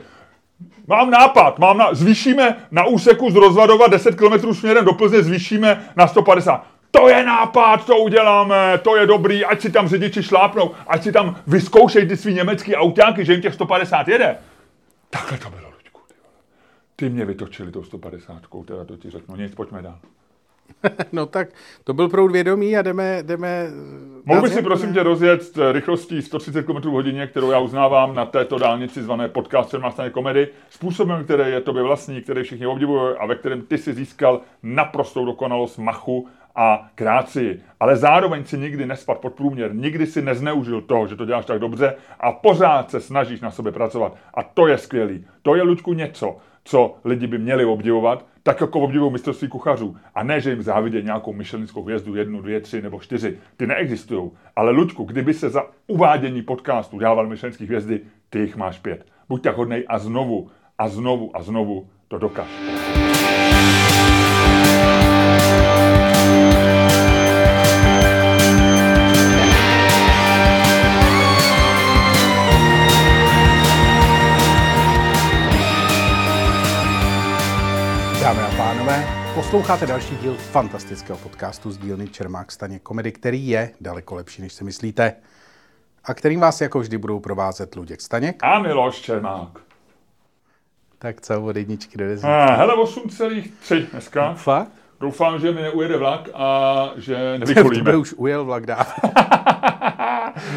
Mám 0.87 1.09
nápad, 1.11 1.59
mám 1.59 1.77
na, 1.77 1.93
zvýšíme 1.93 2.55
na 2.71 2.85
úseku 2.85 3.31
z 3.31 3.35
Rozvadova 3.35 3.87
10 3.87 4.15
km 4.15 4.53
směrem 4.53 4.85
do 4.85 4.93
Plzně, 4.93 5.23
zvýšíme 5.23 5.91
na 5.95 6.07
150. 6.07 6.67
To 6.91 7.09
je 7.09 7.25
nápad, 7.25 7.85
to 7.85 7.97
uděláme, 7.97 8.77
to 8.83 8.95
je 8.95 9.05
dobrý, 9.05 9.45
ať 9.45 9.61
si 9.61 9.71
tam 9.71 9.87
řidiči 9.87 10.23
šlápnou, 10.23 10.71
ať 10.87 11.03
si 11.03 11.11
tam 11.11 11.35
vyzkoušej 11.47 12.07
ty 12.07 12.17
svý 12.17 12.33
německý 12.33 12.75
autáky, 12.75 13.25
že 13.25 13.33
jim 13.33 13.41
těch 13.41 13.53
150 13.53 14.07
jede. 14.07 14.37
Takhle 15.09 15.37
to 15.37 15.49
bylo, 15.49 15.69
Luďku. 15.69 16.01
Ty, 16.07 16.13
ty 16.95 17.09
mě 17.09 17.25
vytočili 17.25 17.71
tou 17.71 17.83
150, 17.83 18.41
teda 18.65 18.85
to 18.85 18.97
ti 18.97 19.09
řeknu. 19.09 19.35
Nic, 19.35 19.55
pojďme 19.55 19.81
dál. 19.81 19.99
no 21.11 21.25
tak 21.25 21.49
to 21.83 21.93
byl 21.93 22.09
proud 22.09 22.31
vědomí 22.31 22.77
a 22.77 22.81
jdeme... 22.81 23.23
jdeme 23.23 23.67
Mohl 24.25 24.41
bych 24.41 24.53
si 24.53 24.61
prosím 24.61 24.93
tě 24.93 25.03
rozjet 25.03 25.41
rychlostí 25.71 26.21
130 26.21 26.63
km 26.63 26.89
hodině, 26.89 27.27
kterou 27.27 27.51
já 27.51 27.59
uznávám 27.59 28.15
na 28.15 28.25
této 28.25 28.57
dálnici 28.57 29.03
zvané 29.03 29.29
podcast 29.29 29.69
17. 29.69 29.99
komedy, 30.11 30.47
způsobem, 30.69 31.23
který 31.23 31.51
je 31.51 31.61
tobě 31.61 31.83
vlastní, 31.83 32.21
který 32.21 32.43
všichni 32.43 32.67
obdivují 32.67 33.15
a 33.19 33.25
ve 33.25 33.35
kterém 33.35 33.61
ty 33.61 33.77
si 33.77 33.93
získal 33.93 34.41
naprostou 34.63 35.25
dokonalost 35.25 35.77
machu 35.77 36.27
a 36.55 36.89
kráci, 36.95 37.59
ale 37.79 37.95
zároveň 37.95 38.45
si 38.45 38.57
nikdy 38.57 38.85
nespad 38.85 39.17
pod 39.17 39.33
průměr, 39.33 39.75
nikdy 39.75 40.05
si 40.05 40.21
nezneužil 40.21 40.81
toho, 40.81 41.07
že 41.07 41.15
to 41.15 41.25
děláš 41.25 41.45
tak 41.45 41.59
dobře 41.59 41.95
a 42.19 42.31
pořád 42.31 42.91
se 42.91 43.01
snažíš 43.01 43.41
na 43.41 43.51
sobě 43.51 43.71
pracovat. 43.71 44.15
A 44.33 44.43
to 44.43 44.67
je 44.67 44.77
skvělý. 44.77 45.25
To 45.41 45.55
je, 45.55 45.63
Luďku, 45.63 45.93
něco, 45.93 46.37
co 46.67 46.95
lidi 47.03 47.27
by 47.27 47.37
měli 47.37 47.65
obdivovat, 47.65 48.25
tak 48.43 48.61
jako 48.61 48.79
obdivují 48.79 49.11
mistrovství 49.11 49.47
kuchařů. 49.47 49.95
A 50.15 50.23
ne, 50.23 50.41
že 50.41 50.49
jim 50.49 50.61
závidějí 50.61 51.03
nějakou 51.03 51.33
myšlenskou 51.33 51.83
hvězdu, 51.83 52.15
jednu, 52.15 52.41
dvě, 52.41 52.61
tři 52.61 52.81
nebo 52.81 52.99
čtyři. 52.99 53.37
Ty 53.57 53.67
neexistují. 53.67 54.31
Ale 54.55 54.71
Luďku, 54.71 55.03
kdyby 55.03 55.33
se 55.33 55.49
za 55.49 55.63
uvádění 55.87 56.41
podcastu 56.41 56.99
dával 56.99 57.27
myšlenský 57.27 57.65
hvězdy, 57.65 57.99
ty 58.29 58.39
jich 58.39 58.55
máš 58.55 58.79
pět. 58.79 59.05
Buď 59.29 59.43
tak 59.43 59.57
hodnej 59.57 59.85
a 59.87 59.99
znovu, 59.99 60.49
a 60.77 60.87
znovu, 60.87 61.31
a 61.37 61.41
znovu 61.41 61.87
to 62.07 62.17
dokáž. 62.17 62.47
Posloucháte 79.37 79.85
další 79.85 80.15
díl 80.15 80.33
fantastického 80.33 81.19
podcastu 81.19 81.71
z 81.71 81.77
dílny 81.77 82.07
Čermák 82.07 82.51
Staně 82.51 82.79
komedy, 82.79 83.11
který 83.11 83.47
je 83.47 83.71
daleko 83.81 84.15
lepší, 84.15 84.41
než 84.41 84.53
si 84.53 84.63
myslíte. 84.63 85.15
A 86.03 86.13
kterým 86.13 86.39
vás 86.39 86.61
jako 86.61 86.79
vždy 86.79 86.97
budou 86.97 87.19
provázet 87.19 87.75
Luděk 87.75 88.01
Staněk. 88.01 88.43
A 88.43 88.59
Miloš 88.59 89.01
Čermák. 89.01 89.59
Tak 90.99 91.21
co, 91.21 91.41
od 91.43 91.55
jedničky 91.55 91.97
do 91.97 92.07
desítky. 92.07 92.27
A, 92.27 92.55
hele, 92.55 92.75
8,3 92.75 93.85
dneska. 93.91 94.33
Fakt? 94.33 94.71
Doufám, 94.99 95.39
že 95.39 95.51
mi 95.51 95.61
neujede 95.61 95.97
vlak 95.97 96.29
a 96.33 96.89
že 96.95 97.15
To 97.39 97.45
nevykolíme. 97.45 97.91
by 97.91 97.97
už 97.97 98.13
ujel 98.17 98.45
vlak 98.45 98.65
dávno. 98.65 98.93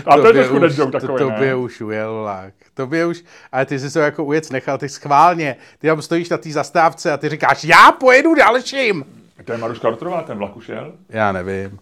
A 0.06 0.14
to 0.14 0.18
je 0.18 0.22
Tobě 0.26 0.32
trošku 0.32 0.66
už, 0.66 0.76
joke 0.78 0.92
to, 0.92 1.00
takový, 1.00 1.18
to 1.18 1.30
by 1.30 1.46
ne? 1.46 1.54
už 1.54 1.80
ujel 1.80 2.20
vlak. 2.22 2.54
To 2.74 2.86
by 2.86 3.04
už, 3.04 3.24
ale 3.52 3.66
ty 3.66 3.78
jsi 3.78 3.92
to 3.92 3.98
jako 3.98 4.24
ujec 4.24 4.50
nechal, 4.50 4.78
ty 4.78 4.88
schválně. 4.88 5.56
Ty 5.78 5.86
tam 5.86 6.02
stojíš 6.02 6.28
na 6.28 6.38
té 6.38 6.50
zastávce 6.50 7.12
a 7.12 7.16
ty 7.16 7.28
říkáš, 7.28 7.64
já 7.64 7.92
pojedu 7.92 8.34
dalším. 8.34 9.04
To 9.44 9.52
je 9.52 9.58
Maruška 9.58 9.90
Rotrová, 9.90 10.22
ten 10.22 10.38
vlak 10.38 10.56
už 10.56 10.68
jel? 10.68 10.92
Já 11.08 11.32
nevím, 11.32 11.78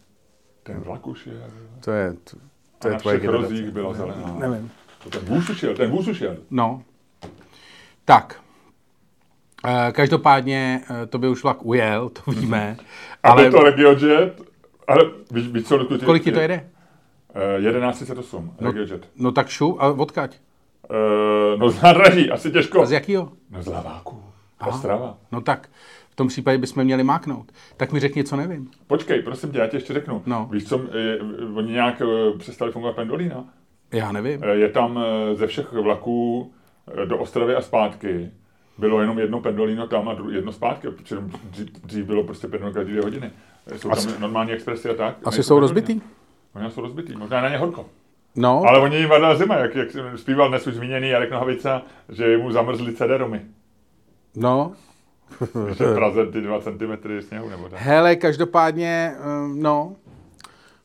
Ten 0.62 0.80
vlak 0.80 1.06
už 1.06 1.26
jel. 1.26 1.36
to 1.84 1.90
je, 1.90 2.12
to, 2.12 2.36
to 2.78 2.88
A 2.88 2.90
je 2.90 2.92
na 2.94 2.98
tvoje 3.00 3.18
všech 3.18 3.30
generace. 3.30 3.54
byla 3.72 3.94
zelená. 3.94 4.34
Nevím. 4.38 4.70
To 5.02 5.10
ten 5.10 5.20
vůz 5.24 5.48
už 5.50 5.62
jel, 5.62 5.74
ten 5.74 5.90
vůz 5.90 6.08
už 6.08 6.20
jel. 6.20 6.36
No. 6.50 6.82
Tak. 8.04 8.40
Eh, 9.68 9.92
Každopádně 9.92 10.80
eh, 11.02 11.06
to 11.06 11.18
by 11.18 11.28
už 11.28 11.42
vlak 11.42 11.64
ujel, 11.66 12.08
to 12.08 12.30
víme. 12.30 12.76
Ale 13.22 13.42
Ale 13.42 13.50
to 13.50 13.62
RegioJet, 13.62 14.42
ale 14.88 15.00
víš, 15.30 15.48
víš 15.48 15.64
co, 15.64 15.84
ty, 15.84 15.98
kolik 16.04 16.24
ti 16.24 16.32
to 16.32 16.40
jede? 16.40 16.70
Uh, 17.56 17.62
1138, 17.62 18.54
No, 18.60 18.66
RegioJet. 18.72 19.08
no 19.16 19.32
tak 19.32 19.48
šu, 19.48 19.82
a 19.82 19.88
odkaď? 19.92 20.36
No 21.58 21.70
z 21.70 21.82
nádraží, 21.82 22.30
asi 22.30 22.50
těžko. 22.50 22.82
A 22.82 22.86
z 22.86 22.92
jakýho? 22.92 23.32
No 23.50 23.62
z 23.62 23.66
Laváku, 23.66 24.22
Ostrava. 24.68 25.16
No 25.32 25.40
tak, 25.40 25.68
v 26.10 26.16
tom 26.16 26.28
případě 26.28 26.58
bychom 26.58 26.84
měli 26.84 27.04
máknout. 27.04 27.52
Tak 27.76 27.92
mi 27.92 28.00
řekni, 28.00 28.24
co 28.24 28.36
nevím. 28.36 28.70
Počkej, 28.86 29.22
prosím 29.22 29.50
tě, 29.52 29.58
já 29.58 29.66
ti 29.66 29.76
ještě 29.76 29.92
řeknu. 29.92 30.22
No. 30.26 30.48
Víš 30.52 30.64
co, 30.68 30.80
je, 30.98 31.18
oni 31.54 31.72
nějak 31.72 32.02
eh, 32.02 32.38
přestali 32.38 32.72
fungovat 32.72 32.96
Pendolina. 32.96 33.44
Já 33.92 34.12
nevím. 34.12 34.40
Eh, 34.44 34.54
Je 34.54 34.68
tam 34.68 34.98
eh, 34.98 35.34
ze 35.34 35.46
všech 35.46 35.72
vlaků 35.72 36.52
eh, 37.02 37.06
do 37.06 37.18
Ostravy 37.18 37.54
a 37.56 37.60
zpátky 37.60 38.30
bylo 38.78 39.00
jenom 39.00 39.18
jedno 39.18 39.40
pendolino 39.40 39.86
tam 39.86 40.08
a 40.08 40.16
jedno 40.30 40.52
zpátky, 40.52 40.88
protože 40.90 41.16
dřív, 41.50 41.66
dřív 41.84 42.04
bylo 42.04 42.24
prostě 42.24 42.48
pendolino 42.48 42.74
každé 42.74 42.90
dvě 42.90 43.02
hodiny. 43.02 43.30
Jsou 43.76 43.90
Asi- 43.90 44.06
tam 44.12 44.20
normální 44.20 44.52
expresy 44.52 44.90
a 44.90 44.94
tak. 44.94 45.16
Asi 45.24 45.42
jsou 45.42 45.60
rozbitý? 45.60 46.00
Oni 46.54 46.70
jsou 46.70 46.80
rozbitý, 46.80 47.16
možná 47.16 47.40
na 47.40 47.48
ně 47.48 47.56
horko. 47.58 47.86
No, 48.36 48.62
Ale 48.68 48.80
oni 48.80 48.96
jim 48.96 49.08
vadila 49.08 49.34
zima, 49.34 49.54
jak, 49.56 49.74
jak 49.74 49.88
zpíval 50.16 50.48
dnes 50.48 50.66
už 50.66 50.74
zmíněný 50.74 51.08
Jarek 51.08 51.30
Nohavica, 51.30 51.82
že 52.08 52.36
mu 52.38 52.52
zamrzly 52.52 52.92
CD-romy. 52.92 53.40
no. 54.36 54.72
Že 55.78 55.84
v 55.84 55.94
Praze 55.94 56.26
ty 56.26 56.40
2 56.40 56.60
cm 56.60 57.20
sněhu 57.20 57.48
nebo 57.48 57.68
tak. 57.68 57.80
Hele, 57.80 58.16
každopádně, 58.16 59.12
eh, 59.16 59.22
no. 59.54 59.96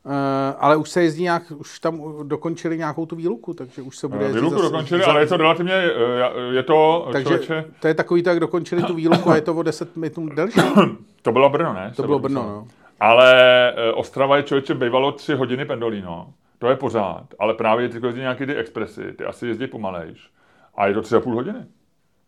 Eh, 0.06 0.56
ale 0.60 0.76
už 0.78 0.90
se 0.90 1.02
jezdí 1.04 1.24
nějak, 1.24 1.44
už 1.58 1.80
tam 1.80 2.02
dokončili 2.28 2.78
nějakou 2.78 3.06
tu 3.06 3.16
výluku, 3.16 3.54
takže 3.54 3.82
už 3.82 3.98
se 3.98 4.08
bude 4.08 4.26
jezdit 4.26 4.40
Výluku 4.40 4.58
zase- 4.58 4.72
dokončili, 4.72 5.02
za- 5.04 5.12
ale 5.12 5.22
je 5.22 5.28
to 5.28 5.38
relativně, 5.38 5.74
eh, 5.74 6.54
je 6.56 6.64
to, 6.64 7.10
Takže 7.12 7.24
člověče, 7.24 7.66
to 7.80 7.88
je 7.88 7.94
takový, 7.94 8.24
tak 8.24 8.40
dokončili 8.40 8.84
tu 8.84 8.94
výluku 8.94 9.30
a 9.30 9.36
je 9.36 9.42
to 9.42 9.54
o 9.56 9.64
10 9.64 9.96
minut 9.98 10.34
delší. 10.34 10.60
to 11.22 11.32
bylo 11.32 11.50
Brno, 11.50 11.74
ne? 11.74 11.94
To 11.96 12.04
bylo 12.04 12.20
Brno, 12.20 12.44
no. 12.44 12.68
Ale 13.00 13.34
eh, 13.78 13.92
Ostrava 13.94 14.38
je 14.38 14.44
člověče 14.44 14.74
bývalo 14.76 15.12
tři 15.12 15.34
hodiny 15.36 15.66
pendolino. 15.66 16.34
To 16.60 16.68
je 16.70 16.76
pořád, 16.76 17.26
ale 17.40 17.54
právě 17.54 17.90
ty 17.90 18.00
jezdí 18.06 18.20
nějaký 18.22 18.46
ty 18.46 18.56
expresy, 18.56 19.14
ty 19.14 19.26
asi 19.26 19.48
jezdí 19.48 19.68
pomalejš. 19.68 20.30
A 20.76 20.88
je 20.88 20.94
to 20.94 21.02
tři 21.02 21.16
a 21.16 21.20
půl 21.20 21.34
hodiny. 21.36 21.60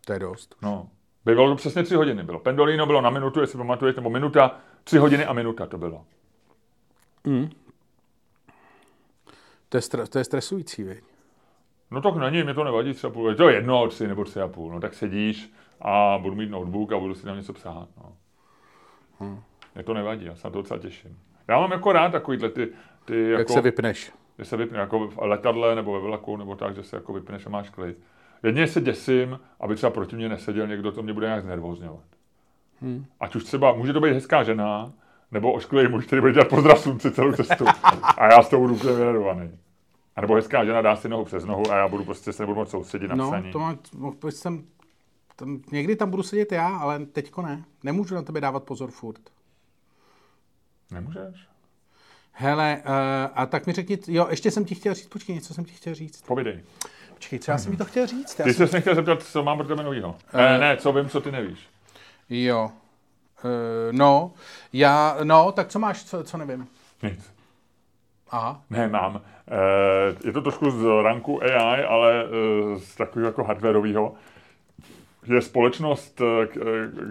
To 0.06 0.14
je 0.14 0.20
dost. 0.20 0.56
No. 0.62 0.88
Bývalo 1.26 1.50
to 1.50 1.56
přesně 1.56 1.84
tři 1.84 1.96
hodiny. 1.96 2.24
Bylo. 2.24 2.40
Pendolino 2.40 2.86
bylo 2.86 3.02
na 3.02 3.10
minutu, 3.10 3.42
jestli 3.42 3.58
pamatujete, 3.58 4.02
nebo 4.02 4.10
minuta, 4.10 4.56
tři 4.84 4.98
hodiny 4.98 5.26
a 5.26 5.34
minuta 5.34 5.66
to 5.66 5.78
bylo. 5.78 6.02
To 9.76 9.78
je, 9.78 9.82
stre, 9.82 10.08
to 10.08 10.18
je 10.18 10.24
stresující, 10.24 10.84
viď? 10.84 11.04
No 11.92 12.02
tak 12.02 12.16
není, 12.16 12.44
mě 12.44 12.54
to 12.54 12.64
nevadí 12.64 12.94
tři 12.94 13.08
a 13.08 13.10
půl. 13.10 13.30
Je 13.30 13.36
to 13.36 13.50
jedno, 13.50 13.88
tři 13.88 14.08
nebo 14.08 14.24
tři 14.24 14.42
a 14.42 14.48
půl. 14.48 14.74
No 14.74 14.80
tak 14.80 14.94
sedíš 14.94 15.54
a 15.82 16.18
budu 16.22 16.36
mít 16.36 16.50
notebook 16.50 16.92
a 16.92 17.00
budu 17.00 17.16
si 17.16 17.24
tam 17.24 17.38
něco 17.38 17.54
psát. 17.54 17.88
No. 17.98 19.44
Mě 19.76 19.84
to 19.84 19.94
nevadí, 19.94 20.26
já 20.26 20.36
se 20.36 20.48
na 20.48 20.52
to 20.52 20.62
docela 20.62 20.80
těším. 20.80 21.20
Já 21.48 21.60
mám 21.60 21.72
jako 21.72 21.92
rád 21.92 22.12
takovýhle 22.12 22.50
ty, 22.50 22.68
ty 23.06 23.30
Jak 23.30 23.40
jako, 23.40 23.54
se 23.54 23.62
vypneš. 23.62 24.12
že 24.40 24.46
se 24.46 24.58
vypne 24.58 24.80
jako 24.80 25.08
v 25.08 25.18
letadle 25.18 25.76
nebo 25.76 25.94
ve 25.94 26.00
vlaku, 26.00 26.38
nebo 26.38 26.56
tak, 26.56 26.76
že 26.76 26.84
se 26.84 26.96
jako 26.96 27.14
vypneš 27.14 27.46
a 27.46 27.50
máš 27.50 27.70
klid. 27.70 27.98
Jedině 28.44 28.68
se 28.68 28.82
děsím, 28.82 29.40
aby 29.60 29.76
třeba 29.76 29.90
proti 29.90 30.16
mě 30.16 30.30
neseděl 30.30 30.68
někdo, 30.68 30.92
to 30.92 31.04
mě 31.04 31.14
bude 31.14 31.28
nějak 31.28 31.44
znervozňovat. 31.44 32.06
Hmm. 32.82 33.06
Ať 33.20 33.36
už 33.36 33.44
třeba, 33.44 33.74
může 33.74 33.94
to 33.94 34.02
být 34.02 34.14
hezká 34.14 34.44
žena, 34.44 34.94
nebo 35.32 35.54
ošklivý 35.54 35.90
muž, 35.92 36.06
který 36.06 36.22
bude 36.22 36.34
dělat 36.34 36.48
pozdrav 36.50 36.80
slunci 36.80 37.12
celou 37.12 37.32
cestu. 37.32 37.66
A 38.18 38.26
já 38.34 38.44
s 38.44 38.50
tou 38.50 38.60
budu 38.60 38.76
úplně. 38.76 39.64
A 40.15 40.21
nebo 40.21 40.36
hezká 40.36 40.65
žena 40.65 40.82
dá 40.82 40.95
si 40.95 41.10
nohu 41.10 41.25
přes 41.25 41.45
nohu 41.45 41.71
a 41.71 41.78
já 41.78 41.88
budu 41.88 42.06
prostě 42.06 42.34
se 42.34 42.43
nebudu 42.43 42.60
moc 42.60 42.69
soustředit 42.69 43.08
na 43.08 43.15
No, 43.15 43.28
psaní. 43.32 43.51
to 43.51 43.60
má, 43.60 43.78
jsem, 44.30 44.63
tam, 45.36 45.62
někdy 45.71 45.95
tam 45.95 46.10
budu 46.10 46.23
sedět 46.23 46.51
já, 46.51 46.78
ale 46.78 47.06
teďko 47.06 47.41
ne. 47.41 47.63
Nemůžu 47.84 48.15
na 48.15 48.21
tebe 48.21 48.41
dávat 48.41 48.63
pozor 48.63 48.91
furt. 48.91 49.21
Nemůžeš? 50.91 51.47
Hele, 52.32 52.82
uh, 52.86 52.91
a 53.36 53.45
tak 53.45 53.67
mi 53.67 53.73
řekni, 53.73 53.97
jo, 54.08 54.28
ještě 54.30 54.51
jsem 54.51 54.65
ti 54.65 54.75
chtěl 54.75 54.93
říct, 54.93 55.08
počkej, 55.08 55.36
něco 55.36 55.54
jsem 55.54 55.65
ti 55.65 55.73
chtěl 55.73 55.95
říct. 55.95 56.21
Povídej. 56.21 56.63
Počkej, 57.13 57.39
třeba 57.39 57.58
jsem 57.58 57.71
mi 57.71 57.78
to 57.78 57.86
chtěl 57.86 58.08
říct. 58.08 58.39
Já 58.39 58.45
Ty 58.45 58.54
jsem... 58.54 58.67
jsi 58.67 58.71
se 58.71 58.78
nechtěl 58.78 58.95
zeptat, 58.95 59.23
co 59.23 59.43
mám 59.43 59.58
pro 59.58 59.67
tebe 59.67 59.84
novýho. 59.84 60.15
Eh. 60.34 60.38
Ne, 60.38 60.58
ne, 60.58 60.78
co 60.78 60.93
vím, 60.93 61.10
co 61.10 61.21
ty 61.21 61.32
nevíš. 61.32 61.60
Jo. 62.30 62.71
Uh, 63.43 63.51
no, 63.91 64.34
já, 64.73 65.17
no, 65.23 65.51
tak 65.51 65.67
co 65.67 65.80
máš, 65.80 66.04
co, 66.04 66.23
co 66.23 66.38
nevím? 66.38 66.67
Nic. 67.04 67.35
Aha. 68.32 68.62
Ne, 68.70 68.88
mám. 68.88 69.22
Eh, 69.48 70.16
Je 70.26 70.32
to 70.34 70.42
trošku 70.42 70.72
z 70.72 70.86
ranku 71.04 71.44
AI, 71.44 71.84
ale 71.84 72.24
eh, 72.26 72.80
z 72.80 72.96
takového 72.96 73.28
jako 73.28 73.44
hardwareového. 73.44 74.14
Je 75.26 75.42
společnost, 75.42 76.22
eh, 76.22 76.48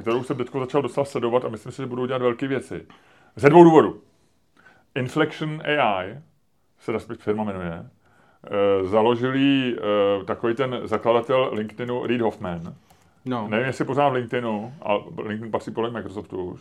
kterou 0.00 0.22
jsem 0.22 0.36
teď 0.36 0.48
začal 0.60 0.82
docela 0.82 1.04
sledovat 1.06 1.44
a 1.44 1.48
myslím 1.48 1.72
si, 1.72 1.82
že 1.82 1.86
budou 1.86 2.06
dělat 2.06 2.22
velké 2.22 2.48
věci. 2.48 2.86
Ze 3.36 3.48
dvou 3.50 3.64
důvodů. 3.64 4.00
Inflection 4.94 5.62
AI 5.66 6.18
se 6.78 6.92
ta 6.92 6.98
firma 7.18 7.44
jmenuje. 7.44 7.86
Založil 8.82 9.34
ji 9.34 9.76
eh, 9.76 10.24
takový 10.24 10.54
ten 10.54 10.80
zakladatel 10.84 11.50
LinkedInu 11.52 12.06
Reid 12.06 12.20
Hoffman. 12.20 12.74
No, 13.24 13.48
Nevím, 13.48 13.66
jestli 13.66 13.84
poznám 13.84 14.12
LinkedInu, 14.12 14.74
ale 14.82 15.00
LinkedIn 15.22 15.50
patří 15.50 15.70
podle 15.70 15.90
Microsoftu 15.90 16.44
už. 16.44 16.60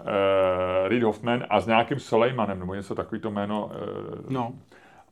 Uh, 0.00 0.88
Reid 0.88 1.02
Hoffman 1.02 1.44
a 1.50 1.60
s 1.60 1.66
nějakým 1.66 1.98
Soleimanem, 1.98 2.58
nebo 2.58 2.74
něco 2.74 2.94
takový 2.94 3.20
to 3.20 3.30
jméno. 3.30 3.64
Uh, 3.66 4.30
no. 4.30 4.52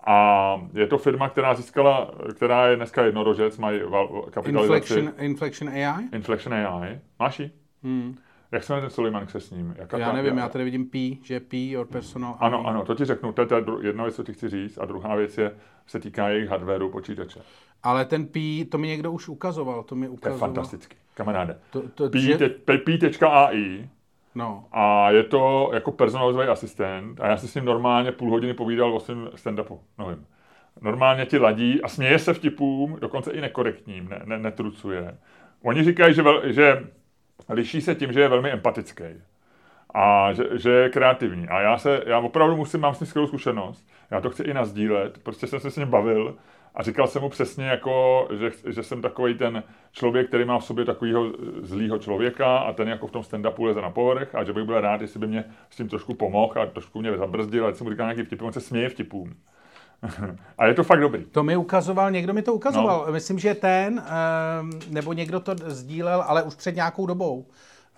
A 0.06 0.60
je 0.74 0.86
to 0.86 0.98
firma, 0.98 1.28
která 1.28 1.54
získala, 1.54 2.10
která 2.34 2.66
je 2.66 2.76
dneska 2.76 3.02
jednorožec, 3.04 3.58
mají 3.58 3.80
kapitalizaci. 4.30 4.94
Inflection, 4.94 5.12
inflection 5.24 5.68
AI? 5.72 6.04
Inflection 6.12 6.54
AI. 6.54 7.00
Máš 7.18 7.40
ji? 7.40 7.50
Hmm. 7.82 8.16
Jak 8.52 8.64
se 8.64 8.72
jmenuje 8.72 8.82
ten 8.88 8.94
Soleiman 8.94 9.26
se 9.28 9.40
s 9.40 9.50
ním? 9.50 9.74
Jaká 9.78 9.98
Já 9.98 10.06
ta- 10.06 10.12
nevím, 10.16 10.38
já 10.38 10.48
tady 10.48 10.64
vidím 10.64 10.86
P, 10.86 11.18
že 11.22 11.40
P 11.40 11.76
or 11.78 11.86
personal. 11.86 12.36
Ano, 12.40 12.66
ano, 12.66 12.84
to 12.84 12.94
ti 12.94 13.04
řeknu. 13.04 13.32
To 13.32 13.40
je 13.42 13.46
ta 13.46 13.56
jedna 13.82 14.04
věc, 14.04 14.16
co 14.16 14.22
ti 14.22 14.32
chci 14.32 14.48
říct. 14.48 14.78
A 14.78 14.84
druhá 14.84 15.14
věc 15.14 15.38
je, 15.38 15.52
se 15.86 16.00
týká 16.00 16.28
jejich 16.28 16.48
hardwareu 16.50 16.88
počítače. 16.90 17.40
Ale 17.82 18.04
ten 18.04 18.26
P, 18.26 18.64
to 18.64 18.78
mi 18.78 18.86
někdo 18.88 19.12
už 19.12 19.28
ukazoval, 19.28 19.82
to 19.82 19.94
mi 19.94 20.06
To 20.06 20.10
je 20.10 20.14
ukazoval. 20.14 20.38
fantastický. 20.48 20.96
Kamaráde. 21.14 21.58
To, 21.70 21.82
to, 21.88 22.10
P- 22.10 22.18
že, 22.18 22.38
te- 22.38 22.48
P- 22.48 22.78
P.ai 22.78 23.88
no, 24.36 24.68
A 24.72 25.10
je 25.10 25.24
to 25.24 25.70
jako 25.74 25.92
personalizovaný 25.92 26.50
asistent 26.50 27.20
a 27.20 27.28
já 27.28 27.36
si 27.36 27.48
s 27.48 27.54
ním 27.54 27.64
normálně 27.64 28.12
půl 28.12 28.30
hodiny 28.30 28.54
povídal 28.54 28.94
o 28.96 29.00
svém 29.00 29.26
stand-upu 29.34 29.80
novým. 29.98 30.26
Normálně 30.80 31.26
ti 31.26 31.38
ladí 31.38 31.82
a 31.82 31.88
směje 31.88 32.18
se 32.18 32.34
vtipům, 32.34 32.98
dokonce 33.00 33.32
i 33.32 33.40
nekorektním, 33.40 34.08
ne, 34.08 34.22
ne, 34.24 34.38
netrucuje. 34.38 35.18
Oni 35.64 35.84
říkají, 35.84 36.14
že, 36.14 36.22
vel, 36.22 36.52
že 36.52 36.90
liší 37.50 37.82
se 37.82 37.94
tím, 37.94 38.12
že 38.12 38.20
je 38.20 38.28
velmi 38.28 38.50
empatický. 38.52 39.04
a 39.94 40.32
že, 40.32 40.44
že 40.58 40.70
je 40.70 40.90
kreativní. 40.90 41.48
A 41.48 41.60
já 41.60 41.78
se, 41.78 42.02
já 42.06 42.18
opravdu 42.18 42.56
musím, 42.56 42.80
mám 42.80 42.94
s 42.94 43.00
ním 43.00 43.06
skvělou 43.06 43.28
zkušenost, 43.28 43.88
já 44.10 44.20
to 44.20 44.30
chci 44.30 44.42
i 44.42 44.54
nazdílet, 44.54 45.18
prostě 45.22 45.46
jsem 45.46 45.60
se 45.60 45.70
s 45.70 45.76
ním 45.76 45.88
bavil 45.90 46.36
a 46.76 46.82
říkal 46.82 47.06
jsem 47.06 47.22
mu 47.22 47.28
přesně, 47.28 47.66
jako, 47.66 48.28
že, 48.38 48.72
že 48.72 48.82
jsem 48.82 49.02
takový 49.02 49.34
ten 49.34 49.62
člověk, 49.92 50.28
který 50.28 50.44
má 50.44 50.58
v 50.58 50.64
sobě 50.64 50.84
takového 50.84 51.32
zlýho 51.62 51.98
člověka 51.98 52.58
a 52.58 52.72
ten 52.72 52.88
jako 52.88 53.06
v 53.06 53.10
tom 53.10 53.22
stand-upu 53.22 53.64
leze 53.64 53.80
na 53.80 53.90
povrch 53.90 54.34
a 54.34 54.44
že 54.44 54.52
bych 54.52 54.64
byl 54.64 54.80
rád, 54.80 55.00
jestli 55.00 55.20
by 55.20 55.26
mě 55.26 55.44
s 55.70 55.76
tím 55.76 55.88
trošku 55.88 56.14
pomohl 56.14 56.62
a 56.62 56.66
trošku 56.66 57.00
mě 57.00 57.16
zabrzdil, 57.16 57.66
a 57.66 57.74
jsem 57.74 57.84
mu 57.84 57.90
říkal 57.90 58.06
nějaký 58.06 58.22
vtipy, 58.22 58.44
on 58.44 58.52
se 58.52 58.60
směje 58.60 58.88
vtipům. 58.88 59.34
a 60.58 60.66
je 60.66 60.74
to 60.74 60.84
fakt 60.84 61.00
dobrý. 61.00 61.24
To 61.24 61.42
mi 61.42 61.56
ukazoval, 61.56 62.10
někdo 62.10 62.32
mi 62.32 62.42
to 62.42 62.54
ukazoval. 62.54 63.04
No. 63.06 63.12
Myslím, 63.12 63.38
že 63.38 63.54
ten, 63.54 64.02
ehm, 64.06 64.70
nebo 64.90 65.12
někdo 65.12 65.40
to 65.40 65.54
sdílel, 65.66 66.24
ale 66.26 66.42
už 66.42 66.54
před 66.54 66.76
nějakou 66.76 67.06
dobou. 67.06 67.46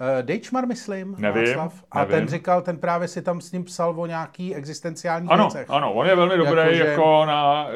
Uh, 0.00 0.22
Dejčmar, 0.22 0.66
myslím, 0.66 1.14
nevím, 1.18 1.44
Václav. 1.44 1.84
A 1.90 1.98
nevím. 1.98 2.14
ten 2.14 2.28
říkal, 2.28 2.62
ten 2.62 2.78
právě 2.78 3.08
si 3.08 3.22
tam 3.22 3.40
s 3.40 3.52
ním 3.52 3.64
psal 3.64 3.94
o 4.00 4.06
nějaký 4.06 4.54
existenciální 4.54 5.28
ano, 5.28 5.44
věcech. 5.44 5.70
Ano, 5.70 5.92
on 5.92 6.06
je 6.06 6.16
velmi 6.16 6.36
dobrý 6.36 6.58
jako, 6.58 6.74
že, 6.74 6.84
jako 6.84 7.24
na 7.26 7.66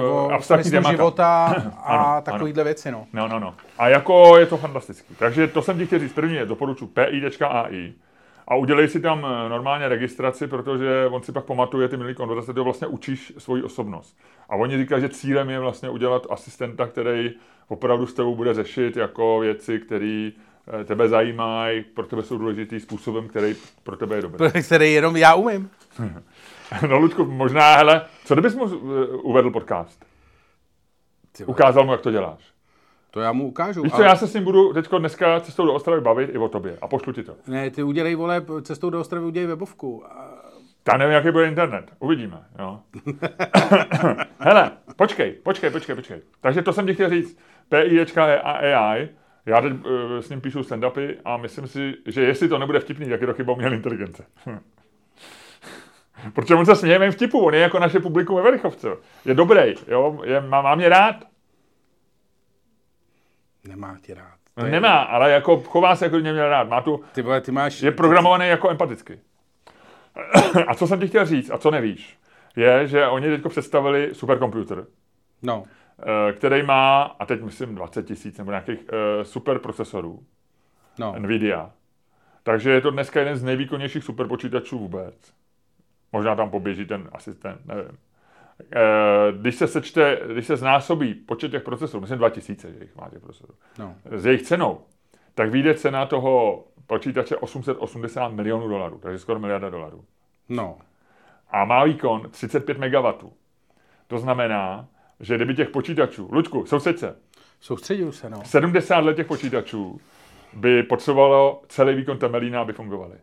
uh, 0.00 0.34
abstraktní 0.34 0.70
témata. 0.70 0.90
života 0.90 1.46
a 1.84 1.96
ano, 1.96 2.22
takovýhle 2.22 2.60
ano. 2.60 2.64
věci, 2.64 2.90
no. 2.90 3.06
No, 3.12 3.28
no, 3.28 3.40
no. 3.40 3.54
A 3.78 3.88
jako 3.88 4.38
je 4.38 4.46
to 4.46 4.56
fantastický. 4.56 5.14
Takže 5.14 5.46
to 5.46 5.62
jsem 5.62 5.78
ti 5.78 5.86
chtěl 5.86 5.98
říct. 5.98 6.12
První 6.12 6.34
je 6.34 6.46
doporučuji 6.46 6.86
pi.ai 6.86 7.92
a 8.48 8.54
udělej 8.54 8.88
si 8.88 9.00
tam 9.00 9.26
eh, 9.26 9.48
normálně 9.48 9.88
registraci, 9.88 10.46
protože 10.46 11.06
on 11.10 11.22
si 11.22 11.32
pak 11.32 11.44
pamatuje 11.44 11.88
ty 11.88 11.96
milý 11.96 12.14
konverzace, 12.14 12.54
ty 12.54 12.60
vlastně 12.60 12.86
učíš 12.86 13.32
svoji 13.38 13.62
osobnost. 13.62 14.18
A 14.48 14.56
oni 14.56 14.76
říkají, 14.76 15.02
že 15.02 15.08
cílem 15.08 15.50
je 15.50 15.60
vlastně 15.60 15.90
udělat 15.90 16.26
asistenta, 16.30 16.86
který 16.86 17.30
opravdu 17.68 18.06
s 18.06 18.14
tebou 18.14 18.34
bude 18.34 18.54
řešit 18.54 18.96
jako 18.96 19.38
věci, 19.38 19.78
které 19.78 20.30
Eh, 20.30 20.45
tebe 20.84 21.08
zajímají, 21.08 21.82
pro 21.82 22.06
tebe 22.06 22.22
jsou 22.22 22.38
důležitý 22.38 22.80
způsobem, 22.80 23.28
který 23.28 23.54
pro 23.82 23.96
tebe 23.96 24.16
je 24.16 24.22
dobrý. 24.22 24.62
Který 24.66 24.92
jenom 24.92 25.16
já 25.16 25.34
umím. 25.34 25.70
no, 26.88 26.98
Ludku, 26.98 27.24
možná, 27.24 27.76
hele, 27.76 28.04
co 28.24 28.34
kdybys 28.34 28.54
mu 28.54 28.66
eh, 28.66 29.06
uvedl 29.06 29.50
podcast? 29.50 30.04
Ukázal 31.46 31.84
mu, 31.84 31.92
jak 31.92 32.00
to 32.00 32.10
děláš. 32.10 32.56
To 33.10 33.20
já 33.20 33.32
mu 33.32 33.48
ukážu. 33.48 33.82
Víš 33.82 33.92
co, 33.92 33.98
ale... 33.98 34.06
já 34.06 34.16
se 34.16 34.26
s 34.26 34.34
ním 34.34 34.44
budu 34.44 34.72
teď 34.72 34.88
dneska 34.98 35.40
cestou 35.40 35.66
do 35.66 35.74
Ostravy 35.74 36.00
bavit 36.00 36.30
i 36.32 36.38
o 36.38 36.48
tobě 36.48 36.78
a 36.82 36.88
pošlu 36.88 37.12
ti 37.12 37.22
to. 37.22 37.34
Ne, 37.46 37.70
ty 37.70 37.82
udělej, 37.82 38.14
vole, 38.14 38.42
cestou 38.62 38.90
do 38.90 39.00
Ostravy 39.00 39.26
udělej 39.26 39.46
webovku. 39.46 40.04
Já 40.92 40.96
nevím, 40.98 41.14
jaký 41.14 41.30
bude 41.30 41.48
internet. 41.48 41.90
Uvidíme, 41.98 42.44
jo. 42.58 42.80
Hele, 44.38 44.70
počkej, 44.96 45.32
počkej, 45.32 45.70
počkej, 45.70 45.94
počkej. 45.94 46.20
Takže 46.40 46.62
to 46.62 46.72
jsem 46.72 46.86
ti 46.86 46.94
chtěl 46.94 47.10
říct. 47.10 47.38
PIčka.ai 47.68 49.08
já 49.46 49.60
teď 49.60 49.72
uh, 49.72 49.80
s 50.20 50.28
ním 50.30 50.40
píšu 50.40 50.60
stand-upy 50.60 51.16
a 51.24 51.36
myslím 51.36 51.66
si, 51.66 51.94
že 52.06 52.22
jestli 52.22 52.48
to 52.48 52.58
nebude 52.58 52.80
vtipný, 52.80 53.08
tak 53.08 53.20
je 53.20 53.26
to 53.26 53.34
chyba 53.34 53.52
umělé 53.52 53.76
inteligence. 53.76 54.26
Protože 56.32 56.54
on 56.54 56.66
se 56.66 56.76
směje 56.76 56.98
mým 56.98 57.12
vtipu, 57.12 57.40
on 57.40 57.54
je 57.54 57.60
jako 57.60 57.78
naše 57.78 58.00
publikum 58.00 58.36
ve 58.36 58.42
Verichovce. 58.42 58.88
Je 59.24 59.34
dobrý, 59.34 59.74
jo, 59.88 60.20
je, 60.24 60.40
má, 60.40 60.62
má 60.62 60.74
mě 60.74 60.88
rád. 60.88 61.16
Nemá 63.68 63.98
tě 64.02 64.14
rád. 64.14 64.36
To 64.54 64.62
Nemá, 64.62 65.00
je... 65.00 65.06
ale 65.06 65.30
jako 65.30 65.60
chová 65.60 65.96
se, 65.96 66.04
jako 66.04 66.18
mě 66.18 66.32
měl 66.32 66.48
rád. 66.48 66.68
Má 66.68 66.80
tu, 66.80 67.04
ty, 67.12 67.22
vole, 67.22 67.40
ty 67.40 67.52
máš... 67.52 67.82
Je 67.82 67.92
programovaný 67.92 68.44
ty... 68.44 68.48
jako 68.48 68.70
empaticky. 68.70 69.20
a 70.66 70.74
co 70.74 70.86
jsem 70.86 71.00
ti 71.00 71.08
chtěl 71.08 71.26
říct, 71.26 71.50
a 71.50 71.58
co 71.58 71.70
nevíš, 71.70 72.18
je, 72.56 72.86
že 72.86 73.06
oni 73.06 73.26
teď 73.26 73.48
představili 73.48 74.10
superkomputer. 74.12 74.84
No. 75.42 75.64
Eh, 76.02 76.32
který 76.32 76.62
má, 76.62 77.02
a 77.02 77.26
teď 77.26 77.42
myslím 77.42 77.74
20 77.74 78.06
tisíc 78.06 78.38
nebo 78.38 78.50
nějakých 78.50 78.80
uh, 78.80 79.22
super 79.22 79.58
procesorů. 79.58 80.22
No. 80.98 81.14
Nvidia. 81.18 81.70
Takže 82.42 82.70
je 82.70 82.80
to 82.80 82.90
dneska 82.90 83.20
jeden 83.20 83.36
z 83.36 83.42
nejvýkonnějších 83.42 84.04
superpočítačů 84.04 84.78
vůbec. 84.78 85.14
Možná 86.12 86.36
tam 86.36 86.50
poběží 86.50 86.86
ten 86.86 87.08
asistent, 87.12 87.66
nevím. 87.66 87.98
Eh, 88.72 89.32
když 89.32 89.54
se 89.54 89.66
sečte, 89.66 90.20
když 90.32 90.46
se 90.46 90.56
znásobí 90.56 91.14
počet 91.14 91.50
těch 91.50 91.62
procesorů, 91.62 92.00
myslím 92.00 92.18
2000, 92.18 92.72
že 92.72 92.78
jich 92.80 92.96
má 92.96 93.08
těch 93.10 93.22
procesorů, 93.22 93.54
no. 93.78 93.94
s 94.10 94.26
jejich 94.26 94.42
cenou, 94.42 94.80
tak 95.34 95.50
vyjde 95.50 95.74
cena 95.74 96.06
toho 96.06 96.64
počítače 96.86 97.36
880 97.36 98.28
milionů 98.28 98.68
dolarů, 98.68 98.98
takže 98.98 99.18
skoro 99.18 99.38
miliarda 99.38 99.70
dolarů. 99.70 100.04
No. 100.48 100.78
A 101.50 101.64
má 101.64 101.84
výkon 101.84 102.30
35 102.30 102.78
MW. 102.78 103.30
To 104.06 104.18
znamená, 104.18 104.88
že 105.20 105.36
kdyby 105.36 105.54
těch 105.54 105.70
počítačů, 105.70 106.28
Luďku, 106.32 106.66
soustřed 106.66 106.98
se. 106.98 107.16
Soustředil 107.60 108.12
se, 108.12 108.30
no. 108.30 108.42
70 108.44 108.98
let 108.98 109.16
těch 109.16 109.26
počítačů 109.26 110.00
by 110.52 110.82
potřebovalo 110.82 111.62
celý 111.68 111.94
výkon 111.94 112.18
Temelína, 112.18 112.60
aby 112.60 112.72
fungovaly. 112.72 113.16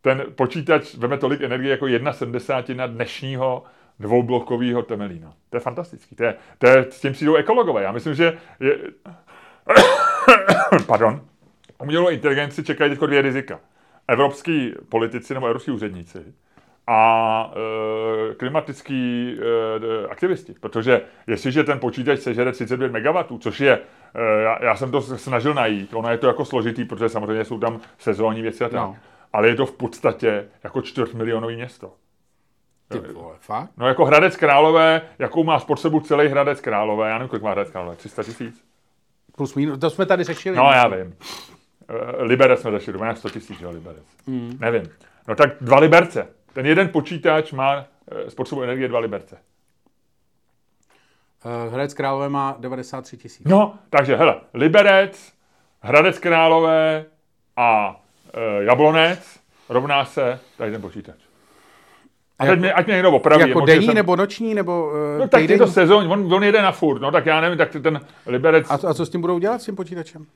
Ten 0.00 0.24
počítač 0.34 0.94
veme 0.94 1.18
tolik 1.18 1.40
energie 1.40 1.70
jako 1.70 1.86
jedna 1.86 2.12
sedmdesátina 2.12 2.86
dnešního 2.86 3.64
dvoublokového 4.00 4.82
Temelína. 4.82 5.34
To 5.50 5.56
je 5.56 5.60
fantastický. 5.60 6.16
To 6.16 6.24
je, 6.24 6.34
to 6.58 6.66
je, 6.66 6.86
s 6.90 7.00
tím 7.00 7.12
přijdou 7.12 7.34
ekologové. 7.34 7.82
Já 7.82 7.92
myslím, 7.92 8.14
že 8.14 8.38
je... 8.60 8.78
Pardon. 10.86 11.26
Umělou 11.82 12.08
inteligenci 12.08 12.64
čekají 12.64 12.90
teď 12.90 13.00
dvě 13.00 13.22
rizika. 13.22 13.60
Evropský 14.08 14.74
politici 14.88 15.34
nebo 15.34 15.46
evropský 15.46 15.70
úředníci 15.70 16.34
a 16.86 17.52
e, 18.30 18.34
klimatický 18.34 19.36
e, 19.38 20.08
aktivisti. 20.08 20.54
Protože 20.60 21.02
jestliže 21.26 21.64
ten 21.64 21.78
počítač 21.78 22.20
sežere 22.20 22.52
39 22.52 22.92
MW, 22.92 23.38
což 23.38 23.60
je, 23.60 23.80
e, 24.14 24.42
já, 24.42 24.64
já 24.64 24.76
jsem 24.76 24.90
to 24.90 25.02
snažil 25.02 25.54
najít, 25.54 25.94
ono 25.94 26.10
je 26.10 26.18
to 26.18 26.26
jako 26.26 26.44
složitý, 26.44 26.84
protože 26.84 27.08
samozřejmě 27.08 27.44
jsou 27.44 27.58
tam 27.58 27.80
sezónní 27.98 28.42
věci 28.42 28.64
a 28.64 28.68
tak, 28.68 28.80
no. 28.80 28.96
ale 29.32 29.48
je 29.48 29.54
to 29.54 29.66
v 29.66 29.72
podstatě 29.72 30.44
jako 30.64 30.82
čtvrtmilionový 30.82 31.56
město. 31.56 31.92
Ty 32.88 32.98
vole, 32.98 33.34
fakt? 33.40 33.70
No 33.76 33.88
jako 33.88 34.04
Hradec 34.04 34.36
Králové, 34.36 35.00
jakou 35.18 35.44
má 35.44 35.58
spotřebu 35.58 36.00
celý 36.00 36.28
Hradec 36.28 36.60
Králové, 36.60 37.08
já 37.08 37.18
nevím, 37.18 37.28
kolik 37.28 37.42
má 37.42 37.50
Hradec 37.50 37.72
Králové, 37.72 37.96
300 37.96 38.22
tisíc? 38.22 38.64
Plus 39.36 39.54
minus, 39.54 39.78
to 39.78 39.90
jsme 39.90 40.06
tady 40.06 40.24
řešili. 40.24 40.56
No, 40.56 40.62
já 40.62 40.88
vím. 40.88 41.14
Liberec 42.18 42.60
jsme 42.60 42.70
řešili, 42.70 42.98
má 42.98 43.14
100 43.14 43.30
tisíc, 43.30 43.60
jo, 43.60 43.70
Liberec. 43.70 44.04
Mm. 44.26 44.56
Nevím. 44.60 44.82
No 45.28 45.34
tak 45.34 45.50
dva 45.60 45.78
Liberce. 45.78 46.28
Ten 46.52 46.66
jeden 46.66 46.88
počítač 46.88 47.52
má 47.52 47.84
eh, 48.10 48.30
spotřebu 48.30 48.62
energie 48.62 48.88
2 48.88 48.98
Liberce. 48.98 49.38
Uh, 51.44 51.72
Hradec 51.72 51.94
Králové 51.94 52.28
má 52.28 52.56
93 52.58 53.16
tisíc. 53.16 53.46
No, 53.46 53.74
takže 53.90 54.16
hele, 54.16 54.40
Liberec, 54.54 55.32
Hradec 55.80 56.18
Králové 56.18 57.04
a 57.56 57.90
uh, 57.90 58.62
Jablonec 58.62 59.40
rovná 59.68 60.04
se 60.04 60.40
tady 60.56 60.70
ten 60.70 60.80
počítač. 60.80 61.16
A 62.38 62.46
teď 62.46 62.58
mě, 62.58 62.72
ať 62.72 62.86
mě 62.86 62.94
někdo 62.94 63.10
opraví. 63.12 63.48
Jako 63.48 63.60
denní 63.60 63.86
jsem... 63.86 63.94
nebo 63.94 64.16
noční 64.16 64.54
nebo 64.54 64.86
uh, 64.86 65.18
No 65.18 65.28
tak 65.28 65.50
je 65.50 65.58
to 65.58 65.66
sezóň, 65.66 66.06
on, 66.10 66.34
on 66.34 66.44
jede 66.44 66.62
na 66.62 66.72
furt, 66.72 67.00
no 67.00 67.10
tak 67.10 67.26
já 67.26 67.40
nevím, 67.40 67.58
tak 67.58 67.76
ten 67.82 68.00
Liberec... 68.26 68.70
A, 68.70 68.74
a 68.74 68.94
co 68.94 69.06
s 69.06 69.10
tím 69.10 69.20
budou 69.20 69.38
dělat 69.38 69.62
s 69.62 69.64
tím 69.64 69.76
počítačem? 69.76 70.26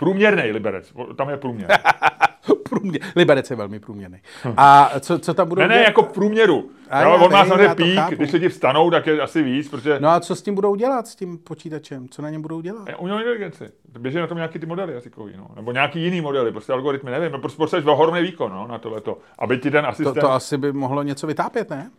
Průměrný 0.00 0.42
Liberec, 0.42 0.92
tam 1.16 1.30
je 1.30 1.36
průměr. 1.36 1.68
Průměr. 2.68 3.00
Liberec 3.16 3.50
je 3.50 3.56
velmi 3.56 3.80
průměrný. 3.80 4.18
A 4.56 4.90
co, 5.00 5.18
co 5.18 5.34
tam 5.34 5.48
budou 5.48 5.60
Ne, 5.60 5.68
ne, 5.68 5.74
dělat? 5.74 5.86
jako 5.86 6.02
v 6.02 6.12
průměru. 6.12 6.70
A 6.90 7.04
no, 7.04 7.24
on 7.24 7.32
má 7.32 7.44
samozřejmě 7.44 7.74
pík, 7.74 7.94
chápu. 7.94 8.14
když 8.14 8.32
lidi 8.32 8.48
vstanou, 8.48 8.90
tak 8.90 9.06
je 9.06 9.20
asi 9.20 9.42
víc, 9.42 9.68
protože... 9.68 10.00
No 10.00 10.08
a 10.08 10.20
co 10.20 10.36
s 10.36 10.42
tím 10.42 10.54
budou 10.54 10.74
dělat, 10.74 11.06
s 11.06 11.14
tím 11.14 11.38
počítačem? 11.38 12.08
Co 12.08 12.22
na 12.22 12.30
něm 12.30 12.42
budou 12.42 12.60
dělat? 12.60 12.88
Umělou 12.98 13.18
inteligenci. 13.18 13.64
Běží 13.98 14.18
na 14.18 14.26
tom 14.26 14.36
nějaký 14.36 14.58
ty 14.58 14.66
modely 14.66 14.92
jazykový, 14.94 15.32
no. 15.36 15.46
Nebo 15.56 15.72
nějaký 15.72 16.02
jiný 16.02 16.20
modely, 16.20 16.52
prostě 16.52 16.72
algoritmy, 16.72 17.10
nevím. 17.10 17.40
Prostě 17.40 17.56
potřebuješ 17.56 17.86
ohromný 17.86 18.22
výkon, 18.22 18.52
no, 18.52 18.66
na 18.66 18.78
tohleto. 18.78 19.18
Aby 19.38 19.58
ti 19.58 19.70
ten 19.70 19.86
asistent... 19.86 20.14
To, 20.14 20.20
to 20.20 20.32
asi 20.32 20.58
by 20.58 20.72
mohlo 20.72 21.02
něco 21.02 21.26
vytápět, 21.26 21.70
ne? 21.70 21.90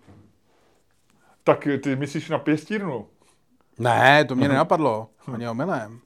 Tak 1.43 1.67
ty 1.83 1.95
myslíš 1.95 2.29
na 2.29 2.37
pěstírnu? 2.39 3.07
Ne, 3.79 4.25
to 4.25 4.35
mě 4.35 4.47
nenapadlo. 4.47 5.07
Ani 5.33 5.49
omylem. 5.49 5.99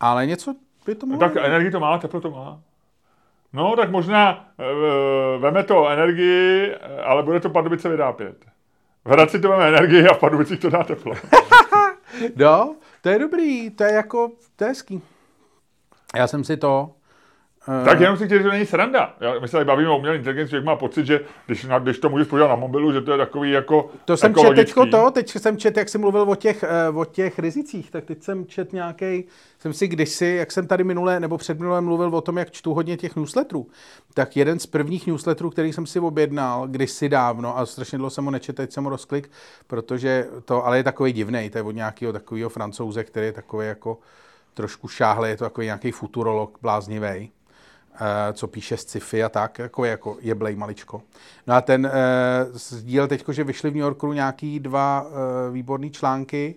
Ale 0.00 0.26
něco 0.26 0.54
by 0.90 0.94
to. 0.94 1.06
No, 1.06 1.18
tak 1.18 1.36
energii 1.36 1.70
to 1.70 1.80
má, 1.80 1.98
teplo 1.98 2.20
to 2.20 2.30
má. 2.30 2.60
No, 3.52 3.76
tak 3.76 3.90
možná 3.90 4.50
e, 4.58 5.38
veme 5.38 5.64
to 5.64 5.88
energii, 5.88 6.74
ale 7.04 7.22
bude 7.22 7.40
to 7.40 7.50
Pardubice 7.50 7.88
vyrápět. 7.88 8.36
V 9.04 9.10
Hradci 9.10 9.40
to 9.40 9.48
veme 9.48 9.68
energii 9.68 10.06
a 10.06 10.14
v 10.14 10.18
Pardubicích 10.18 10.60
to 10.60 10.70
dá 10.70 10.84
teplo. 10.84 11.14
no, 12.36 12.76
to 13.02 13.08
je 13.08 13.18
dobrý, 13.18 13.70
to 13.70 13.84
je 13.84 13.92
jako, 13.92 14.30
to 14.56 14.64
je 14.64 14.68
hezký. 14.68 15.02
Já 16.16 16.26
jsem 16.26 16.44
si 16.44 16.56
to 16.56 16.90
Uh, 17.68 17.84
tak 17.84 18.00
jenom 18.00 18.16
si 18.16 18.26
chtěl, 18.26 18.38
že 18.38 18.44
to 18.44 18.50
není 18.50 18.66
sranda. 18.66 19.14
Já, 19.20 19.38
my 19.38 19.48
se 19.48 19.52
tady 19.52 19.64
bavíme 19.64 19.90
o 19.90 19.98
umělé 19.98 20.16
inteligenci, 20.16 20.54
jak 20.54 20.64
má 20.64 20.76
pocit, 20.76 21.06
že 21.06 21.20
když, 21.46 21.64
na, 21.64 21.78
když 21.78 21.98
to 21.98 22.08
můžeš 22.08 22.28
podívat 22.28 22.48
na 22.48 22.56
mobilu, 22.56 22.92
že 22.92 23.00
to 23.00 23.12
je 23.12 23.18
takový 23.18 23.50
jako 23.50 23.90
To 24.04 24.16
jsem 24.16 24.34
čet 24.34 24.54
teďko 24.54 24.86
to, 24.86 25.10
teď 25.10 25.30
jsem 25.30 25.56
čet, 25.56 25.76
jak 25.76 25.88
jsi 25.88 25.98
mluvil 25.98 26.22
o 26.22 26.34
těch, 26.34 26.64
uh, 26.90 26.98
o 26.98 27.04
těch 27.04 27.38
rizicích, 27.38 27.90
tak 27.90 28.04
teď 28.04 28.22
jsem 28.22 28.46
čet 28.46 28.72
nějaký, 28.72 29.24
jsem 29.60 29.72
si 29.72 29.88
kdysi, 29.88 30.26
jak 30.26 30.52
jsem 30.52 30.66
tady 30.66 30.84
minule 30.84 31.20
nebo 31.20 31.38
předminule 31.38 31.80
mluvil 31.80 32.16
o 32.16 32.20
tom, 32.20 32.38
jak 32.38 32.50
čtu 32.50 32.74
hodně 32.74 32.96
těch 32.96 33.16
newsletterů, 33.16 33.66
tak 34.14 34.36
jeden 34.36 34.58
z 34.58 34.66
prvních 34.66 35.06
newsletterů, 35.06 35.50
který 35.50 35.72
jsem 35.72 35.86
si 35.86 36.00
objednal 36.00 36.68
kdysi 36.68 37.08
dávno 37.08 37.58
a 37.58 37.66
strašně 37.66 37.98
dlouho 37.98 38.10
jsem 38.10 38.24
ho 38.24 38.30
nečet, 38.30 38.56
teď 38.56 38.72
jsem 38.72 38.84
ho 38.84 38.90
rozklik, 38.90 39.30
protože 39.66 40.28
to, 40.44 40.66
ale 40.66 40.76
je 40.76 40.84
takový 40.84 41.12
divný, 41.12 41.50
to 41.50 41.58
je 41.58 41.62
od 41.62 41.70
nějakého 41.70 42.12
takového 42.12 42.50
francouze, 42.50 43.04
který 43.04 43.26
je 43.26 43.32
takový 43.32 43.66
jako 43.66 43.98
trošku 44.54 44.88
šáhle, 44.88 45.28
je 45.28 45.36
to 45.36 45.44
takový 45.44 45.64
nějaký 45.64 45.90
futurolog 45.90 46.58
bláznivý 46.62 47.06
eh, 47.06 48.32
co 48.32 48.46
píše 48.46 48.76
z 48.76 48.80
sci-fi 48.80 49.24
a 49.24 49.28
tak, 49.28 49.58
jako, 49.58 49.84
jako 49.84 50.16
je 50.20 50.34
Blej 50.34 50.56
maličko. 50.56 51.02
No 51.46 51.54
a 51.54 51.60
ten 51.60 51.86
eh, 51.86 51.90
sdílel 52.52 53.08
teď, 53.08 53.24
že 53.28 53.44
vyšly 53.44 53.70
v 53.70 53.74
New 53.74 53.80
Yorku 53.80 54.12
nějaký 54.12 54.60
dva 54.60 55.06
eh, 55.06 55.50
výborný 55.52 55.90
články 55.90 56.54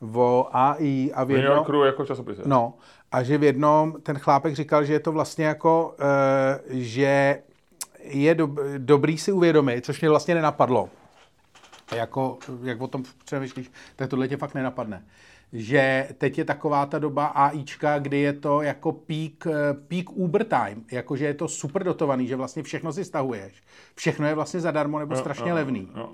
o 0.00 0.48
AI 0.52 1.12
a 1.14 1.24
v 1.24 1.28
New 1.28 1.36
jednom, 1.36 1.56
Yorku 1.56 1.84
jako 1.84 2.06
časopise. 2.06 2.42
No, 2.44 2.74
a 3.12 3.22
že 3.22 3.38
v 3.38 3.44
jednom 3.44 3.92
ten 4.02 4.18
chlápek 4.18 4.54
říkal, 4.54 4.84
že 4.84 4.92
je 4.92 5.00
to 5.00 5.12
vlastně 5.12 5.44
jako, 5.44 5.96
uh, 6.00 6.78
že 6.78 7.42
je 8.02 8.34
do, 8.34 8.48
dobrý 8.78 9.18
si 9.18 9.32
uvědomit, 9.32 9.84
což 9.84 10.00
mě 10.00 10.10
vlastně 10.10 10.34
nenapadlo. 10.34 10.88
Jako, 11.94 12.38
jak 12.62 12.80
o 12.80 12.86
tom 12.86 13.02
přemýšlíš, 13.24 13.70
tak 13.96 14.10
tohle 14.10 14.28
tě 14.28 14.36
fakt 14.36 14.54
nenapadne. 14.54 15.04
Že 15.52 16.08
teď 16.18 16.38
je 16.38 16.44
taková 16.44 16.86
ta 16.86 16.98
doba 16.98 17.26
AIčka, 17.26 17.98
kdy 17.98 18.18
je 18.18 18.32
to 18.32 18.62
jako 18.62 18.92
peak, 18.92 19.46
eh, 19.46 19.74
peak 19.88 20.10
Uber 20.10 20.44
time, 20.44 20.84
jakože 20.92 21.26
je 21.26 21.34
to 21.34 21.48
super 21.48 21.84
dotovaný, 21.84 22.26
že 22.26 22.36
vlastně 22.36 22.62
všechno 22.62 22.92
si 22.92 23.04
stahuješ. 23.04 23.52
Všechno 23.94 24.26
je 24.26 24.34
vlastně 24.34 24.60
zadarmo 24.60 24.98
nebo 24.98 25.14
Jo, 25.14 25.20
strašně 25.20 25.48
jo, 25.50 25.54
levný. 25.54 25.88
jo. 25.96 26.08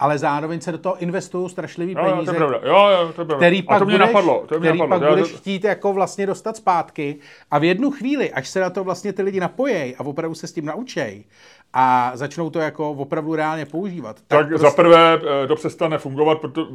Ale 0.00 0.18
zároveň 0.18 0.60
se 0.60 0.72
do 0.72 0.78
toho 0.78 0.98
investují 0.98 1.50
strašlivý 1.50 1.92
Jo, 1.92 1.98
jo, 1.98 2.04
to 2.10 2.14
peníze, 2.16 2.32
je. 2.34 2.40
Jo, 2.40 2.88
jo, 2.88 3.12
to 3.16 3.22
je 3.22 3.36
který 3.36 3.62
pak 3.62 3.78
to 3.78 3.84
mě 3.84 3.94
budeš, 3.94 4.06
napadlo. 4.08 4.44
To 4.48 4.54
mě 4.60 4.68
který 4.68 4.78
napadlo. 4.78 5.06
pak 5.08 5.16
budeš 5.18 5.32
to- 5.32 5.38
chtít 5.38 5.64
jako 5.64 5.92
vlastně 5.92 6.26
dostat 6.26 6.56
zpátky 6.56 7.16
a 7.50 7.58
v 7.58 7.64
jednu 7.64 7.90
chvíli, 7.90 8.32
až 8.32 8.48
se 8.48 8.60
na 8.60 8.70
to 8.70 8.84
vlastně 8.84 9.12
ty 9.12 9.22
lidi 9.22 9.40
napojejí 9.40 9.96
a 9.96 10.00
opravdu 10.00 10.34
se 10.34 10.46
s 10.46 10.52
tím 10.52 10.64
naučej 10.64 11.24
a 11.72 12.10
začnou 12.14 12.50
to 12.50 12.58
jako 12.58 12.90
opravdu 12.90 13.34
reálně 13.34 13.66
používat. 13.66 14.16
Tak 14.26 14.48
prostě- 14.48 14.62
za 14.62 14.70
prvé 14.70 15.20
eh, 15.44 15.46
to 15.46 15.54
přestane 15.54 15.98
fungovat, 15.98 16.40
proto, 16.40 16.68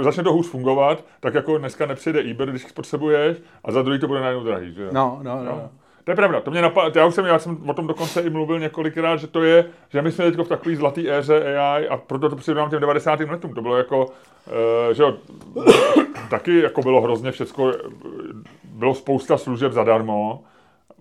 začne 0.00 0.22
to 0.22 0.32
hůř 0.32 0.46
fungovat, 0.46 1.04
tak 1.20 1.34
jako 1.34 1.58
dneska 1.58 1.86
nepřijde 1.86 2.22
Uber, 2.34 2.50
když 2.50 2.64
potřebuješ, 2.64 3.36
a 3.64 3.72
za 3.72 3.82
druhý 3.82 3.98
to 3.98 4.08
bude 4.08 4.20
najednou 4.20 4.44
drahý. 4.44 4.74
Že? 4.74 4.88
No, 4.92 5.18
no, 5.22 5.36
no. 5.36 5.44
No. 5.44 5.70
To 6.04 6.10
je 6.10 6.16
pravda, 6.16 6.40
to 6.40 6.50
mě 6.50 6.62
napadlo, 6.62 6.92
já 6.94 7.06
už 7.06 7.14
jsem, 7.14 7.26
já 7.26 7.38
jsem 7.38 7.70
o 7.70 7.74
tom 7.74 7.86
dokonce 7.86 8.20
i 8.20 8.30
mluvil 8.30 8.58
několikrát, 8.58 9.16
že 9.16 9.26
to 9.26 9.42
je, 9.42 9.64
že 9.88 10.02
my 10.02 10.12
jsme 10.12 10.24
teď 10.24 10.40
v 10.46 10.48
takové 10.48 10.76
zlaté 10.76 11.00
éře 11.18 11.58
AI 11.58 11.88
a 11.88 11.96
proto 11.96 12.28
to 12.28 12.36
přirovnám 12.36 12.70
těm 12.70 12.80
90. 12.80 13.20
letům. 13.20 13.54
To 13.54 13.62
bylo 13.62 13.76
jako, 13.76 14.06
uh, 14.06 14.92
že 14.92 15.02
jo, 15.02 15.14
taky 16.30 16.60
jako 16.60 16.82
bylo 16.82 17.00
hrozně 17.00 17.32
všecko, 17.32 17.70
eh, 17.70 17.76
bylo 18.64 18.94
spousta 18.94 19.36
služeb 19.38 19.72
zadarmo, 19.72 20.44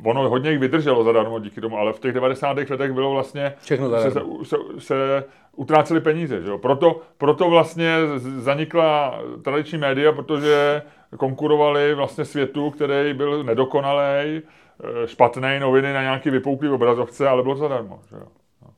ono 0.04 0.30
hodně 0.30 0.50
jich 0.52 0.60
vydrželo 0.60 1.04
zadarmo 1.04 1.40
díky 1.40 1.62
tomu, 1.62 1.78
ale 1.78 1.94
v 1.94 2.00
těch 2.00 2.14
90. 2.14 2.58
letech 2.70 2.92
bylo 2.94 3.12
vlastně, 3.12 3.54
Všechno 3.62 3.90
se, 3.90 4.10
zadarmo. 4.10 4.46
se, 4.46 4.56
se, 4.80 4.80
se 4.80 5.24
utrácely 5.56 6.02
peníze. 6.02 6.42
Že 6.42 6.50
jo? 6.50 6.58
Proto, 6.58 7.02
proto 7.18 7.50
vlastně 7.50 7.96
zanikla 8.38 9.20
tradiční 9.44 9.78
média, 9.78 10.12
protože 10.12 10.82
konkurovali 11.18 11.94
vlastně 11.94 12.26
světu, 12.26 12.72
který 12.72 13.14
byl 13.14 13.44
nedokonalý, 13.44 14.42
špatné 15.06 15.60
noviny 15.60 15.94
na 15.94 16.02
nějaký 16.02 16.30
vypouklý 16.30 16.70
obrazovce, 16.70 17.28
ale 17.28 17.44
bylo 17.44 17.56
to 17.56 17.62
zadarmo. 17.62 18.00
Že 18.10 18.16
jo? 18.16 18.28
No. 18.62 18.70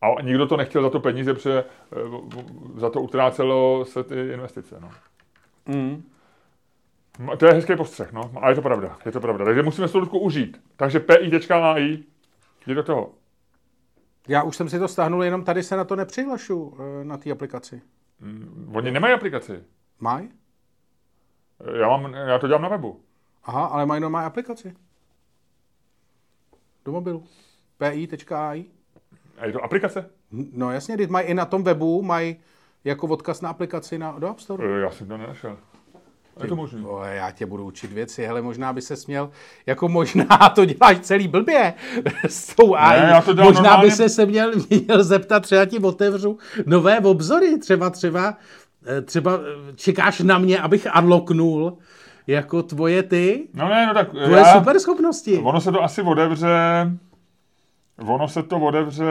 A 0.00 0.22
nikdo 0.22 0.46
to 0.46 0.56
nechtěl 0.56 0.82
za 0.82 0.90
to 0.90 1.00
peníze, 1.00 1.34
protože 1.34 1.64
eh, 1.92 1.96
za 2.76 2.90
to 2.90 3.00
utrácelo 3.00 3.84
se 3.84 4.04
ty 4.04 4.28
investice. 4.32 4.76
No. 4.80 4.90
Mm. 5.66 6.02
No, 7.18 7.36
To 7.36 7.46
je 7.46 7.52
hezký 7.52 7.76
postřeh, 7.76 8.12
no. 8.12 8.32
A 8.40 8.48
je 8.48 8.54
to 8.54 8.62
pravda, 8.62 8.98
je 9.04 9.12
to 9.12 9.20
pravda. 9.20 9.44
Takže 9.44 9.62
musíme 9.62 9.88
sloutku 9.88 10.18
užít. 10.18 10.60
Takže 10.76 11.00
pi.ai, 11.00 12.04
jdi 12.66 12.74
do 12.74 12.82
toho. 12.82 13.12
Já 14.28 14.42
už 14.42 14.56
jsem 14.56 14.68
si 14.68 14.78
to 14.78 14.88
stáhnul, 14.88 15.24
jenom 15.24 15.44
tady 15.44 15.62
se 15.62 15.76
na 15.76 15.84
to 15.84 15.96
nepřihlašu 15.96 16.76
eh, 17.00 17.04
na 17.04 17.16
té 17.16 17.30
aplikaci. 17.30 17.82
Oni 18.72 18.90
nemají 18.90 19.14
aplikaci. 19.14 19.64
Mají? 20.00 20.28
Já, 21.80 21.88
mám, 21.88 22.14
já 22.14 22.38
to 22.38 22.46
dělám 22.46 22.62
na 22.62 22.68
webu. 22.68 23.00
Aha, 23.44 23.66
ale 23.66 23.86
mají 23.86 24.00
normální 24.00 24.26
aplikaci. 24.26 24.74
Do 26.84 26.92
mobilu. 26.92 27.24
pi.ai. 27.78 28.64
A 29.38 29.46
je 29.46 29.52
to 29.52 29.64
aplikace? 29.64 30.10
No 30.52 30.72
jasně, 30.72 30.96
mají 31.08 31.26
i 31.26 31.34
na 31.34 31.44
tom 31.44 31.62
webu, 31.64 32.02
mají 32.02 32.36
jako 32.84 33.06
odkaz 33.06 33.40
na 33.40 33.50
aplikaci 33.50 33.98
na, 33.98 34.18
do 34.18 34.28
App 34.28 34.40
Store. 34.40 34.76
Eh, 34.78 34.80
Já 34.80 34.90
jsem 34.90 35.08
to 35.08 35.16
nenašel. 35.16 35.58
Je 36.42 36.48
to 36.48 36.56
možný. 36.56 36.80
Vole, 36.82 37.14
já 37.14 37.30
tě 37.30 37.46
budu 37.46 37.64
učit 37.64 37.92
věci, 37.92 38.26
hele, 38.26 38.42
možná 38.42 38.72
by 38.72 38.82
se 38.82 38.96
směl, 38.96 39.30
jako 39.66 39.88
možná 39.88 40.24
to 40.54 40.64
děláš 40.64 40.98
celý 41.00 41.28
blbě 41.28 41.74
s 42.28 42.54
tou 42.54 42.74
AI. 42.74 42.98
já 43.00 43.20
to 43.20 43.34
možná 43.34 43.62
normálně. 43.62 43.84
by 43.84 43.90
se 43.90 44.08
se 44.08 44.26
měl, 44.26 44.52
měl 44.70 45.04
zeptat, 45.04 45.40
třeba 45.40 45.64
ti 45.64 45.78
otevřu 45.78 46.38
nové 46.66 47.00
obzory, 47.00 47.58
třeba, 47.58 47.90
třeba, 47.90 48.36
eh, 48.86 49.02
třeba 49.02 49.34
eh, 49.34 49.72
čekáš 49.76 50.20
na 50.20 50.38
mě, 50.38 50.58
abych 50.60 50.86
unlocknul 51.02 51.78
jako 52.26 52.62
tvoje 52.62 53.02
ty, 53.02 53.48
No 53.54 53.68
ne, 53.68 53.86
no 53.86 53.94
tak 53.94 54.10
tvoje 54.10 54.30
já, 54.36 54.52
super 54.58 54.78
schopnosti. 54.80 55.38
ono 55.38 55.60
se 55.60 55.72
to 55.72 55.82
asi 55.82 56.02
odevře, 56.02 56.50
ono 57.98 58.28
se 58.28 58.42
to 58.42 58.56
odevře, 58.58 59.04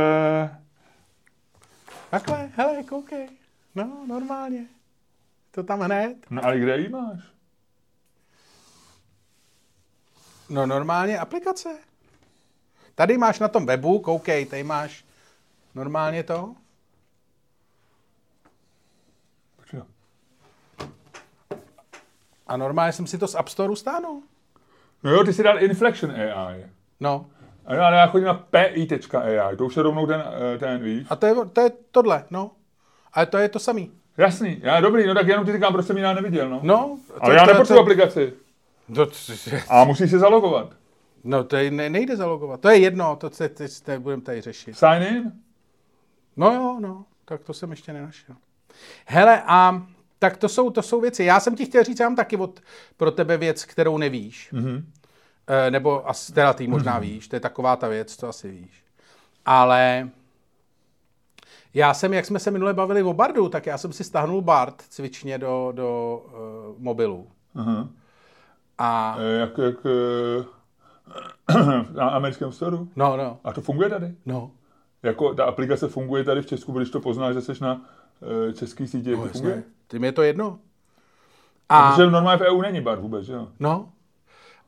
Takhle, 2.09 2.49
hele, 2.55 2.83
koukej. 2.83 3.27
No, 3.75 3.89
normálně. 4.07 4.65
To 5.55 5.63
tam 5.63 5.79
hned. 5.79 6.17
no 6.29 6.45
ale 6.45 6.59
kde 6.59 6.77
ji 6.77 6.89
máš? 6.89 7.19
No 10.49 10.65
normálně 10.65 11.19
aplikace. 11.19 11.69
Tady 12.95 13.17
máš 13.17 13.39
na 13.39 13.47
tom 13.47 13.65
webu, 13.65 13.99
koukej, 13.99 14.45
tady 14.45 14.63
máš 14.63 15.05
normálně 15.75 16.23
to. 16.23 16.55
A 22.47 22.57
normálně 22.57 22.93
jsem 22.93 23.07
si 23.07 23.17
to 23.17 23.27
z 23.27 23.35
App 23.35 23.49
Store 23.49 23.75
stáhnul. 23.75 24.23
No 25.03 25.11
jo, 25.11 25.23
ty 25.23 25.33
si 25.33 25.43
dal 25.43 25.63
Inflection 25.63 26.11
AI. 26.11 26.65
No. 26.99 27.29
A 27.65 27.73
já, 27.73 27.91
já 27.91 28.07
chodím 28.07 28.27
na 28.27 28.33
pi.ai, 28.33 29.57
to 29.57 29.65
už 29.65 29.77
je 29.77 29.83
rovnou 29.83 30.07
ten, 30.07 30.23
eh, 30.53 30.57
ten 30.57 30.83
víš. 30.83 31.07
A 31.09 31.15
to 31.15 31.25
je, 31.25 31.35
to 31.53 31.61
je 31.61 31.69
tohle, 31.91 32.25
no. 32.29 32.51
Ale 33.13 33.25
to 33.25 33.37
je 33.37 33.49
to 33.49 33.59
samý. 33.59 33.91
Jasný, 34.17 34.59
já 34.63 34.81
dobrý, 34.81 35.07
no 35.07 35.13
tak 35.13 35.27
jenom 35.27 35.45
ty 35.45 35.51
říkám, 35.51 35.73
proč 35.73 35.85
jsem 35.85 35.97
ji 35.97 36.03
já 36.03 36.13
neviděl, 36.13 36.49
no. 36.49 36.59
No. 36.63 36.97
To, 37.07 37.23
ale 37.23 37.35
já 37.35 37.45
nepotřebuji 37.45 37.79
aplikaci. 37.79 38.33
to, 38.95 39.05
to, 39.05 39.11
A 39.69 39.83
musíš 39.83 40.11
se 40.11 40.19
zalogovat. 40.19 40.73
No 41.23 41.43
to 41.43 41.55
je, 41.55 41.71
ne, 41.71 41.89
nejde 41.89 42.15
zalogovat. 42.15 42.61
To 42.61 42.69
je 42.69 42.77
jedno, 42.77 43.15
to 43.15 43.29
se 43.29 43.49
teď 43.49 43.97
budeme 43.97 44.21
tady 44.21 44.41
řešit. 44.41 44.77
Sign 44.77 45.03
in? 45.15 45.31
No 46.37 46.53
jo, 46.53 46.77
no. 46.79 47.05
Tak 47.25 47.43
to 47.43 47.53
jsem 47.53 47.71
ještě 47.71 47.93
nenašel. 47.93 48.35
Hele, 49.05 49.43
a 49.45 49.83
tak 50.19 50.37
to 50.37 50.49
jsou, 50.49 50.69
to 50.69 50.81
jsou 50.81 51.01
věci. 51.01 51.23
Já 51.23 51.39
jsem 51.39 51.55
ti 51.55 51.65
chtěl 51.65 51.83
říct, 51.83 51.99
já 51.99 52.09
mám 52.09 52.15
taky 52.15 52.37
od, 52.37 52.59
pro 52.97 53.11
tebe 53.11 53.37
věc, 53.37 53.65
kterou 53.65 53.97
nevíš. 53.97 54.53
Mm-hmm. 54.53 54.83
E, 55.47 55.71
nebo 55.71 56.09
asi 56.09 56.33
teda 56.33 56.53
ty 56.53 56.67
možná 56.67 56.99
víš, 56.99 57.27
to 57.27 57.35
je 57.35 57.39
taková 57.39 57.75
ta 57.75 57.87
věc, 57.87 58.15
co 58.15 58.27
asi 58.27 58.51
víš. 58.51 58.83
Ale 59.45 60.09
já 61.75 61.93
jsem, 61.93 62.13
jak 62.13 62.25
jsme 62.25 62.39
se 62.39 62.51
minule 62.51 62.73
bavili 62.73 63.03
o 63.03 63.13
Bardu, 63.13 63.49
tak 63.49 63.65
já 63.65 63.77
jsem 63.77 63.93
si 63.93 64.03
stáhnul 64.03 64.41
Bard 64.41 64.81
cvičně 64.81 65.37
do, 65.37 65.71
do 65.75 66.21
uh, 66.27 66.83
mobilu. 66.83 67.27
Aha. 67.55 67.89
A 68.77 69.17
Eh, 69.19 69.39
Jak, 69.39 69.57
jak 69.57 69.75
eh, 69.85 70.45
na 71.93 72.09
americkém 72.09 72.51
storu. 72.51 72.89
no, 72.95 73.17
no, 73.17 73.37
A 73.43 73.53
to 73.53 73.61
funguje 73.61 73.89
tady? 73.89 74.15
no. 74.25 74.51
Jako 75.03 75.33
ta 75.33 75.45
aplikace 75.45 75.87
funguje 75.87 76.23
tady 76.23 76.41
v 76.41 76.45
Česku, 76.45 76.71
když 76.71 76.89
to 76.89 76.99
poznáš, 76.99 77.33
že 77.35 77.41
jsi 77.41 77.51
na 77.61 77.73
uh, 77.75 78.53
český 78.53 78.87
sítě, 78.87 79.09
jak 79.09 79.19
no 79.19 79.25
to 79.25 79.31
funguje? 79.31 79.55
jasně. 79.55 79.71
Tím 79.87 80.03
je 80.03 80.11
to 80.11 80.21
jedno. 80.21 80.59
A, 81.69 81.91
Protože 81.91 82.09
normálně 82.11 82.43
v 82.43 82.47
EU 82.47 82.61
není 82.61 82.81
bar 82.81 82.99
vůbec, 82.99 83.25
že 83.25 83.33
jo? 83.33 83.47
No, 83.59 83.89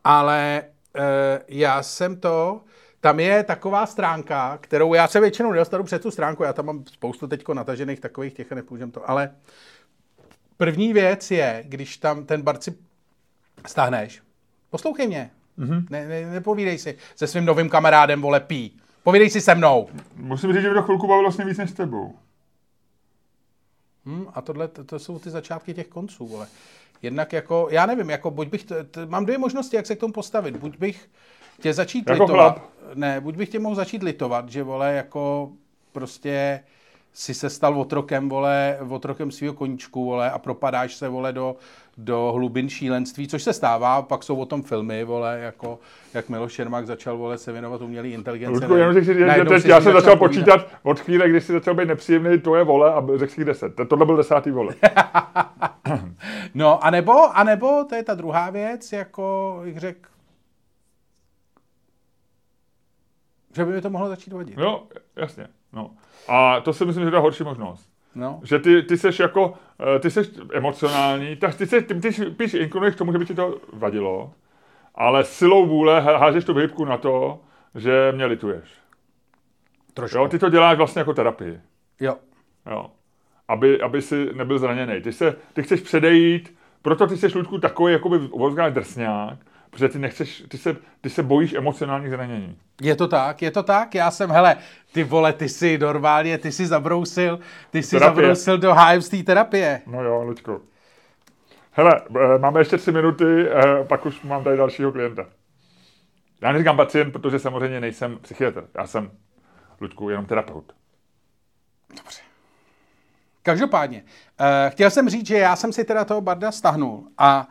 ale 0.03 0.63
e, 0.95 1.41
já 1.47 1.83
jsem 1.83 2.19
to, 2.19 2.61
tam 3.01 3.19
je 3.19 3.43
taková 3.43 3.85
stránka, 3.85 4.57
kterou 4.61 4.93
já 4.93 5.07
se 5.07 5.19
většinou 5.19 5.51
nedostanu 5.51 5.83
před 5.83 6.01
tu 6.01 6.11
stránku, 6.11 6.43
já 6.43 6.53
tam 6.53 6.65
mám 6.65 6.83
spoustu 6.85 7.27
teďko 7.27 7.53
natažených 7.53 7.99
takových 7.99 8.33
těch 8.33 8.51
a 8.51 8.55
nepůjdem 8.55 8.91
to, 8.91 9.09
ale 9.09 9.31
první 10.57 10.93
věc 10.93 11.31
je, 11.31 11.63
když 11.67 11.97
tam 11.97 12.25
ten 12.25 12.41
bar 12.41 12.61
si 12.61 12.77
stáhneš, 13.67 14.21
poslouchej 14.69 15.07
mě, 15.07 15.31
mm-hmm. 15.59 15.85
ne, 15.89 16.07
ne, 16.07 16.31
nepovídej 16.31 16.77
si 16.77 16.97
se 17.15 17.27
svým 17.27 17.45
novým 17.45 17.69
kamarádem, 17.69 18.21
vole, 18.21 18.39
pí. 18.39 18.79
Povídej 19.03 19.29
si 19.29 19.41
se 19.41 19.55
mnou. 19.55 19.89
Musím 20.15 20.53
říct, 20.53 20.61
že 20.61 20.67
mě 20.67 20.75
to 20.75 20.83
chvilku 20.83 21.07
bavilo 21.07 21.23
vlastně 21.23 21.45
víc 21.45 21.57
než 21.57 21.69
s 21.69 21.73
tebou. 21.73 22.15
Hm, 24.05 24.25
a 24.33 24.41
tohle, 24.41 24.67
to, 24.67 24.83
to 24.83 24.99
jsou 24.99 25.19
ty 25.19 25.29
začátky 25.29 25.73
těch 25.73 25.87
konců, 25.87 26.27
vole. 26.27 26.47
Jednak 27.01 27.33
jako, 27.33 27.67
já 27.71 27.85
nevím, 27.85 28.09
jako 28.09 28.31
buď 28.31 28.47
bych, 28.47 28.63
t, 28.63 28.83
t, 28.83 29.05
mám 29.05 29.25
dvě 29.25 29.37
možnosti, 29.37 29.75
jak 29.75 29.85
se 29.85 29.95
k 29.95 29.99
tomu 29.99 30.13
postavit. 30.13 30.57
Buď 30.57 30.77
bych 30.77 31.09
tě 31.61 31.73
začít 31.73 32.09
Jako 32.09 32.23
litovat, 32.23 32.53
chlap. 32.53 32.69
Ne, 32.93 33.21
buď 33.21 33.35
bych 33.35 33.49
tě 33.49 33.59
mohl 33.59 33.75
začít 33.75 34.03
litovat, 34.03 34.49
že 34.49 34.63
vole, 34.63 34.93
jako 34.93 35.49
prostě 35.91 36.59
si 37.13 37.33
se 37.33 37.49
stal 37.49 37.79
otrokem, 37.79 38.29
vole, 38.29 38.77
otrokem 38.89 39.31
svého 39.31 39.53
koníčku, 39.53 40.05
vole, 40.05 40.31
a 40.31 40.39
propadáš 40.39 40.95
se, 40.95 41.07
vole, 41.09 41.33
do, 41.33 41.55
do 41.97 42.31
hlubin 42.35 42.69
šílenství, 42.69 43.27
což 43.27 43.43
se 43.43 43.53
stává, 43.53 44.01
pak 44.01 44.23
jsou 44.23 44.35
o 44.35 44.45
tom 44.45 44.63
filmy, 44.63 45.03
vole, 45.03 45.39
jako, 45.39 45.79
jak 46.13 46.29
Miloš 46.29 46.53
Čermák 46.53 46.85
začal, 46.87 47.17
vole, 47.17 47.37
se 47.37 47.51
věnovat 47.51 47.81
umělé 47.81 48.07
inteligenci. 48.07 48.53
Ludku, 48.59 48.75
jenom 48.75 48.93
řekl, 48.93 49.05
že, 49.05 49.13
teď 49.45 49.65
já 49.65 49.81
jsem 49.81 49.93
začal 49.93 50.15
povídat. 50.17 50.19
počítat 50.19 50.67
od 50.83 50.99
chvíle, 50.99 51.29
kdy 51.29 51.41
jsi 51.41 51.51
začal 51.53 51.73
být 51.73 51.87
nepříjemný, 51.87 52.39
to 52.39 52.55
je 52.55 52.63
vole 52.63 52.93
a 52.93 53.03
řekl 53.15 53.33
si 53.33 53.45
deset. 53.45 53.75
To- 53.75 53.85
Tohle 53.85 54.05
byl 54.05 54.17
desátý 54.17 54.51
vole. 54.51 54.75
No, 56.53 56.85
anebo, 56.85 57.37
anebo, 57.37 57.83
to 57.89 57.95
je 57.95 58.03
ta 58.03 58.13
druhá 58.13 58.49
věc, 58.49 58.91
jako, 58.91 59.59
jak 59.63 59.77
řekl, 59.77 60.09
Že 63.57 63.65
by 63.65 63.71
mi 63.71 63.81
to 63.81 63.89
mohlo 63.89 64.07
začít 64.09 64.33
vadit. 64.33 64.57
Jo, 64.57 64.83
jasně. 65.15 65.47
No. 65.73 65.91
A 66.27 66.59
to 66.59 66.73
si 66.73 66.85
myslím, 66.85 67.05
že 67.09 67.15
je 67.15 67.19
horší 67.19 67.43
možnost. 67.43 67.89
No. 68.15 68.39
Že 68.43 68.59
ty, 68.59 68.81
ty 68.83 68.97
seš 68.97 69.19
jako, 69.19 69.53
eh, 69.95 69.99
ty 69.99 70.11
seš 70.11 70.29
emocionální, 70.53 71.35
tak 71.35 71.55
ty, 71.55 71.67
se, 71.67 71.81
ty, 71.81 71.95
ty 72.01 72.13
spíš 72.13 72.53
inklinuješ 72.53 72.95
k 72.95 72.97
tomu, 72.97 73.11
že 73.11 73.17
by 73.17 73.25
ti 73.25 73.35
to 73.35 73.57
vadilo, 73.73 74.31
ale 74.95 75.23
silou 75.23 75.65
vůle 75.65 76.01
há- 76.01 76.17
hážeš 76.17 76.45
tu 76.45 76.53
vyhybku 76.53 76.85
na 76.85 76.97
to, 76.97 77.39
že 77.75 78.11
mě 78.15 78.25
lituješ. 78.25 78.69
Trošku. 79.93 80.17
Jo, 80.17 80.27
ty 80.27 80.39
to 80.39 80.49
děláš 80.49 80.77
vlastně 80.77 80.99
jako 80.99 81.13
terapii. 81.13 81.59
Jo. 81.99 82.15
Jo. 82.71 82.85
Aby, 83.47 83.81
aby 83.81 84.01
si 84.01 84.29
nebyl 84.33 84.59
zraněný. 84.59 85.01
Ty, 85.01 85.13
se, 85.13 85.35
ty 85.53 85.63
chceš 85.63 85.81
předejít, 85.81 86.55
proto 86.81 87.07
ty 87.07 87.17
jsi 87.17 87.37
Luďku 87.37 87.57
takový 87.57 87.93
jakoby 87.93 88.17
uvozovkách 88.17 88.73
drsňák, 88.73 89.37
protože 89.77 89.89
ty 89.89 89.99
nechceš, 89.99 90.43
ty 90.47 90.57
se, 90.57 90.75
ty 91.01 91.09
se 91.09 91.23
bojíš 91.23 91.53
emocionálních 91.53 92.09
zranění. 92.09 92.57
Je 92.81 92.95
to 92.95 93.07
tak, 93.07 93.41
je 93.41 93.51
to 93.51 93.63
tak. 93.63 93.95
Já 93.95 94.11
jsem, 94.11 94.31
hele, 94.31 94.57
ty 94.91 95.03
vole, 95.03 95.33
ty 95.33 95.49
si 95.49 95.77
normálně, 95.77 96.37
ty 96.37 96.51
si 96.51 96.67
zabrousil, 96.67 97.39
ty 97.71 97.83
si 97.83 97.99
Terapie. 97.99 98.15
zabrousil 98.15 98.57
do 98.57 98.73
HMC 98.73 99.23
terapie. 99.25 99.81
No 99.87 100.03
jo, 100.03 100.23
Luďku. 100.23 100.61
Hele, 101.71 102.01
eh, 102.15 102.39
máme 102.39 102.61
ještě 102.61 102.77
tři 102.77 102.91
minuty, 102.91 103.49
eh, 103.49 103.83
pak 103.83 104.05
už 104.05 104.21
mám 104.21 104.43
tady 104.43 104.57
dalšího 104.57 104.91
klienta. 104.91 105.25
Já 106.41 106.51
neříkám 106.51 106.77
pacient, 106.77 107.11
protože 107.11 107.39
samozřejmě 107.39 107.81
nejsem 107.81 108.17
psychiatr. 108.21 108.67
Já 108.77 108.87
jsem, 108.87 109.11
Luďku, 109.81 110.09
jenom 110.09 110.25
terapeut. 110.25 110.73
Každopádně, 113.43 114.03
uh, 114.39 114.45
chtěl 114.69 114.89
jsem 114.89 115.09
říct, 115.09 115.27
že 115.27 115.37
já 115.37 115.55
jsem 115.55 115.73
si 115.73 115.83
teda 115.83 116.05
toho 116.05 116.21
Barda 116.21 116.51
stahnul 116.51 117.07
a 117.17 117.47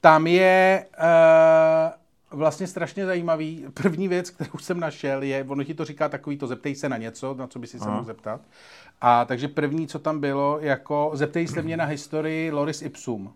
tam 0.00 0.26
je 0.26 0.86
uh, 0.98 2.38
vlastně 2.38 2.66
strašně 2.66 3.06
zajímavý. 3.06 3.66
První 3.82 4.08
věc, 4.08 4.30
kterou 4.30 4.58
jsem 4.58 4.80
našel, 4.80 5.22
je, 5.22 5.44
ono 5.48 5.64
ti 5.64 5.74
to 5.74 5.84
říká 5.84 6.08
takový 6.08 6.38
to, 6.38 6.46
zeptej 6.46 6.74
se 6.74 6.88
na 6.88 6.96
něco, 6.96 7.34
na 7.34 7.46
co 7.46 7.58
by 7.58 7.66
si 7.66 7.78
se 7.78 7.88
mohl 7.88 8.04
zeptat. 8.04 8.40
A 9.00 9.24
takže 9.24 9.48
první, 9.48 9.86
co 9.86 9.98
tam 9.98 10.20
bylo, 10.20 10.58
jako 10.60 11.10
zeptej 11.14 11.46
se 11.48 11.62
mě 11.62 11.76
na 11.76 11.84
historii 11.84 12.50
Loris 12.50 12.82
Ipsum. 12.82 13.32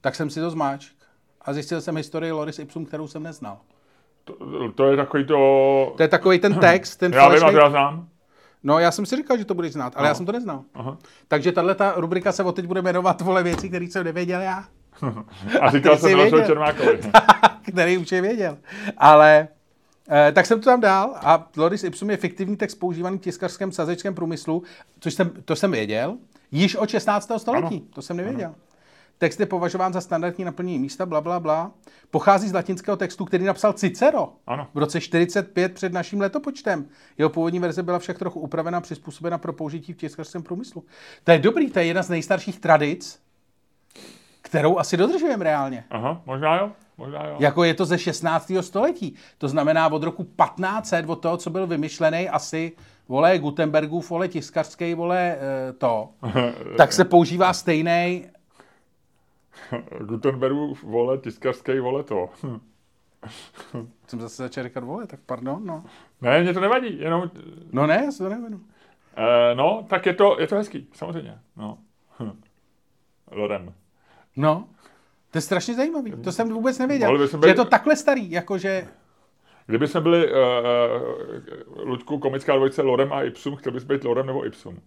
Tak 0.00 0.14
jsem 0.14 0.30
si 0.30 0.40
to 0.40 0.50
zmáčk 0.50 0.92
a 1.40 1.52
zjistil 1.52 1.80
jsem 1.80 1.96
historii 1.96 2.32
Loris 2.32 2.58
Ipsum, 2.58 2.86
kterou 2.86 3.08
jsem 3.08 3.22
neznal. 3.22 3.58
To, 4.24 4.34
to 4.74 4.84
je 4.90 4.96
takový 4.96 5.26
to... 5.26 5.34
To 5.96 6.02
je 6.02 6.08
takový 6.08 6.38
ten 6.38 6.54
text, 6.54 6.96
ten 6.96 7.12
Já 7.14 7.28
vím, 7.28 7.44
a 7.44 7.50
já 7.50 7.70
znám. 7.70 8.08
No, 8.62 8.78
já 8.78 8.90
jsem 8.90 9.06
si 9.06 9.16
říkal, 9.16 9.38
že 9.38 9.44
to 9.44 9.54
budeš 9.54 9.72
znát, 9.72 9.92
ale 9.96 10.04
No. 10.04 10.08
já 10.08 10.14
jsem 10.14 10.26
to 10.26 10.32
neznal. 10.32 10.62
Aha. 10.74 10.96
Takže 11.28 11.52
tahle 11.52 11.74
ta 11.74 11.92
rubrika 11.96 12.32
se 12.32 12.42
od 12.42 12.56
teď 12.56 12.66
bude 12.66 12.82
jmenovat 12.82 13.20
vole 13.20 13.42
věci, 13.42 13.68
které 13.68 13.84
jsem 13.84 14.04
nevěděl 14.04 14.40
já, 14.40 14.64
A 15.60 15.70
říkal 15.70 15.96
jsi 15.96 16.00
jsem 16.00 16.10
Milošovi. 16.10 16.46
Čermákovi. 16.46 17.00
který 17.62 17.98
už 17.98 18.12
je 18.12 18.20
věděl. 18.20 18.58
Ale 18.98 19.48
eh, 20.10 20.32
tak 20.32 20.46
jsem 20.46 20.60
to 20.60 20.64
tam 20.64 20.80
dal 20.80 21.14
a 21.16 21.48
Loris 21.56 21.84
Ipsum 21.84 22.10
je 22.10 22.16
fiktivní 22.16 22.56
text 22.56 22.74
používaný 22.74 23.18
v 23.18 23.20
tiskařském 23.20 23.72
sazečském 23.72 24.14
průmyslu, 24.14 24.62
což 25.00 25.14
jsem, 25.14 25.30
to 25.44 25.56
jsem 25.56 25.70
věděl, 25.70 26.16
již 26.50 26.76
od 26.76 26.90
16. 26.90 27.30
století. 27.36 27.76
Ano. 27.76 27.86
To 27.94 28.02
jsem 28.02 28.16
nevěděl. 28.16 28.54
Text 29.18 29.40
je 29.40 29.46
považován 29.46 29.92
za 29.92 30.00
standardní 30.00 30.44
naplnění 30.44 30.78
místa, 30.78 31.06
bla, 31.06 31.20
bla, 31.20 31.40
bla. 31.40 31.72
Pochází 32.10 32.48
z 32.48 32.52
latinského 32.52 32.96
textu, 32.96 33.24
který 33.24 33.44
napsal 33.44 33.72
Cicero 33.72 34.32
Ano. 34.46 34.68
v 34.74 34.78
roce 34.78 35.00
45 35.00 35.74
před 35.74 35.92
naším 35.92 36.20
letopočtem. 36.20 36.88
Jeho 37.18 37.30
původní 37.30 37.58
verze 37.58 37.82
byla 37.82 37.98
však 37.98 38.18
trochu 38.18 38.40
upravena, 38.40 38.80
přizpůsobena 38.80 39.38
pro 39.38 39.52
použití 39.52 39.92
v 39.92 39.96
tiskařském 39.96 40.42
průmyslu. 40.42 40.84
To 41.24 41.32
je 41.32 41.38
dobrý, 41.38 41.70
to 41.70 41.78
je 41.78 41.84
jedna 41.84 42.02
z 42.02 42.08
nejstarších 42.08 42.60
tradic, 42.60 43.25
kterou 44.46 44.78
asi 44.78 44.96
dodržujeme 44.96 45.44
reálně. 45.44 45.84
Aha, 45.90 46.22
možná 46.26 46.60
jo, 46.60 46.72
možná 46.98 47.26
jo. 47.26 47.36
Jako 47.38 47.64
je 47.64 47.74
to 47.74 47.84
ze 47.84 47.98
16. 47.98 48.52
století. 48.60 49.14
To 49.38 49.48
znamená 49.48 49.92
od 49.92 50.02
roku 50.02 50.24
1500, 50.24 51.08
od 51.08 51.16
toho, 51.16 51.36
co 51.36 51.50
byl 51.50 51.66
vymyšlený 51.66 52.28
asi, 52.28 52.72
vole, 53.08 53.38
Gutenbergův, 53.38 54.10
vole, 54.10 54.28
tiskařský, 54.28 54.94
vole, 54.94 55.36
eh, 55.38 55.72
to, 55.72 56.08
tak 56.76 56.92
se 56.92 57.04
používá 57.04 57.52
stejný, 57.52 58.26
Gutenbergův 60.00 60.82
vole, 60.82 61.18
tiskařský 61.18 61.78
vole 61.78 62.02
to. 62.02 62.30
jsem 64.06 64.20
zase 64.20 64.42
začal 64.42 64.64
říkat, 64.64 64.84
vole, 64.84 65.06
tak 65.06 65.20
pardon, 65.26 65.66
no. 65.66 65.84
ne, 66.20 66.42
mě 66.42 66.54
to 66.54 66.60
nevadí, 66.60 67.00
jenom... 67.00 67.30
No 67.72 67.86
ne, 67.86 68.02
já 68.04 68.12
se 68.12 68.18
to 68.18 68.28
nevěnu. 68.28 68.60
Eh, 69.16 69.54
no, 69.54 69.86
tak 69.88 70.06
je 70.06 70.14
to, 70.14 70.40
je 70.40 70.46
to 70.46 70.56
hezký, 70.56 70.88
samozřejmě. 70.92 71.38
No. 71.56 71.78
Lorem. 73.30 73.74
No, 74.36 74.68
to 75.30 75.38
je 75.38 75.42
strašně 75.42 75.74
zajímavý. 75.74 76.12
To 76.24 76.32
jsem 76.32 76.48
vůbec 76.48 76.78
nevěděl. 76.78 77.18
Bychom 77.18 77.42
Že 77.42 77.48
je 77.48 77.54
to 77.54 77.64
takhle 77.64 77.96
starý, 77.96 78.30
jakože... 78.30 78.88
Kdyby 79.66 79.88
jsme 79.88 80.00
byli, 80.00 80.32
uh, 80.32 80.38
uh, 81.76 81.88
Luďku, 81.88 82.18
komická 82.18 82.56
dvojice 82.56 82.82
Lorem 82.82 83.12
a 83.12 83.22
Ipsum, 83.22 83.56
chtěl 83.56 83.72
bys 83.72 83.84
být 83.84 84.04
Lorem 84.04 84.26
nebo 84.26 84.46
Ipsum? 84.46 84.80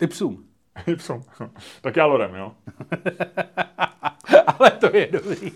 Ipsum. 0.00 0.44
Ipsum. 0.86 1.22
tak 1.80 1.96
já 1.96 2.06
Lorem, 2.06 2.34
jo. 2.34 2.52
Ale 4.58 4.70
to 4.70 4.96
je 4.96 5.08
dobrý. 5.12 5.52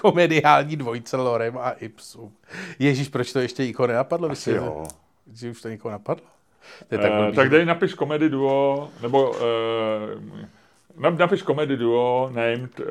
Komediální 0.00 0.76
dvojce 0.76 1.16
Lorem 1.16 1.58
a 1.58 1.70
Ipsum. 1.70 2.32
Ježíš, 2.78 3.08
proč 3.08 3.32
to 3.32 3.38
ještě 3.38 3.66
nikoho 3.66 3.86
nenapadlo? 3.86 4.30
Asi 4.30 4.50
jo. 4.50 4.86
Že 5.32 5.50
už 5.50 5.62
to 5.62 5.68
nikoho 5.68 5.92
napadlo? 5.92 6.26
To 6.88 6.94
je 6.94 6.98
tak, 6.98 7.12
uh, 7.12 7.34
tak 7.34 7.50
dej 7.50 7.64
napiš 7.64 7.94
komedy 7.94 8.28
duo, 8.28 8.90
nebo 9.02 9.30
uh, 9.30 9.36
napiš 10.96 11.42
komedy 11.42 11.76
duo 11.76 12.30
named 12.32 12.80
uh, 12.80 12.86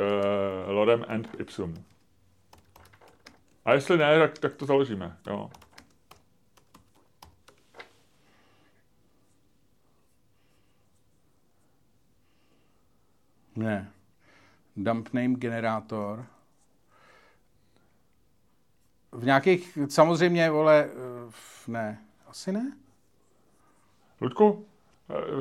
Lorem 0.68 1.06
and 1.08 1.28
Ipsum. 1.40 1.74
A 3.66 3.74
jestli 3.74 3.98
ne, 3.98 4.20
tak, 4.20 4.38
tak 4.40 4.56
to 4.56 4.66
založíme, 4.66 5.18
jo. 5.28 5.50
Ne. 13.56 13.92
Dump 14.76 15.14
name 15.14 15.36
generátor. 15.36 16.26
V 19.12 19.26
nějakých, 19.26 19.78
samozřejmě, 19.90 20.50
vole, 20.50 20.90
eh, 20.90 21.32
ne, 21.68 22.02
asi 22.28 22.52
ne. 22.52 22.78
Ludku, 24.22 24.66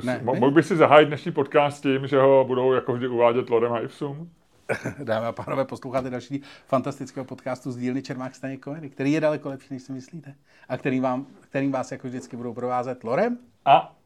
Ne, 0.05 0.21
ne, 0.25 0.41
mohl 0.41 0.51
bych 0.51 0.67
si 0.67 0.77
zahájit 0.77 1.09
dnešní 1.09 1.33
podcast 1.33 1.83
tím, 1.83 2.07
že 2.07 2.19
ho 2.21 2.45
budou 2.45 2.73
jako 2.73 2.93
vždy 2.93 3.09
uvádět 3.09 3.51
Lorem 3.51 3.73
a 3.73 3.79
Ipsum? 3.79 4.31
Dámy 5.05 5.27
a 5.27 5.33
pánové, 5.33 5.65
posloucháte 5.65 6.11
další 6.11 6.43
fantastického 6.67 7.25
podcastu 7.25 7.73
z 7.73 7.77
dílny 7.77 8.03
Čermák 8.03 8.35
Staněk 8.35 8.61
Komedy, 8.61 8.91
který 8.91 9.13
je 9.13 9.21
daleko 9.21 9.49
lepší, 9.49 9.75
než 9.75 9.83
si 9.83 9.93
myslíte. 9.93 10.35
A 10.69 10.77
který 10.77 11.01
vám, 11.01 11.27
kterým 11.41 11.73
vás 11.73 11.93
jako 11.93 12.09
vždycky 12.09 12.37
budou 12.37 12.55
provázet 12.55 13.05
Lorem. 13.05 13.39
A 13.65 13.97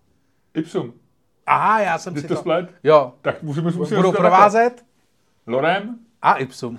Ipsum. 0.55 0.93
Aha, 1.47 1.81
já 1.81 1.99
jsem 1.99 2.15
Ty 2.15 2.21
si 2.21 2.29
to 2.29 2.35
to... 2.35 2.41
splet? 2.41 2.71
Jo, 2.85 3.13
Tak 3.23 3.43
můžeme 3.43 3.71
musíme 3.71 3.97
budou 3.97 4.13
provázet 4.13 4.85
Lorem? 5.47 5.99
a 6.23 6.35
Ipsum. 6.35 6.79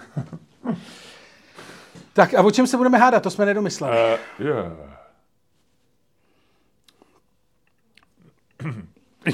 tak 2.13 2.33
a 2.33 2.41
o 2.41 2.51
čem 2.51 2.67
se 2.67 2.77
budeme 2.77 2.97
hádat, 2.97 3.23
to 3.23 3.29
jsme 3.29 3.45
nedomysleli. 3.45 3.97
Uh, 4.39 4.45
yeah. 4.45 4.96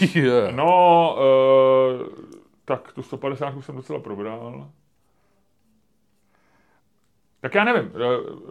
yeah. 0.16 0.52
No, 0.56 1.16
uh, 2.02 2.08
tak 2.66 2.92
tu 2.92 3.04
150 3.04 3.54
jsem 3.62 3.76
docela 3.76 4.00
probral. 4.00 4.70
Tak 7.42 7.56
já 7.56 7.64
nevím, 7.64 7.92
uh, 7.96 8.02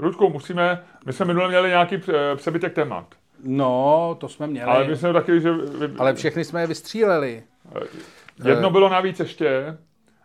Ludku, 0.04 0.28
musíme, 0.28 0.84
my 1.06 1.12
jsme 1.12 1.26
minule 1.26 1.48
měli 1.48 1.68
nějaký 1.68 1.98
pře- 1.98 2.36
přebytek 2.36 2.74
témat, 2.74 3.14
No, 3.44 4.16
to 4.20 4.28
jsme 4.28 4.46
měli. 4.46 4.70
ale 4.70 4.84
my 4.88 4.96
jsme 4.96 5.12
taky, 5.12 5.40
že 5.40 5.52
vy, 5.52 5.90
Ale 5.98 6.14
všechny 6.14 6.44
jsme 6.44 6.60
je 6.60 6.66
vystříleli. 6.66 7.42
jedno 8.44 8.70
bylo 8.70 8.88
navíc 8.88 9.20
ještě 9.20 9.78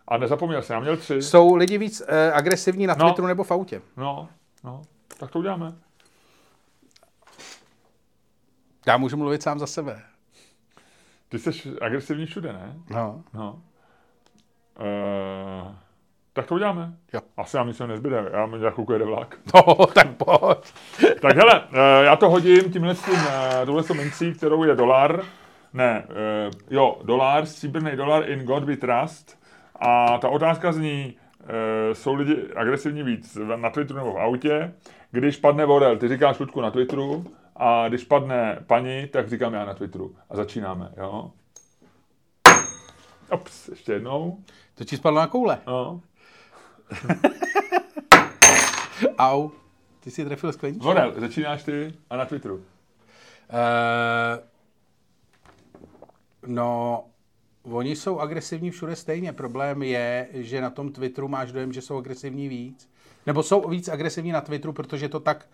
a 0.08 0.16
nezapomněl 0.16 0.62
jsem, 0.62 0.74
já 0.74 0.80
měl 0.80 0.96
tři. 0.96 1.22
Jsou 1.22 1.54
lidi 1.54 1.78
víc 1.78 2.02
eh, 2.08 2.32
agresivní 2.32 2.86
na 2.86 2.94
No. 2.94 3.04
Twitteru 3.06 3.28
nebo 3.28 3.44
v 3.44 3.50
autě? 3.50 3.82
No, 3.96 4.28
no, 4.64 4.82
tak 5.20 5.30
to 5.30 5.38
uděláme. 5.38 5.72
Já 8.86 8.96
můžu 8.96 9.16
mluvit 9.16 9.42
sám 9.42 9.58
za 9.58 9.66
sebe. 9.66 10.02
Ty 11.28 11.38
jsi 11.38 11.78
agresivní 11.80 12.26
všude, 12.26 12.52
ne? 12.52 12.74
No. 12.90 13.24
No. 13.34 13.62
Uh, 14.80 15.72
tak 16.32 16.46
to 16.46 16.54
uděláme. 16.54 16.92
Jo. 17.12 17.20
Asi 17.36 17.56
nám 17.56 17.68
nic 17.68 17.78
nezbyde, 17.78 18.24
já 18.32 18.46
mám 18.46 18.60
nějakou 18.60 18.92
jede 18.92 19.04
vlak. 19.04 19.38
No, 19.54 19.86
tak 19.86 20.08
pojď. 20.16 20.72
Tak 21.20 21.36
hele, 21.36 21.62
eh, 21.72 22.04
já 22.04 22.16
to 22.16 22.30
hodím 22.30 22.72
tímhle 22.72 22.94
s 22.94 23.02
tím, 23.04 23.14
eh, 23.28 23.66
touhle 23.66 23.82
s 23.82 23.86
tou 23.86 23.94
mincí, 23.94 24.32
kterou 24.32 24.64
je 24.64 24.74
dolar. 24.74 25.22
Ne, 25.72 26.04
eh, 26.08 26.50
jo, 26.70 26.96
dolar, 27.04 27.46
stříbrný 27.46 27.96
dolar 27.96 28.30
in 28.30 28.44
God 28.44 28.64
we 28.64 28.76
trust. 28.76 29.38
A 29.80 30.18
ta 30.18 30.28
otázka 30.28 30.72
zní, 30.72 31.16
eh, 31.40 31.94
jsou 31.94 32.14
lidi 32.14 32.36
agresivní 32.56 33.02
víc 33.02 33.38
na 33.56 33.70
Twitteru 33.70 33.98
nebo 33.98 34.12
v 34.12 34.18
autě? 34.18 34.74
Když 35.10 35.36
padne 35.36 35.64
Vorel, 35.64 35.96
ty 35.96 36.08
říkáš 36.08 36.38
Ludku 36.38 36.60
na 36.60 36.70
Twitteru, 36.70 37.24
a 37.58 37.88
když 37.88 38.04
padne 38.04 38.58
paní, 38.66 39.08
tak 39.08 39.28
říkám 39.28 39.54
já 39.54 39.64
na 39.64 39.74
Twitteru. 39.74 40.16
A 40.30 40.36
začínáme, 40.36 40.92
jo? 40.96 41.32
Ops, 43.30 43.68
ještě 43.68 43.92
jednou. 43.92 44.38
To 44.74 44.84
ti 44.84 44.96
spadlo 44.96 45.20
na 45.20 45.26
koule. 45.26 45.60
No. 45.66 46.00
Au. 49.18 49.48
Ty 49.48 49.54
Ty 50.00 50.10
si 50.10 50.24
trefil 50.24 50.52
skleničku. 50.52 50.84
Vorel, 50.84 51.20
začínáš 51.20 51.64
ty 51.64 51.94
a 52.10 52.16
na 52.16 52.24
Twitteru. 52.24 52.54
Uh, 52.54 52.62
no, 56.46 57.04
oni 57.62 57.96
jsou 57.96 58.18
agresivní 58.18 58.70
všude 58.70 58.96
stejně. 58.96 59.32
Problém 59.32 59.82
je, 59.82 60.28
že 60.32 60.60
na 60.60 60.70
tom 60.70 60.92
Twitteru 60.92 61.28
máš 61.28 61.52
dojem, 61.52 61.72
že 61.72 61.82
jsou 61.82 61.98
agresivní 61.98 62.48
víc. 62.48 62.90
Nebo 63.26 63.42
jsou 63.42 63.68
víc 63.68 63.88
agresivní 63.88 64.32
na 64.32 64.40
Twitteru, 64.40 64.72
protože 64.72 65.08
to 65.08 65.20
tak... 65.20 65.48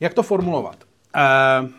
Jak 0.00 0.14
to 0.14 0.22
formulovat? 0.22 0.84
Uh, 1.16 1.70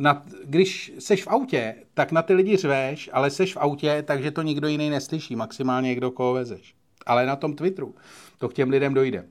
na, 0.00 0.24
když 0.44 0.92
seš 0.98 1.24
v 1.24 1.28
autě, 1.28 1.74
tak 1.94 2.12
na 2.12 2.22
ty 2.22 2.34
lidi 2.34 2.56
řveš, 2.56 3.10
ale 3.12 3.30
seš 3.30 3.54
v 3.54 3.56
autě, 3.56 4.02
takže 4.06 4.30
to 4.30 4.42
nikdo 4.42 4.68
jiný 4.68 4.90
neslyší, 4.90 5.36
maximálně 5.36 5.88
někdo, 5.88 6.10
koho 6.10 6.32
vezeš. 6.32 6.74
Ale 7.06 7.26
na 7.26 7.36
tom 7.36 7.54
Twitteru 7.54 7.94
to 8.38 8.48
k 8.48 8.54
těm 8.54 8.70
lidem 8.70 8.94
dojde. 8.94 9.24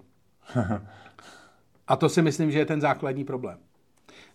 A 1.88 1.96
to 1.96 2.10
si 2.10 2.22
myslím, 2.22 2.52
že 2.52 2.60
je 2.60 2.66
ten 2.66 2.82
základní 2.82 3.24
problém. 3.26 3.58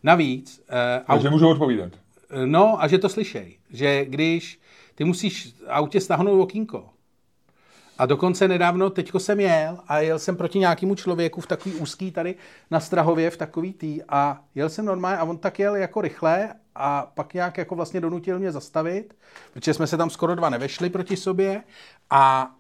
Navíc... 0.03 0.59
Uh, 0.59 1.15
takže 1.15 1.31
můžu 1.31 1.49
odpovídat. 1.49 1.93
No 2.45 2.83
a 2.83 2.89
že 2.89 2.99
to 2.99 3.09
slyšej. 3.09 3.59
Že 3.71 4.05
když 4.05 4.61
ty 4.95 5.05
musíš 5.05 5.55
autě 5.69 6.01
stáhnout 6.01 6.43
okýnko, 6.43 6.89
a 7.99 8.07
dokonce 8.07 8.49
nedávno, 8.49 8.91
teďko 8.91 9.19
jsem 9.21 9.41
jel 9.41 9.79
a 9.89 9.99
jel 9.99 10.19
jsem 10.19 10.37
proti 10.37 10.59
nějakému 10.59 10.95
člověku 10.95 11.41
v 11.41 11.47
takový 11.47 11.75
úzký 11.75 12.11
tady 12.11 12.35
na 12.71 12.81
Strahově, 12.81 13.31
v 13.31 13.37
takový 13.37 13.73
tý 13.73 14.03
a 14.09 14.41
jel 14.55 14.69
jsem 14.69 14.85
normálně 14.85 15.19
a 15.19 15.25
on 15.25 15.39
tak 15.39 15.59
jel 15.59 15.77
jako 15.77 16.01
rychle 16.01 16.55
a 16.75 17.13
pak 17.15 17.35
nějak 17.35 17.59
jako 17.59 17.75
vlastně 17.75 18.01
donutil 18.01 18.39
mě 18.39 18.53
zastavit, 18.53 19.17
protože 19.53 19.75
jsme 19.75 19.87
se 19.87 19.97
tam 19.97 20.11
skoro 20.11 20.35
dva 20.35 20.51
nevešli 20.51 20.91
proti 20.91 21.17
sobě 21.17 21.63
a 22.11 22.55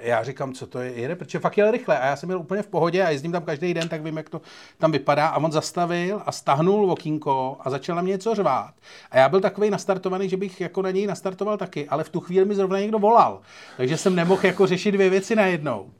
já 0.00 0.22
říkám, 0.22 0.52
co 0.52 0.66
to 0.66 0.78
je, 0.78 0.92
jede, 0.92 1.16
protože 1.16 1.38
fakt 1.38 1.58
jel 1.58 1.70
rychle 1.70 1.98
a 1.98 2.06
já 2.06 2.16
jsem 2.16 2.26
byl 2.26 2.38
úplně 2.38 2.62
v 2.62 2.66
pohodě 2.66 3.04
a 3.04 3.10
jezdím 3.10 3.32
tam 3.32 3.42
každý 3.42 3.74
den, 3.74 3.88
tak 3.88 4.02
vím, 4.02 4.16
jak 4.16 4.28
to 4.28 4.40
tam 4.78 4.92
vypadá 4.92 5.28
a 5.28 5.36
on 5.36 5.52
zastavil 5.52 6.22
a 6.26 6.32
stahnul 6.32 6.90
okýnko 6.90 7.56
a 7.60 7.70
začal 7.70 7.96
na 7.96 8.02
mě 8.02 8.10
něco 8.10 8.34
řvát. 8.34 8.74
A 9.10 9.18
já 9.18 9.28
byl 9.28 9.40
takový 9.40 9.70
nastartovaný, 9.70 10.28
že 10.28 10.36
bych 10.36 10.60
jako 10.60 10.82
na 10.82 10.90
něj 10.90 11.06
nastartoval 11.06 11.56
taky, 11.56 11.88
ale 11.88 12.04
v 12.04 12.08
tu 12.08 12.20
chvíli 12.20 12.44
mi 12.44 12.54
zrovna 12.54 12.80
někdo 12.80 12.98
volal, 12.98 13.40
takže 13.76 13.96
jsem 13.96 14.14
nemohl 14.14 14.46
jako 14.46 14.66
řešit 14.66 14.92
dvě 14.92 15.10
věci 15.10 15.36
najednou. 15.36 15.90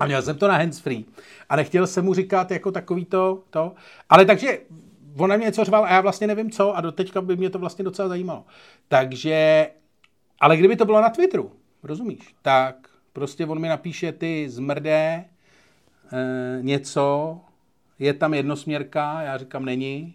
A 0.00 0.06
měl 0.06 0.22
jsem 0.22 0.38
to 0.38 0.48
na 0.48 0.56
handsfree. 0.56 1.04
A 1.48 1.56
nechtěl 1.56 1.86
jsem 1.86 2.04
mu 2.04 2.14
říkat 2.14 2.50
jako 2.50 2.72
takový 2.72 3.04
to, 3.04 3.42
to. 3.50 3.72
Ale 4.08 4.24
takže 4.24 4.58
on 5.16 5.30
na 5.30 5.36
mě 5.36 5.46
něco 5.46 5.64
řval 5.64 5.84
a 5.84 5.92
já 5.92 6.00
vlastně 6.00 6.26
nevím 6.26 6.50
co 6.50 6.76
a 6.76 6.80
do 6.80 6.92
teďka 6.92 7.20
by 7.20 7.36
mě 7.36 7.50
to 7.50 7.58
vlastně 7.58 7.84
docela 7.84 8.08
zajímalo. 8.08 8.44
Takže, 8.88 9.68
ale 10.40 10.56
kdyby 10.56 10.76
to 10.76 10.84
bylo 10.84 11.00
na 11.00 11.10
Twitteru, 11.10 11.52
rozumíš? 11.82 12.34
Tak 12.42 12.88
prostě 13.12 13.46
on 13.46 13.58
mi 13.58 13.68
napíše, 13.68 14.12
ty 14.12 14.48
zmrdé, 14.48 15.24
e, 16.12 16.58
něco, 16.60 17.40
je 17.98 18.14
tam 18.14 18.34
jednosměrka, 18.34 19.22
já 19.22 19.38
říkám, 19.38 19.64
není. 19.64 20.14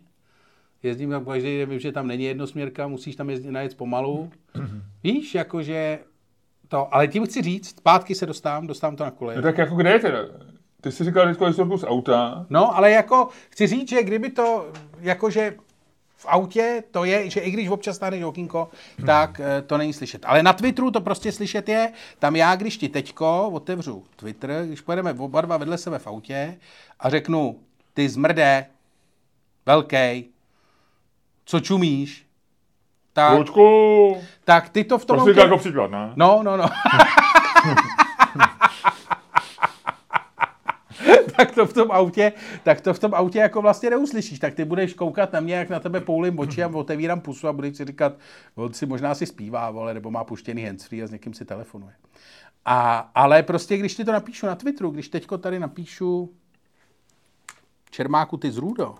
Jezdím 0.83 1.09
tam 1.09 1.25
každý 1.25 1.57
den, 1.57 1.69
vím, 1.69 1.79
že 1.79 1.91
tam 1.91 2.07
není 2.07 2.23
jednosměrka, 2.23 2.87
musíš 2.87 3.15
tam 3.15 3.29
jezdit 3.29 3.51
najet 3.51 3.77
pomalu. 3.77 4.29
Víš, 5.03 5.35
jakože 5.35 5.99
to, 6.67 6.95
ale 6.95 7.07
tím 7.07 7.25
chci 7.25 7.41
říct, 7.41 7.69
zpátky 7.69 8.15
se 8.15 8.25
dostávám, 8.25 8.67
dostávám 8.67 8.95
to 8.95 9.03
na 9.03 9.11
kole. 9.11 9.35
No 9.35 9.41
tak 9.41 9.57
jako 9.57 9.75
kde 9.75 9.91
je 9.91 9.99
teda? 9.99 10.19
Ty 10.81 10.91
jsi 10.91 11.03
říkal 11.03 11.25
vždycky 11.25 11.45
historku 11.45 11.77
z 11.77 11.83
auta. 11.83 12.45
No, 12.49 12.77
ale 12.77 12.91
jako 12.91 13.27
chci 13.49 13.67
říct, 13.67 13.89
že 13.89 14.03
kdyby 14.03 14.29
to, 14.29 14.71
jakože 14.99 15.55
v 16.17 16.25
autě 16.29 16.83
to 16.91 17.03
je, 17.03 17.29
že 17.29 17.39
i 17.39 17.51
když 17.51 17.69
občas 17.69 17.95
stane 17.95 18.25
okýnko, 18.25 18.69
tak 19.05 19.39
eh, 19.39 19.61
to 19.61 19.77
není 19.77 19.93
slyšet. 19.93 20.25
Ale 20.25 20.43
na 20.43 20.53
Twitteru 20.53 20.91
to 20.91 21.01
prostě 21.01 21.31
slyšet 21.31 21.69
je. 21.69 21.91
Tam 22.19 22.35
já, 22.35 22.55
když 22.55 22.77
ti 22.77 22.89
teďko 22.89 23.49
otevřu 23.49 24.05
Twitter, 24.15 24.63
když 24.65 24.81
pojedeme 24.81 25.13
oba 25.13 25.41
dva 25.41 25.57
vedle 25.57 25.77
sebe 25.77 25.99
v 25.99 26.07
autě 26.07 26.57
a 26.99 27.09
řeknu, 27.09 27.59
ty 27.93 28.09
zmrde, 28.09 28.65
velký, 29.65 30.25
co 31.45 31.59
čumíš, 31.59 32.25
tak, 33.13 33.37
Lučku, 33.37 34.17
tak 34.43 34.69
ty 34.69 34.83
to 34.83 34.97
v 34.97 35.05
tom 35.05 35.17
prostě 35.17 35.31
autě... 35.31 35.39
jako 35.39 35.57
příklad, 35.57 35.91
ne? 35.91 36.13
No, 36.15 36.43
no, 36.43 36.57
no. 36.57 36.65
tak 41.37 41.51
to 41.51 41.65
v 41.65 41.73
tom 41.73 41.91
autě, 41.91 42.33
tak 42.63 42.81
to 42.81 42.93
v 42.93 42.99
tom 42.99 43.13
autě 43.13 43.39
jako 43.39 43.61
vlastně 43.61 43.89
neuslyšíš. 43.89 44.39
Tak 44.39 44.53
ty 44.53 44.65
budeš 44.65 44.93
koukat 44.93 45.33
na 45.33 45.39
mě, 45.39 45.55
jak 45.55 45.69
na 45.69 45.79
tebe 45.79 46.01
poulím 46.01 46.39
oči 46.39 46.63
a 46.63 46.67
otevírám 46.67 47.21
pusu 47.21 47.47
a 47.47 47.53
budeš 47.53 47.77
si 47.77 47.85
říkat, 47.85 48.13
on 48.55 48.73
si 48.73 48.85
možná 48.85 49.15
si 49.15 49.25
zpívá, 49.25 49.71
vole, 49.71 49.93
nebo 49.93 50.11
má 50.11 50.23
puštěný 50.23 50.63
handsfree 50.63 51.03
a 51.03 51.07
s 51.07 51.11
někým 51.11 51.33
si 51.33 51.45
telefonuje. 51.45 51.93
A, 52.65 53.11
ale 53.15 53.43
prostě, 53.43 53.77
když 53.77 53.95
ti 53.95 54.05
to 54.05 54.11
napíšu 54.11 54.45
na 54.45 54.55
Twitteru, 54.55 54.89
když 54.89 55.09
teďko 55.09 55.37
tady 55.37 55.59
napíšu 55.59 56.33
Čermáku 57.89 58.37
ty 58.37 58.51
z 58.51 58.57
Rudo, 58.57 58.95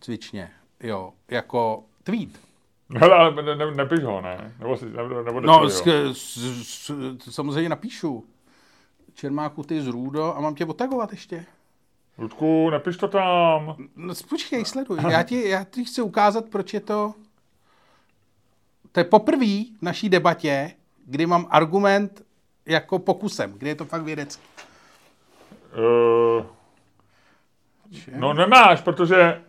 cvičně, 0.00 0.50
jo, 0.80 1.12
jako 1.28 1.84
tweet, 2.02 2.46
Hele, 2.94 3.14
ale 3.14 3.42
ne, 3.42 3.56
ne, 3.56 3.70
nepiš 3.70 4.04
ho, 4.04 4.20
ne? 4.20 4.54
Nebo 4.58 4.76
si, 4.76 4.84
nebo, 4.84 5.22
nebo 5.22 5.40
no, 5.40 5.68
s, 5.68 5.86
s, 6.12 6.38
s, 6.62 6.90
samozřejmě 7.30 7.68
napíšu. 7.68 8.24
Čermáku, 9.16 9.62
ty 9.62 9.82
z 9.82 9.86
Růdo 9.86 10.34
a 10.36 10.40
mám 10.40 10.54
tě 10.54 10.64
otagovat 10.64 11.12
ještě. 11.12 11.46
Ludku, 12.18 12.70
nepiš 12.70 12.96
to 12.96 13.08
tam. 13.08 13.76
No, 13.96 14.14
počkej, 14.28 14.64
sleduj. 14.64 14.98
Já 15.10 15.22
ti, 15.22 15.48
já 15.48 15.64
ti 15.64 15.84
chci 15.84 16.02
ukázat, 16.02 16.44
proč 16.50 16.74
je 16.74 16.80
to... 16.80 17.14
To 18.92 19.00
je 19.00 19.04
poprvé 19.04 19.46
v 19.78 19.82
naší 19.82 20.08
debatě, 20.08 20.70
kdy 21.06 21.26
mám 21.26 21.46
argument 21.50 22.22
jako 22.66 22.98
pokusem, 22.98 23.52
kdy 23.52 23.68
je 23.68 23.74
to 23.74 23.84
fakt 23.84 24.02
vědecký. 24.02 24.42
Uh, 26.38 26.46
no 28.16 28.34
nemáš, 28.34 28.80
protože 28.80 29.42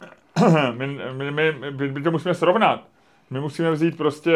my, 0.72 0.88
my, 0.88 1.32
my, 1.32 1.52
my, 1.72 1.92
my 1.92 2.02
to 2.04 2.12
musíme 2.12 2.36
srovnat. 2.36 2.88
My 3.30 3.40
musíme 3.40 3.72
vzít 3.72 3.98
prostě, 3.98 4.36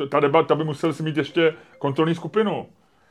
uh, 0.00 0.08
ta 0.08 0.20
debata 0.20 0.54
by 0.54 0.64
musel 0.64 0.92
si 0.92 1.02
mít 1.02 1.16
ještě 1.16 1.54
kontrolní 1.78 2.14
skupinu. 2.14 2.66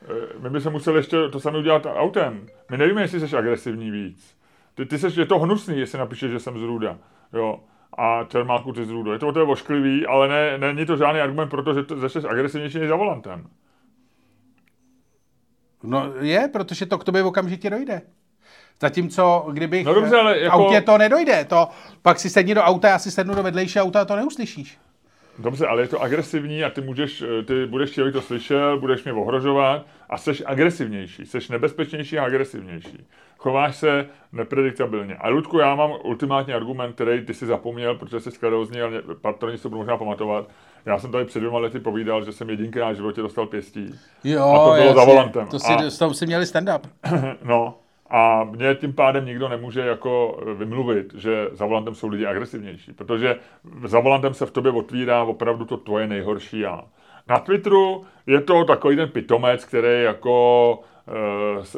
Eh, 0.09 0.39
my 0.39 0.49
bychom 0.49 0.73
museli 0.73 0.99
ještě 0.99 1.29
to 1.29 1.39
samé 1.39 1.57
udělat 1.57 1.87
autem. 1.95 2.47
My 2.71 2.77
nevíme, 2.77 3.01
jestli 3.01 3.19
jsi 3.19 3.37
agresivní 3.37 3.91
víc. 3.91 4.37
Ty, 4.75 4.85
ty 4.85 4.99
seš, 4.99 5.15
je 5.15 5.25
to 5.25 5.39
hnusný, 5.39 5.79
jestli 5.79 5.99
napíšeš, 5.99 6.31
že 6.31 6.39
jsem 6.39 6.59
z 6.59 6.61
Ruda. 6.61 6.97
Jo. 7.33 7.59
A 7.97 8.23
Čermáku 8.23 8.73
ty 8.73 8.85
z 8.85 8.89
Rudo. 8.89 9.13
Je 9.13 9.19
to, 9.19 9.31
to 9.31 9.39
je 9.39 9.45
ošklivý, 9.45 10.05
ale 10.05 10.27
ne, 10.27 10.57
není 10.57 10.85
to 10.85 10.97
žádný 10.97 11.21
argument 11.21 11.49
pro 11.49 11.63
to, 11.63 11.73
že 11.73 11.83
to, 11.83 12.09
jsi 12.09 12.19
agresivnější 12.19 12.79
než 12.79 12.89
za 12.89 12.95
volantem. 12.95 13.47
No 15.83 16.13
je, 16.19 16.49
protože 16.53 16.85
to 16.85 16.97
k 16.97 17.03
tobě 17.03 17.23
okamžitě 17.23 17.69
dojde. 17.69 18.01
Zatímco, 18.81 19.47
kdybych 19.51 19.85
no 19.85 19.93
dobře, 19.93 20.15
ale 20.15 20.39
jako... 20.39 20.55
autě 20.55 20.81
to 20.81 20.97
nedojde, 20.97 21.45
to 21.45 21.69
pak 22.01 22.19
si 22.19 22.29
sedni 22.29 22.55
do 22.55 22.61
auta, 22.61 22.87
já 22.87 22.99
si 22.99 23.11
sednu 23.11 23.35
do 23.35 23.43
vedlejší 23.43 23.79
auta 23.79 24.01
a 24.01 24.05
to 24.05 24.15
neuslyšíš. 24.15 24.77
Dobře, 25.39 25.67
ale 25.67 25.81
je 25.81 25.87
to 25.87 26.01
agresivní 26.01 26.63
a 26.63 26.69
ty, 26.69 26.81
můžeš, 26.81 27.23
ty 27.45 27.65
budeš 27.65 27.89
chtěl, 27.89 28.11
to 28.11 28.21
slyšel, 28.21 28.79
budeš 28.79 29.03
mě 29.03 29.13
ohrožovat 29.13 29.85
a 30.09 30.17
jsi 30.17 30.45
agresivnější, 30.45 31.25
jsi 31.25 31.39
nebezpečnější 31.49 32.19
a 32.19 32.25
agresivnější. 32.25 33.07
Chováš 33.37 33.75
se 33.75 34.05
neprediktabilně. 34.31 35.15
A 35.15 35.29
Ludku, 35.29 35.59
já 35.59 35.75
mám 35.75 35.91
ultimátní 36.03 36.53
argument, 36.53 36.93
který 36.93 37.25
ty 37.25 37.33
si 37.33 37.45
zapomněl, 37.45 37.95
protože 37.95 38.19
jsi 38.19 38.31
skladozní, 38.31 38.81
ale 38.81 39.01
patroni 39.21 39.57
se 39.57 39.69
budou 39.69 39.79
možná 39.79 39.97
pamatovat. 39.97 40.49
Já 40.85 40.99
jsem 40.99 41.11
tady 41.11 41.25
před 41.25 41.39
dvěma 41.39 41.59
lety 41.59 41.79
povídal, 41.79 42.25
že 42.25 42.31
jsem 42.31 42.49
jedinkrát 42.49 42.91
v 42.91 42.95
životě 42.95 43.21
dostal 43.21 43.45
pěstí. 43.45 43.99
Jo, 44.23 44.43
a 44.43 44.57
to 44.57 44.63
bylo 44.63 44.75
jasně, 44.75 44.93
za 44.93 45.05
volantem. 45.05 45.47
To 45.47 45.59
si, 45.59 45.73
a, 45.73 45.77
to 45.99 46.13
si 46.13 46.25
měli 46.25 46.45
stand-up. 46.45 46.81
no, 47.43 47.77
a 48.09 48.43
mě 48.43 48.75
tím 48.75 48.93
pádem 48.93 49.25
nikdo 49.25 49.49
nemůže 49.49 49.81
jako 49.81 50.41
vymluvit, 50.57 51.13
že 51.13 51.47
za 51.51 51.65
volantem 51.65 51.95
jsou 51.95 52.07
lidi 52.07 52.25
agresivnější, 52.25 52.93
protože 52.93 53.35
za 53.85 53.99
volantem 53.99 54.33
se 54.33 54.45
v 54.45 54.51
tobě 54.51 54.71
otvírá 54.71 55.23
opravdu 55.23 55.65
to 55.65 55.77
tvoje 55.77 56.07
nejhorší 56.07 56.59
já. 56.59 56.83
Na 57.29 57.39
Twitteru 57.39 58.05
je 58.27 58.41
to 58.41 58.63
takový 58.63 58.95
ten 58.95 59.09
pitomec, 59.09 59.65
který 59.65 60.03
jako 60.03 60.79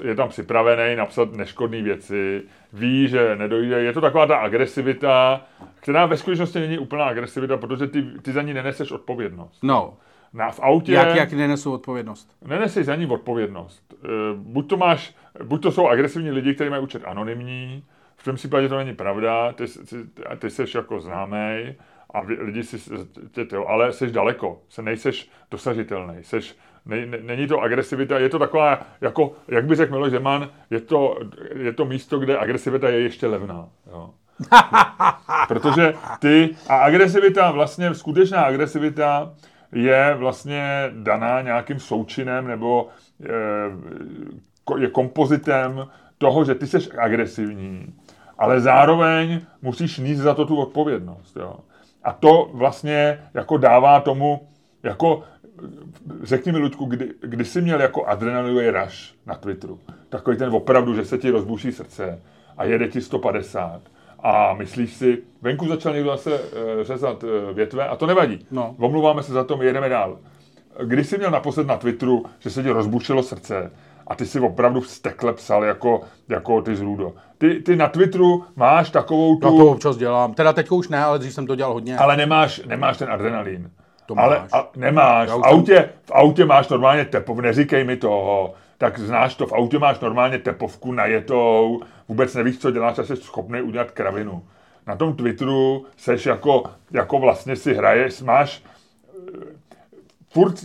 eh, 0.04 0.08
je 0.08 0.16
tam 0.16 0.30
připravený 0.30 0.96
napsat 0.96 1.34
neškodné 1.34 1.82
věci, 1.82 2.44
ví, 2.74 3.08
že 3.08 3.36
nedojde. 3.36 3.84
Je 3.84 3.94
to 3.94 4.02
taková 4.02 4.26
ta 4.26 4.38
agresivita, 4.38 5.42
která 5.80 6.06
ve 6.06 6.18
skutečnosti 6.18 6.60
není 6.60 6.78
úplná 6.78 7.06
agresivita, 7.06 7.58
protože 7.58 7.88
ty, 7.88 8.04
ty 8.22 8.32
za 8.32 8.42
ní 8.42 8.54
neneseš 8.54 8.92
odpovědnost. 8.92 9.64
No. 9.64 9.94
Na, 10.34 10.52
v 10.52 10.60
autě... 10.60 10.94
Jak, 10.94 11.16
jak 11.16 11.34
nenesou 11.34 11.74
odpovědnost? 11.74 12.32
Neneseš 12.46 12.86
za 12.86 12.96
ní 12.96 13.06
odpovědnost. 13.06 13.94
Eh, 13.94 14.08
buď 14.36 14.70
to 14.70 14.78
máš, 14.78 15.16
buď 15.44 15.64
to 15.64 15.72
jsou 15.72 15.88
agresivní 15.88 16.32
lidi, 16.32 16.54
kteří 16.54 16.70
mají 16.70 16.84
účet 16.84 17.04
anonymní, 17.06 17.84
v 18.18 18.24
tom 18.24 18.36
případě 18.36 18.70
to 18.70 18.78
není 18.78 18.96
pravda, 18.96 19.54
ty, 19.54 19.66
ty, 19.68 19.96
ty 20.38 20.50
jsi 20.50 20.78
jako 20.78 21.00
známý 21.00 21.76
a 22.14 22.20
lidi 22.40 22.64
si, 22.64 22.78
ty, 23.32 23.46
ty, 23.46 23.56
ale 23.56 23.94
jsi 23.94 24.12
daleko, 24.12 24.62
se 24.70 24.82
nejseš 24.82 25.30
dosažitelný, 25.52 26.16
seš, 26.22 26.56
ne, 26.86 27.06
ne, 27.06 27.18
není 27.22 27.48
to 27.48 27.60
agresivita, 27.60 28.20
je 28.20 28.30
to 28.30 28.40
taková, 28.40 28.82
jako, 29.02 29.34
jak 29.48 29.66
by 29.66 29.76
řekl 29.76 29.92
Miloš 29.92 30.12
Zeman, 30.12 30.50
je 30.70 30.82
to, 30.82 31.20
je 31.56 31.74
to 31.74 31.86
místo, 31.86 32.20
kde 32.20 32.38
agresivita 32.38 32.90
je 32.90 33.00
ještě 33.00 33.28
levná. 33.28 33.70
Jo. 33.92 34.10
Protože 35.48 35.94
ty, 36.20 36.56
a 36.70 36.76
agresivita, 36.76 37.52
vlastně 37.52 37.94
skutečná 37.94 38.42
agresivita, 38.42 39.34
je 39.72 40.16
vlastně 40.18 40.92
daná 40.94 41.42
nějakým 41.42 41.80
součinem 41.80 42.48
nebo 42.48 42.88
je, 43.20 43.34
je 44.78 44.90
kompozitem 44.90 45.88
toho, 46.18 46.46
že 46.46 46.56
ty 46.56 46.68
jsi 46.68 46.92
agresivní, 46.92 47.94
ale 48.38 48.62
zároveň 48.62 49.42
musíš 49.62 49.98
níst 49.98 50.22
za 50.22 50.34
to 50.34 50.46
tu 50.46 50.56
odpovědnost. 50.56 51.38
Jo. 51.38 51.56
A 52.04 52.14
to 52.14 52.50
vlastně 52.54 53.30
jako 53.34 53.58
dává 53.58 54.00
tomu, 54.00 54.48
jako 54.84 55.24
řekni 56.24 56.52
mi, 56.52 56.58
Ludku, 56.58 56.86
kdy, 56.86 57.14
kdy 57.22 57.46
jsi 57.46 57.62
měl 57.62 57.82
jako 57.82 58.06
adrenalinový 58.06 58.70
rush 58.70 59.14
na 59.26 59.36
Twitteru? 59.36 59.80
Takový 60.10 60.38
ten 60.38 60.50
opravdu, 60.56 60.96
že 60.96 61.06
se 61.06 61.18
ti 61.18 61.30
rozbuší 61.30 61.72
srdce 61.72 62.22
a 62.58 62.64
jede 62.64 62.88
ti 62.88 63.02
150 63.02 63.82
a 64.28 64.54
myslíš 64.54 64.94
si, 64.94 65.18
venku 65.42 65.68
začal 65.68 65.94
někdo 65.94 66.10
zase 66.10 66.40
uh, 66.40 66.40
řezat 66.82 67.24
uh, 67.24 67.30
větve 67.54 67.88
a 67.88 67.96
to 67.96 68.06
nevadí. 68.06 68.46
No. 68.52 68.76
Omluváme 68.80 69.24
se 69.24 69.34
za 69.34 69.44
to, 69.44 69.58
my 69.58 69.66
jedeme 69.66 69.90
dál. 69.90 70.18
Když 70.84 71.08
jsi 71.08 71.18
měl 71.18 71.32
naposled 71.32 71.68
na 71.68 71.78
Twitteru, 71.78 72.24
že 72.40 72.50
se 72.50 72.64
ti 72.64 72.70
rozbušilo 72.70 73.24
srdce 73.24 73.72
a 74.08 74.16
ty 74.16 74.26
si 74.26 74.40
opravdu 74.40 74.82
stekle 74.82 75.34
psal 75.34 75.64
jako, 75.64 76.02
jako 76.30 76.62
ty 76.62 76.76
z 76.76 76.82
Rudo. 76.82 77.14
Ty, 77.38 77.56
ty 77.56 77.76
na 77.76 77.88
Twitteru 77.88 78.44
máš 78.56 78.90
takovou 78.90 79.36
tu... 79.36 79.46
No 79.50 79.58
to 79.58 79.72
občas 79.72 79.98
dělám. 79.98 80.34
Teda 80.34 80.54
teď 80.54 80.72
už 80.72 80.90
ne, 80.90 81.04
ale 81.04 81.20
dřív 81.20 81.34
jsem 81.34 81.48
to 81.48 81.56
dělal 81.56 81.74
hodně. 81.74 81.98
Ale 81.98 82.18
nemáš, 82.18 82.62
nemáš 82.66 82.98
ten 82.98 83.12
adrenalin. 83.12 83.72
To 84.06 84.16
máš. 84.16 84.26
Ale 84.26 84.48
a, 84.54 84.68
nemáš. 84.76 85.30
V 85.30 85.44
autě, 85.44 85.90
v 86.04 86.12
autě 86.12 86.46
máš 86.46 86.70
normálně 86.70 87.06
tepov, 87.06 87.40
neříkej 87.40 87.84
mi 87.84 87.98
toho. 87.98 88.54
Tak 88.78 89.00
znáš 89.00 89.36
to, 89.36 89.48
v 89.48 89.54
autě 89.54 89.80
máš 89.80 90.00
normálně 90.00 90.40
tepovku 90.40 90.92
najetou, 90.92 91.82
vůbec 92.08 92.36
nevíš, 92.36 92.60
co 92.60 92.72
děláš 92.72 93.00
a 93.00 93.04
jsi 93.04 93.16
schopný 93.16 93.62
udělat 93.62 93.92
kravinu. 93.92 94.44
Na 94.88 94.96
tom 94.96 95.16
Twitteru 95.16 95.86
seš 95.98 96.26
jako, 96.26 96.64
jako 96.92 97.20
vlastně 97.20 97.56
si 97.56 97.74
hraješ, 97.74 98.22
máš 98.22 98.64
eh, 99.04 99.58
furt 100.30 100.56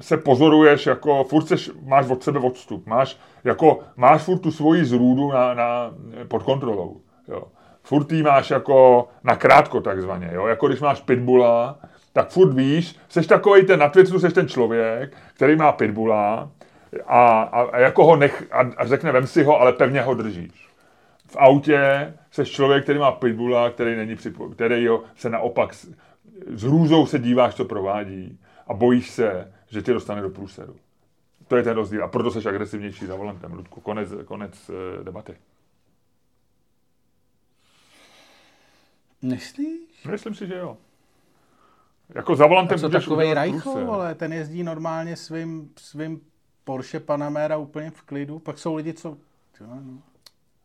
se 0.00 0.16
pozoruješ, 0.16 0.86
jako 0.86 1.24
furt 1.24 1.48
seš, 1.48 1.70
máš 1.84 2.10
od 2.10 2.22
sebe 2.22 2.38
odstup, 2.38 2.86
máš, 2.86 3.18
jako, 3.44 3.80
máš 3.96 4.22
furt 4.22 4.38
tu 4.38 4.50
svoji 4.50 4.84
zrůdu 4.84 5.32
na, 5.32 5.54
na, 5.54 5.94
pod 6.28 6.42
kontrolou. 6.42 7.00
Jo. 7.28 7.42
Furt 7.82 8.12
jí 8.12 8.22
máš 8.22 8.50
jako 8.50 9.08
na 9.24 9.36
krátko 9.36 9.80
takzvaně, 9.80 10.30
jo. 10.32 10.46
jako 10.46 10.68
když 10.68 10.80
máš 10.80 11.00
pitbula, 11.00 11.78
tak 12.12 12.30
furt 12.30 12.54
víš, 12.54 12.96
jsi 13.08 13.28
takový 13.28 13.66
ten, 13.66 13.80
na 13.80 13.88
Twitteru 13.88 14.20
jsi 14.20 14.28
ten 14.28 14.48
člověk, 14.48 15.16
který 15.34 15.56
má 15.56 15.72
pitbula 15.72 16.50
a, 17.06 17.42
a, 17.42 17.62
a 17.62 17.78
jako 17.78 18.04
ho 18.04 18.16
nech, 18.16 18.46
a, 18.50 18.60
a 18.76 18.86
řekne, 18.86 19.12
vem 19.12 19.26
si 19.26 19.44
ho, 19.44 19.60
ale 19.60 19.72
pevně 19.72 20.02
ho 20.02 20.14
držíš. 20.14 20.68
V 21.26 21.36
autě 21.36 22.14
jsi 22.30 22.44
člověk, 22.44 22.82
který 22.82 22.98
má 22.98 23.12
pitbula, 23.12 23.70
který 23.70 23.96
není 23.96 24.16
připo, 24.16 24.48
který 24.48 24.86
ho 24.86 25.04
se 25.16 25.30
naopak 25.30 25.74
s, 25.74 25.88
s 26.46 26.62
hrůzou 26.62 27.06
se 27.06 27.18
díváš, 27.18 27.54
co 27.54 27.64
provádí 27.64 28.38
a 28.66 28.74
bojíš 28.74 29.10
se, 29.10 29.52
že 29.68 29.82
tě 29.82 29.92
dostane 29.92 30.22
do 30.22 30.30
průseru. 30.30 30.76
To 31.48 31.56
je 31.56 31.62
ten 31.62 31.74
rozdíl 31.74 32.04
a 32.04 32.08
proto 32.08 32.30
jsi 32.30 32.48
agresivnější 32.48 33.06
za 33.06 33.14
volantem, 33.14 33.52
Ludku. 33.52 33.80
Konec, 33.80 34.08
konec 34.24 34.68
uh, 34.68 35.04
debaty. 35.04 35.36
Myslíš? 39.22 40.04
Myslím 40.10 40.34
si, 40.34 40.46
že 40.46 40.54
jo. 40.54 40.76
Jako 42.14 42.36
za 42.36 42.46
volantem 42.46 42.78
co 42.78 42.88
takový 42.88 43.34
Rajcho, 43.34 43.92
ale 43.92 44.14
ten 44.14 44.32
jezdí 44.32 44.62
normálně 44.62 45.16
svým, 45.16 45.70
svým 45.76 46.20
Porsche 46.64 47.00
Panamera 47.00 47.56
úplně 47.56 47.90
v 47.90 48.02
klidu. 48.02 48.38
Pak 48.38 48.58
jsou 48.58 48.74
lidi, 48.74 48.92
co... 48.92 49.16
no. 49.60 50.02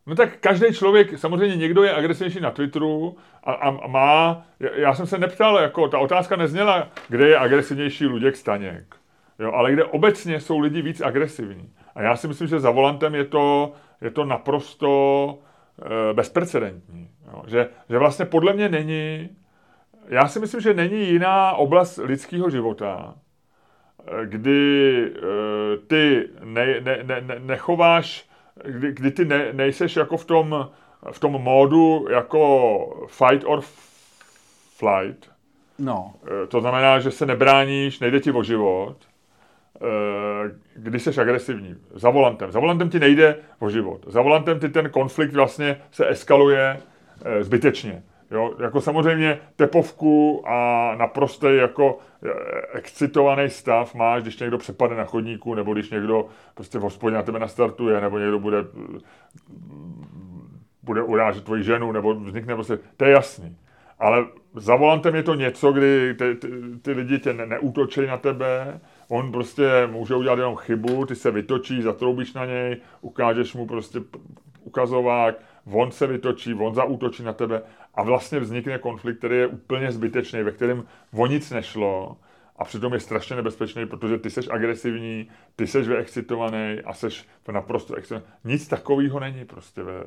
No 0.08 0.14
tak 0.14 0.36
každý 0.40 0.74
člověk, 0.74 1.18
samozřejmě 1.18 1.56
někdo 1.56 1.82
je 1.82 1.94
agresivnější 1.94 2.40
na 2.40 2.50
Twitteru 2.50 3.16
a, 3.44 3.52
a 3.52 3.86
má, 3.86 4.46
já 4.74 4.94
jsem 4.94 5.06
se 5.06 5.18
neptal, 5.18 5.58
jako 5.58 5.88
ta 5.88 5.98
otázka 5.98 6.36
nezněla, 6.36 6.88
kde 7.08 7.28
je 7.28 7.38
agresivnější 7.38 8.06
Luděk 8.06 8.36
Staněk, 8.36 8.96
jo, 9.38 9.52
ale 9.52 9.72
kde 9.72 9.84
obecně 9.84 10.40
jsou 10.40 10.58
lidi 10.58 10.82
víc 10.82 11.00
agresivní. 11.00 11.72
A 11.94 12.02
já 12.02 12.16
si 12.16 12.28
myslím, 12.28 12.48
že 12.48 12.60
za 12.60 12.70
volantem 12.70 13.14
je 13.14 13.24
to, 13.24 13.72
je 14.00 14.10
to 14.10 14.24
naprosto 14.24 15.38
e, 16.10 16.14
bezprecedentní. 16.14 17.10
Jo, 17.32 17.42
že, 17.46 17.68
že 17.90 17.98
vlastně 17.98 18.24
podle 18.24 18.52
mě 18.52 18.68
není, 18.68 19.28
já 20.08 20.28
si 20.28 20.40
myslím, 20.40 20.60
že 20.60 20.74
není 20.74 21.08
jiná 21.08 21.52
oblast 21.52 21.98
lidského 22.02 22.50
života, 22.50 23.14
kdy 24.24 25.04
e, 25.06 25.76
ty 25.86 26.28
ne, 26.44 26.80
ne, 26.80 27.04
ne, 27.20 27.38
nechováš 27.38 28.28
kdy, 28.64 28.92
kdy 28.92 29.10
ty 29.10 29.24
ne, 29.24 29.52
nejseš 29.52 29.96
jako 29.96 30.16
v 30.16 30.24
tom, 30.24 30.70
v 31.10 31.18
tom 31.18 31.32
módu 31.32 32.06
jako 32.10 33.06
fight 33.06 33.44
or 33.46 33.60
flight. 34.76 35.30
No. 35.78 36.14
Eh, 36.26 36.46
to 36.46 36.60
znamená, 36.60 36.98
že 36.98 37.10
se 37.10 37.26
nebráníš, 37.26 38.00
nejde 38.00 38.20
ti 38.20 38.32
o 38.32 38.42
život, 38.42 38.96
eh, 39.76 39.84
když 40.76 41.02
jsi 41.02 41.20
agresivní. 41.20 41.76
Za 41.94 42.10
volantem. 42.10 42.52
Za 42.52 42.60
volantem 42.60 42.90
ti 42.90 42.98
nejde 42.98 43.36
o 43.58 43.70
život. 43.70 44.00
Za 44.06 44.22
volantem 44.22 44.60
ti 44.60 44.68
ten 44.68 44.90
konflikt 44.90 45.32
vlastně 45.32 45.80
se 45.90 46.08
eskaluje 46.08 46.80
eh, 47.24 47.44
zbytečně. 47.44 48.02
Jo, 48.30 48.54
jako 48.62 48.80
samozřejmě 48.80 49.38
tepovku 49.56 50.44
a 50.46 50.94
naprostý 50.98 51.46
jako 51.56 51.98
eh, 52.00 52.07
excitovaný 52.72 53.50
stav 53.50 53.94
máš, 53.94 54.22
když 54.22 54.38
někdo 54.38 54.58
přepadne 54.58 54.96
na 54.96 55.04
chodníku, 55.04 55.54
nebo 55.54 55.74
když 55.74 55.90
někdo 55.90 56.28
prostě 56.54 56.78
v 56.78 56.82
hospodě 56.82 57.16
na 57.16 57.22
tebe 57.22 57.38
nastartuje, 57.38 58.00
nebo 58.00 58.18
někdo 58.18 58.38
bude, 58.38 58.64
bude 60.82 61.02
urážet 61.02 61.44
tvoji 61.44 61.62
ženu, 61.62 61.92
nebo 61.92 62.14
vznikne 62.14 62.54
prostě, 62.54 62.78
to 62.96 63.04
je 63.04 63.10
jasný. 63.10 63.56
Ale 63.98 64.26
za 64.54 64.76
volantem 64.76 65.14
je 65.14 65.22
to 65.22 65.34
něco, 65.34 65.72
kdy 65.72 66.14
ty, 66.14 66.34
ty, 66.34 66.48
ty 66.82 66.92
lidi 66.92 67.18
tě 67.18 67.32
ne, 67.32 67.46
neútočí 67.46 68.06
na 68.06 68.16
tebe, 68.16 68.80
on 69.08 69.32
prostě 69.32 69.86
může 69.86 70.14
udělat 70.14 70.38
jenom 70.38 70.56
chybu, 70.56 71.06
ty 71.06 71.14
se 71.14 71.30
vytočíš, 71.30 71.84
zatroubíš 71.84 72.34
na 72.34 72.44
něj, 72.44 72.76
ukážeš 73.00 73.54
mu 73.54 73.66
prostě 73.66 74.00
ukazovák, 74.64 75.34
on 75.72 75.90
se 75.90 76.06
vytočí, 76.06 76.54
on 76.54 76.74
zaútočí 76.74 77.22
na 77.22 77.32
tebe 77.32 77.62
a 77.98 78.02
vlastně 78.02 78.40
vznikne 78.40 78.78
konflikt, 78.78 79.18
který 79.18 79.36
je 79.36 79.46
úplně 79.46 79.92
zbytečný, 79.92 80.42
ve 80.42 80.52
kterém 80.52 80.84
o 81.12 81.26
nic 81.26 81.50
nešlo 81.50 82.16
a 82.56 82.64
přitom 82.64 82.94
je 82.94 83.00
strašně 83.00 83.36
nebezpečný, 83.36 83.86
protože 83.86 84.18
ty 84.18 84.30
seš 84.30 84.48
agresivní, 84.50 85.30
ty 85.56 85.66
seš 85.66 85.88
vyexcitovaný 85.88 86.80
a 86.84 86.92
seš 86.92 87.26
to 87.42 87.52
naprosto 87.52 87.94
excitovaný. 87.94 88.26
Nic 88.44 88.68
takového 88.68 89.20
není 89.20 89.44
prostě 89.44 89.82
ve, 89.82 90.04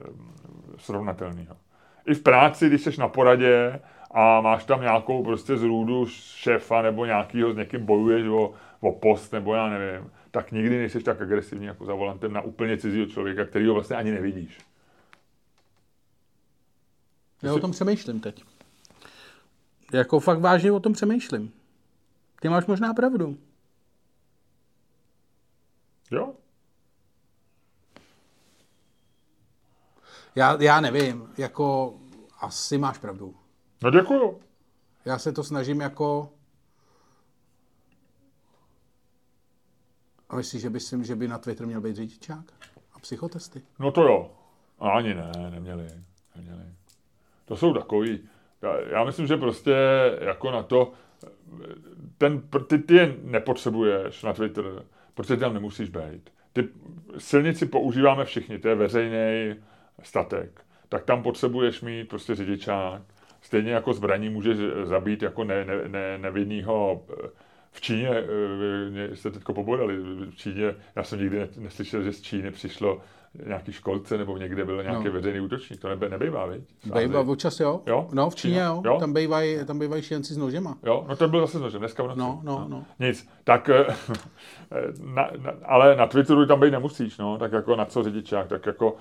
srovnatelného. 0.78 1.58
I 2.06 2.14
v 2.14 2.24
práci, 2.24 2.68
když 2.68 2.82
seš 2.82 2.98
na 2.98 3.08
poradě 3.08 3.80
a 4.12 4.42
máš 4.42 4.66
tam 4.66 4.82
nějakou 4.82 5.24
prostě 5.24 5.58
zrůdu 5.58 6.06
šéfa 6.10 6.82
nebo 6.82 7.06
nějakýho, 7.06 7.54
s 7.54 7.56
někým 7.56 7.86
bojuješ 7.86 8.28
o, 8.28 8.54
o 8.80 8.92
post 8.92 9.34
nebo 9.34 9.56
já 9.56 9.70
nevím, 9.70 10.12
tak 10.32 10.52
nikdy 10.52 10.78
nejseš 10.78 11.04
tak 11.04 11.22
agresivní 11.22 11.66
jako 11.66 11.86
za 11.86 11.94
volantem 11.94 12.34
na 12.34 12.42
úplně 12.42 12.78
cizího 12.78 13.06
člověka, 13.06 13.46
kterýho 13.46 13.74
vlastně 13.74 13.96
ani 13.96 14.12
nevidíš. 14.12 14.71
Já 17.44 17.54
o 17.54 17.60
tom 17.60 17.72
přemýšlím 17.72 18.20
teď. 18.20 18.44
Jako 19.94 20.20
fakt 20.20 20.40
vážně 20.40 20.72
o 20.72 20.80
tom 20.80 20.94
přemýšlím. 20.94 21.54
Ty 22.42 22.50
máš 22.50 22.66
možná 22.66 22.94
pravdu. 22.94 23.38
Jo? 26.12 26.34
Já, 30.36 30.58
já 30.62 30.82
nevím, 30.82 31.30
jako 31.38 32.00
asi 32.40 32.78
máš 32.78 32.98
pravdu. 32.98 33.36
No 33.84 33.92
děkuju. 33.92 34.40
Já 35.06 35.20
se 35.20 35.32
to 35.32 35.44
snažím 35.44 35.82
jako... 35.82 36.34
A 40.30 40.36
myslíš, 40.36 40.62
že 40.62 40.70
by, 40.70 40.80
si, 40.80 41.06
že 41.06 41.16
by 41.16 41.28
na 41.28 41.38
Twitter 41.38 41.68
měl 41.68 41.82
být 41.82 41.96
řidičák? 41.96 42.54
A 42.94 43.00
psychotesty? 43.00 43.62
No 43.80 43.92
to 43.92 44.04
jo. 44.04 44.32
Ani 44.80 45.14
ne, 45.14 45.32
neměli. 45.50 46.04
neměli. 46.36 46.81
To 47.46 47.56
jsou 47.56 47.74
takový, 47.74 48.20
já 48.90 49.04
myslím, 49.04 49.28
že 49.28 49.38
prostě 49.38 49.76
jako 50.22 50.52
na 50.52 50.64
to, 50.64 50.92
ten, 52.18 52.42
ty, 52.68 52.78
ty 52.78 52.96
je 52.96 53.16
nepotřebuješ 53.24 54.24
na 54.24 54.34
Twitter, 54.34 54.66
protože 55.14 55.38
tam 55.38 55.54
nemusíš 55.54 55.90
být. 55.90 56.30
Ty 56.54 56.68
silnici 57.18 57.66
používáme 57.66 58.26
všichni, 58.26 58.60
to 58.60 58.68
je 58.68 58.76
veřejný 58.76 59.56
statek. 60.04 60.62
Tak 60.90 61.04
tam 61.04 61.24
potřebuješ 61.24 61.82
mít 61.82 62.10
prostě 62.10 62.36
řidičák. 62.36 63.02
Stejně 63.42 63.72
jako 63.72 63.94
zbraní 63.94 64.30
můžeš 64.30 64.58
zabít 64.84 65.22
jako 65.22 65.44
ne, 65.44 65.66
ne, 65.66 65.88
ne, 65.88 66.18
nevinnýho 66.18 67.06
v 67.72 67.82
Číně, 67.82 68.10
eh, 68.10 69.16
jste 69.16 69.32
teď 69.32 69.44
pobodali, 69.44 69.98
v 70.30 70.36
Číně, 70.36 70.76
já 70.96 71.04
jsem 71.04 71.20
nikdy 71.20 71.48
neslyšel, 71.58 72.04
že 72.04 72.14
z 72.14 72.22
Číny 72.22 72.52
přišlo 72.52 73.02
nějaký 73.46 73.72
školce 73.72 74.18
nebo 74.18 74.38
někde 74.38 74.66
byl 74.66 74.84
nějaký 74.84 75.06
no. 75.06 75.12
veřejný 75.12 75.40
útočník. 75.40 75.82
To 75.82 75.90
nebe, 75.90 76.10
nebejvá, 76.10 76.46
viď? 76.46 76.64
Bejvá, 76.94 77.20
občas 77.20 77.60
jo. 77.60 77.82
jo. 77.86 78.08
No, 78.14 78.30
v 78.30 78.36
Číně, 78.36 78.60
jo. 78.60 78.82
jo. 78.86 78.98
Tam 79.00 79.14
bývají 79.14 79.66
tam 79.66 79.80
bývaj 79.80 80.02
šílenci 80.02 80.34
s 80.34 80.38
nožema. 80.38 80.78
Jo, 80.84 81.06
no 81.10 81.16
ten 81.16 81.30
byl 81.30 81.42
zase 81.42 81.58
s 81.58 81.62
nožem, 81.62 81.80
dneska 81.80 82.04
v 82.04 82.08
noci. 82.08 82.20
No, 82.20 82.42
no, 82.44 82.66
no. 82.70 82.86
Nic. 83.00 83.30
Tak, 83.44 83.70
eh, 83.70 83.86
na, 85.04 85.30
na, 85.38 85.54
ale 85.66 85.96
na 85.96 86.08
Twitteru 86.08 86.46
tam 86.46 86.60
být 86.60 86.72
nemusíš, 86.72 87.18
no. 87.18 87.38
Tak 87.38 87.52
jako 87.52 87.76
na 87.76 87.86
co 87.86 88.04
řidičák, 88.04 88.48
tak 88.48 88.66
jako 88.66 88.96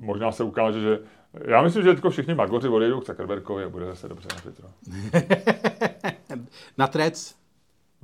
možná 0.00 0.32
se 0.32 0.44
ukáže, 0.44 0.80
že 0.80 0.98
já 1.44 1.62
myslím, 1.62 1.82
že 1.82 1.92
teďko 1.92 2.10
všichni 2.10 2.34
magoři 2.34 2.68
odejdou 2.68 3.00
k 3.00 3.06
Zuckerbergovi 3.06 3.64
a 3.64 3.68
bude 3.68 3.86
zase 3.86 4.08
dobře 4.08 4.28
na 4.34 4.40
Twitteru. 4.40 4.68
na 6.78 6.86
Trec? 6.86 7.45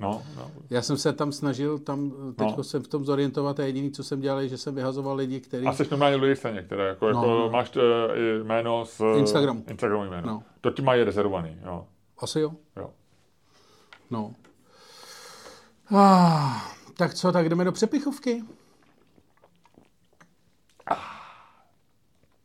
No, 0.03 0.23
no. 0.37 0.51
Já 0.71 0.83
jsem 0.83 0.97
se 0.97 1.13
tam 1.13 1.33
snažil, 1.33 1.79
tam 1.79 2.13
teď 2.37 2.57
no. 2.57 2.65
jsem 2.65 2.83
v 2.83 2.89
tom 2.89 3.05
zorientovat 3.05 3.61
a 3.61 3.65
jediný, 3.65 3.91
co 3.91 4.05
jsem 4.05 4.21
dělal, 4.21 4.41
je, 4.41 4.49
že 4.49 4.59
jsem 4.59 4.75
vyhazoval 4.75 5.17
lidi, 5.17 5.41
kteří... 5.41 5.67
A 5.67 5.73
jsi 5.73 5.87
normálně 5.91 6.37
straně, 6.37 6.63
které 6.63 6.89
jako, 6.89 7.09
jako 7.09 7.21
No. 7.21 7.51
máš 7.51 7.77
uh, 7.77 7.83
jméno 8.47 8.85
z... 8.85 9.01
Instagramu. 9.19 9.65
Instagramu 9.69 10.05
jméno. 10.05 10.27
No. 10.27 10.43
To 10.61 10.71
ti 10.71 10.83
mají 10.83 11.05
rezervovaný, 11.05 11.59
jo. 11.65 11.87
Asi 12.19 12.41
jo. 12.41 12.53
jo. 12.77 12.91
No. 14.11 14.35
Ah, 15.95 16.73
tak 16.97 17.15
co, 17.15 17.33
tak 17.33 17.49
jdeme 17.49 17.65
do 17.65 17.73
přepichovky? 17.73 18.45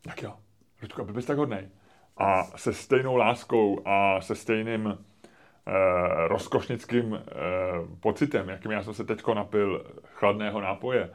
Tak 0.02 0.24
jo, 0.24 0.34
Ludku, 0.82 1.04
byl 1.06 1.14
bys 1.14 1.26
tak 1.26 1.38
hodnej. 1.38 1.70
A 2.18 2.44
se 2.58 2.74
stejnou 2.74 3.16
láskou 3.16 3.82
a 3.86 4.22
se 4.22 4.36
stejným 4.36 4.88
eh, 4.88 5.07
rozkošnickým 6.28 7.16
eh, 7.16 7.32
pocitem, 8.00 8.50
jakým 8.50 8.72
já 8.72 8.84
jsem 8.84 8.94
se 8.94 9.04
teďko 9.04 9.34
napil 9.34 9.86
chladného 10.04 10.62
nápoje 10.62 11.10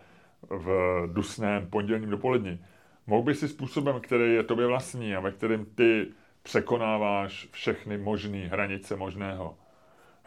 v 0.51 1.03
dusném 1.13 1.67
pondělním 1.67 2.11
dopoledni, 2.11 2.65
mohl 3.07 3.23
bys 3.23 3.41
si 3.41 3.49
způsobem, 3.49 4.01
který 4.01 4.35
je 4.35 4.43
tobě 4.43 4.67
vlastní 4.67 5.17
a 5.17 5.21
ve 5.21 5.33
kterém 5.33 5.65
ty 5.65 6.07
překonáváš 6.43 7.49
všechny 7.53 7.99
možné 7.99 8.39
hranice 8.39 8.97
možného, 8.97 9.59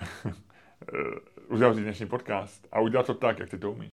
eh, 0.25 0.33
uzavřít 1.47 1.81
dnešní 1.81 2.05
podcast 2.05 2.67
a 2.71 2.79
udělat 2.79 3.05
to 3.05 3.13
tak, 3.13 3.39
jak 3.39 3.49
ty 3.49 3.57
to 3.57 3.71
umíš. 3.71 3.94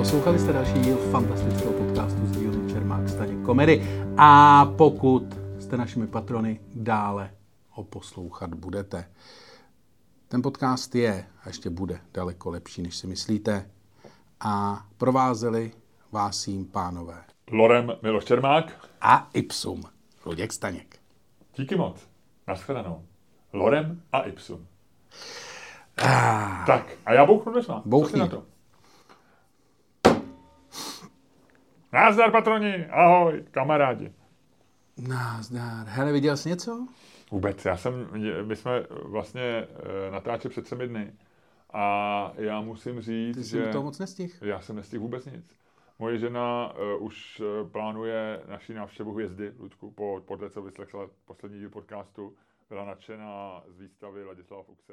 Poslouchali 0.00 0.38
jste 0.38 0.52
další 0.52 0.72
díl 0.72 0.96
fantastického 0.96 1.72
podcastu 1.72 2.26
z 2.26 2.30
dílny 2.30 2.72
Čermák 2.72 3.08
Staněk 3.08 3.42
Komedy. 3.44 4.04
A 4.16 4.64
pokud 4.78 5.22
jste 5.58 5.76
našimi 5.76 6.06
patrony, 6.06 6.60
dále 6.74 7.30
ho 7.70 7.84
poslouchat 7.84 8.54
budete. 8.54 9.08
Ten 10.28 10.42
podcast 10.42 10.94
je 10.94 11.26
a 11.44 11.48
ještě 11.48 11.70
bude 11.70 12.00
daleko 12.14 12.50
lepší, 12.50 12.82
než 12.82 12.96
si 12.96 13.06
myslíte. 13.06 13.70
A 14.40 14.84
provázeli 14.98 15.72
vás 16.12 16.48
jim 16.48 16.64
pánové. 16.66 17.24
Lorem 17.50 17.92
Miloš 18.02 18.24
Čermák, 18.24 18.88
A 19.00 19.28
Ipsum, 19.32 19.82
Luděk 20.26 20.52
Staněk. 20.52 20.98
díky 21.56 21.76
moc. 21.76 22.08
Naschledanou. 22.48 23.02
Lorem 23.52 24.02
a 24.12 24.20
Ipsum. 24.20 24.66
Ah, 26.02 26.66
Tak, 26.66 26.86
a 27.06 27.12
já 27.12 27.26
bouchnu 27.26 27.52
dnes 27.52 27.66
mám. 27.66 27.82
Bouchni. 27.84 28.20
Na 28.20 28.26
to? 28.26 28.42
Nazdar, 31.92 32.30
patroni, 32.30 32.86
ahoj, 32.90 33.44
kamarádi. 33.50 34.12
Názdár. 35.08 35.86
Hele, 35.86 36.12
viděl 36.12 36.36
jsi 36.36 36.48
něco? 36.48 36.86
Vůbec, 37.30 37.64
já 37.64 37.76
jsem, 37.76 38.08
my 38.46 38.56
jsme 38.56 38.86
vlastně 39.04 39.42
eh, 39.42 40.10
natáčeli 40.10 40.50
před 40.50 40.64
třemi 40.64 40.88
dny 40.88 41.12
a 41.72 42.32
já 42.36 42.60
musím 42.60 43.00
říct, 43.00 43.36
Ty 43.36 43.44
jsi 43.44 43.50
že 43.50 43.66
to 43.66 43.82
moc 43.82 43.98
nestihl. 43.98 44.32
já 44.40 44.60
jsem 44.60 44.76
nestihl 44.76 45.02
vůbec 45.02 45.26
nic. 45.26 45.56
Moje 45.98 46.18
žena 46.18 46.72
uh, 46.96 47.04
už 47.06 47.40
uh, 47.40 47.70
plánuje 47.70 48.42
naší 48.48 48.74
návštěvu 48.74 49.12
hvězdy, 49.12 49.52
Ludku, 49.58 49.90
po, 49.90 50.22
po 50.26 50.36
té, 50.36 50.50
co 50.50 50.62
vyslechla 50.62 51.06
poslední 51.24 51.58
díl 51.58 51.70
podcastu, 51.70 52.34
byla 52.68 52.84
nadšená 52.84 53.62
z 53.68 53.80
výstavy 53.80 54.24
Ladislava 54.24 54.62
Fuxe 54.62 54.92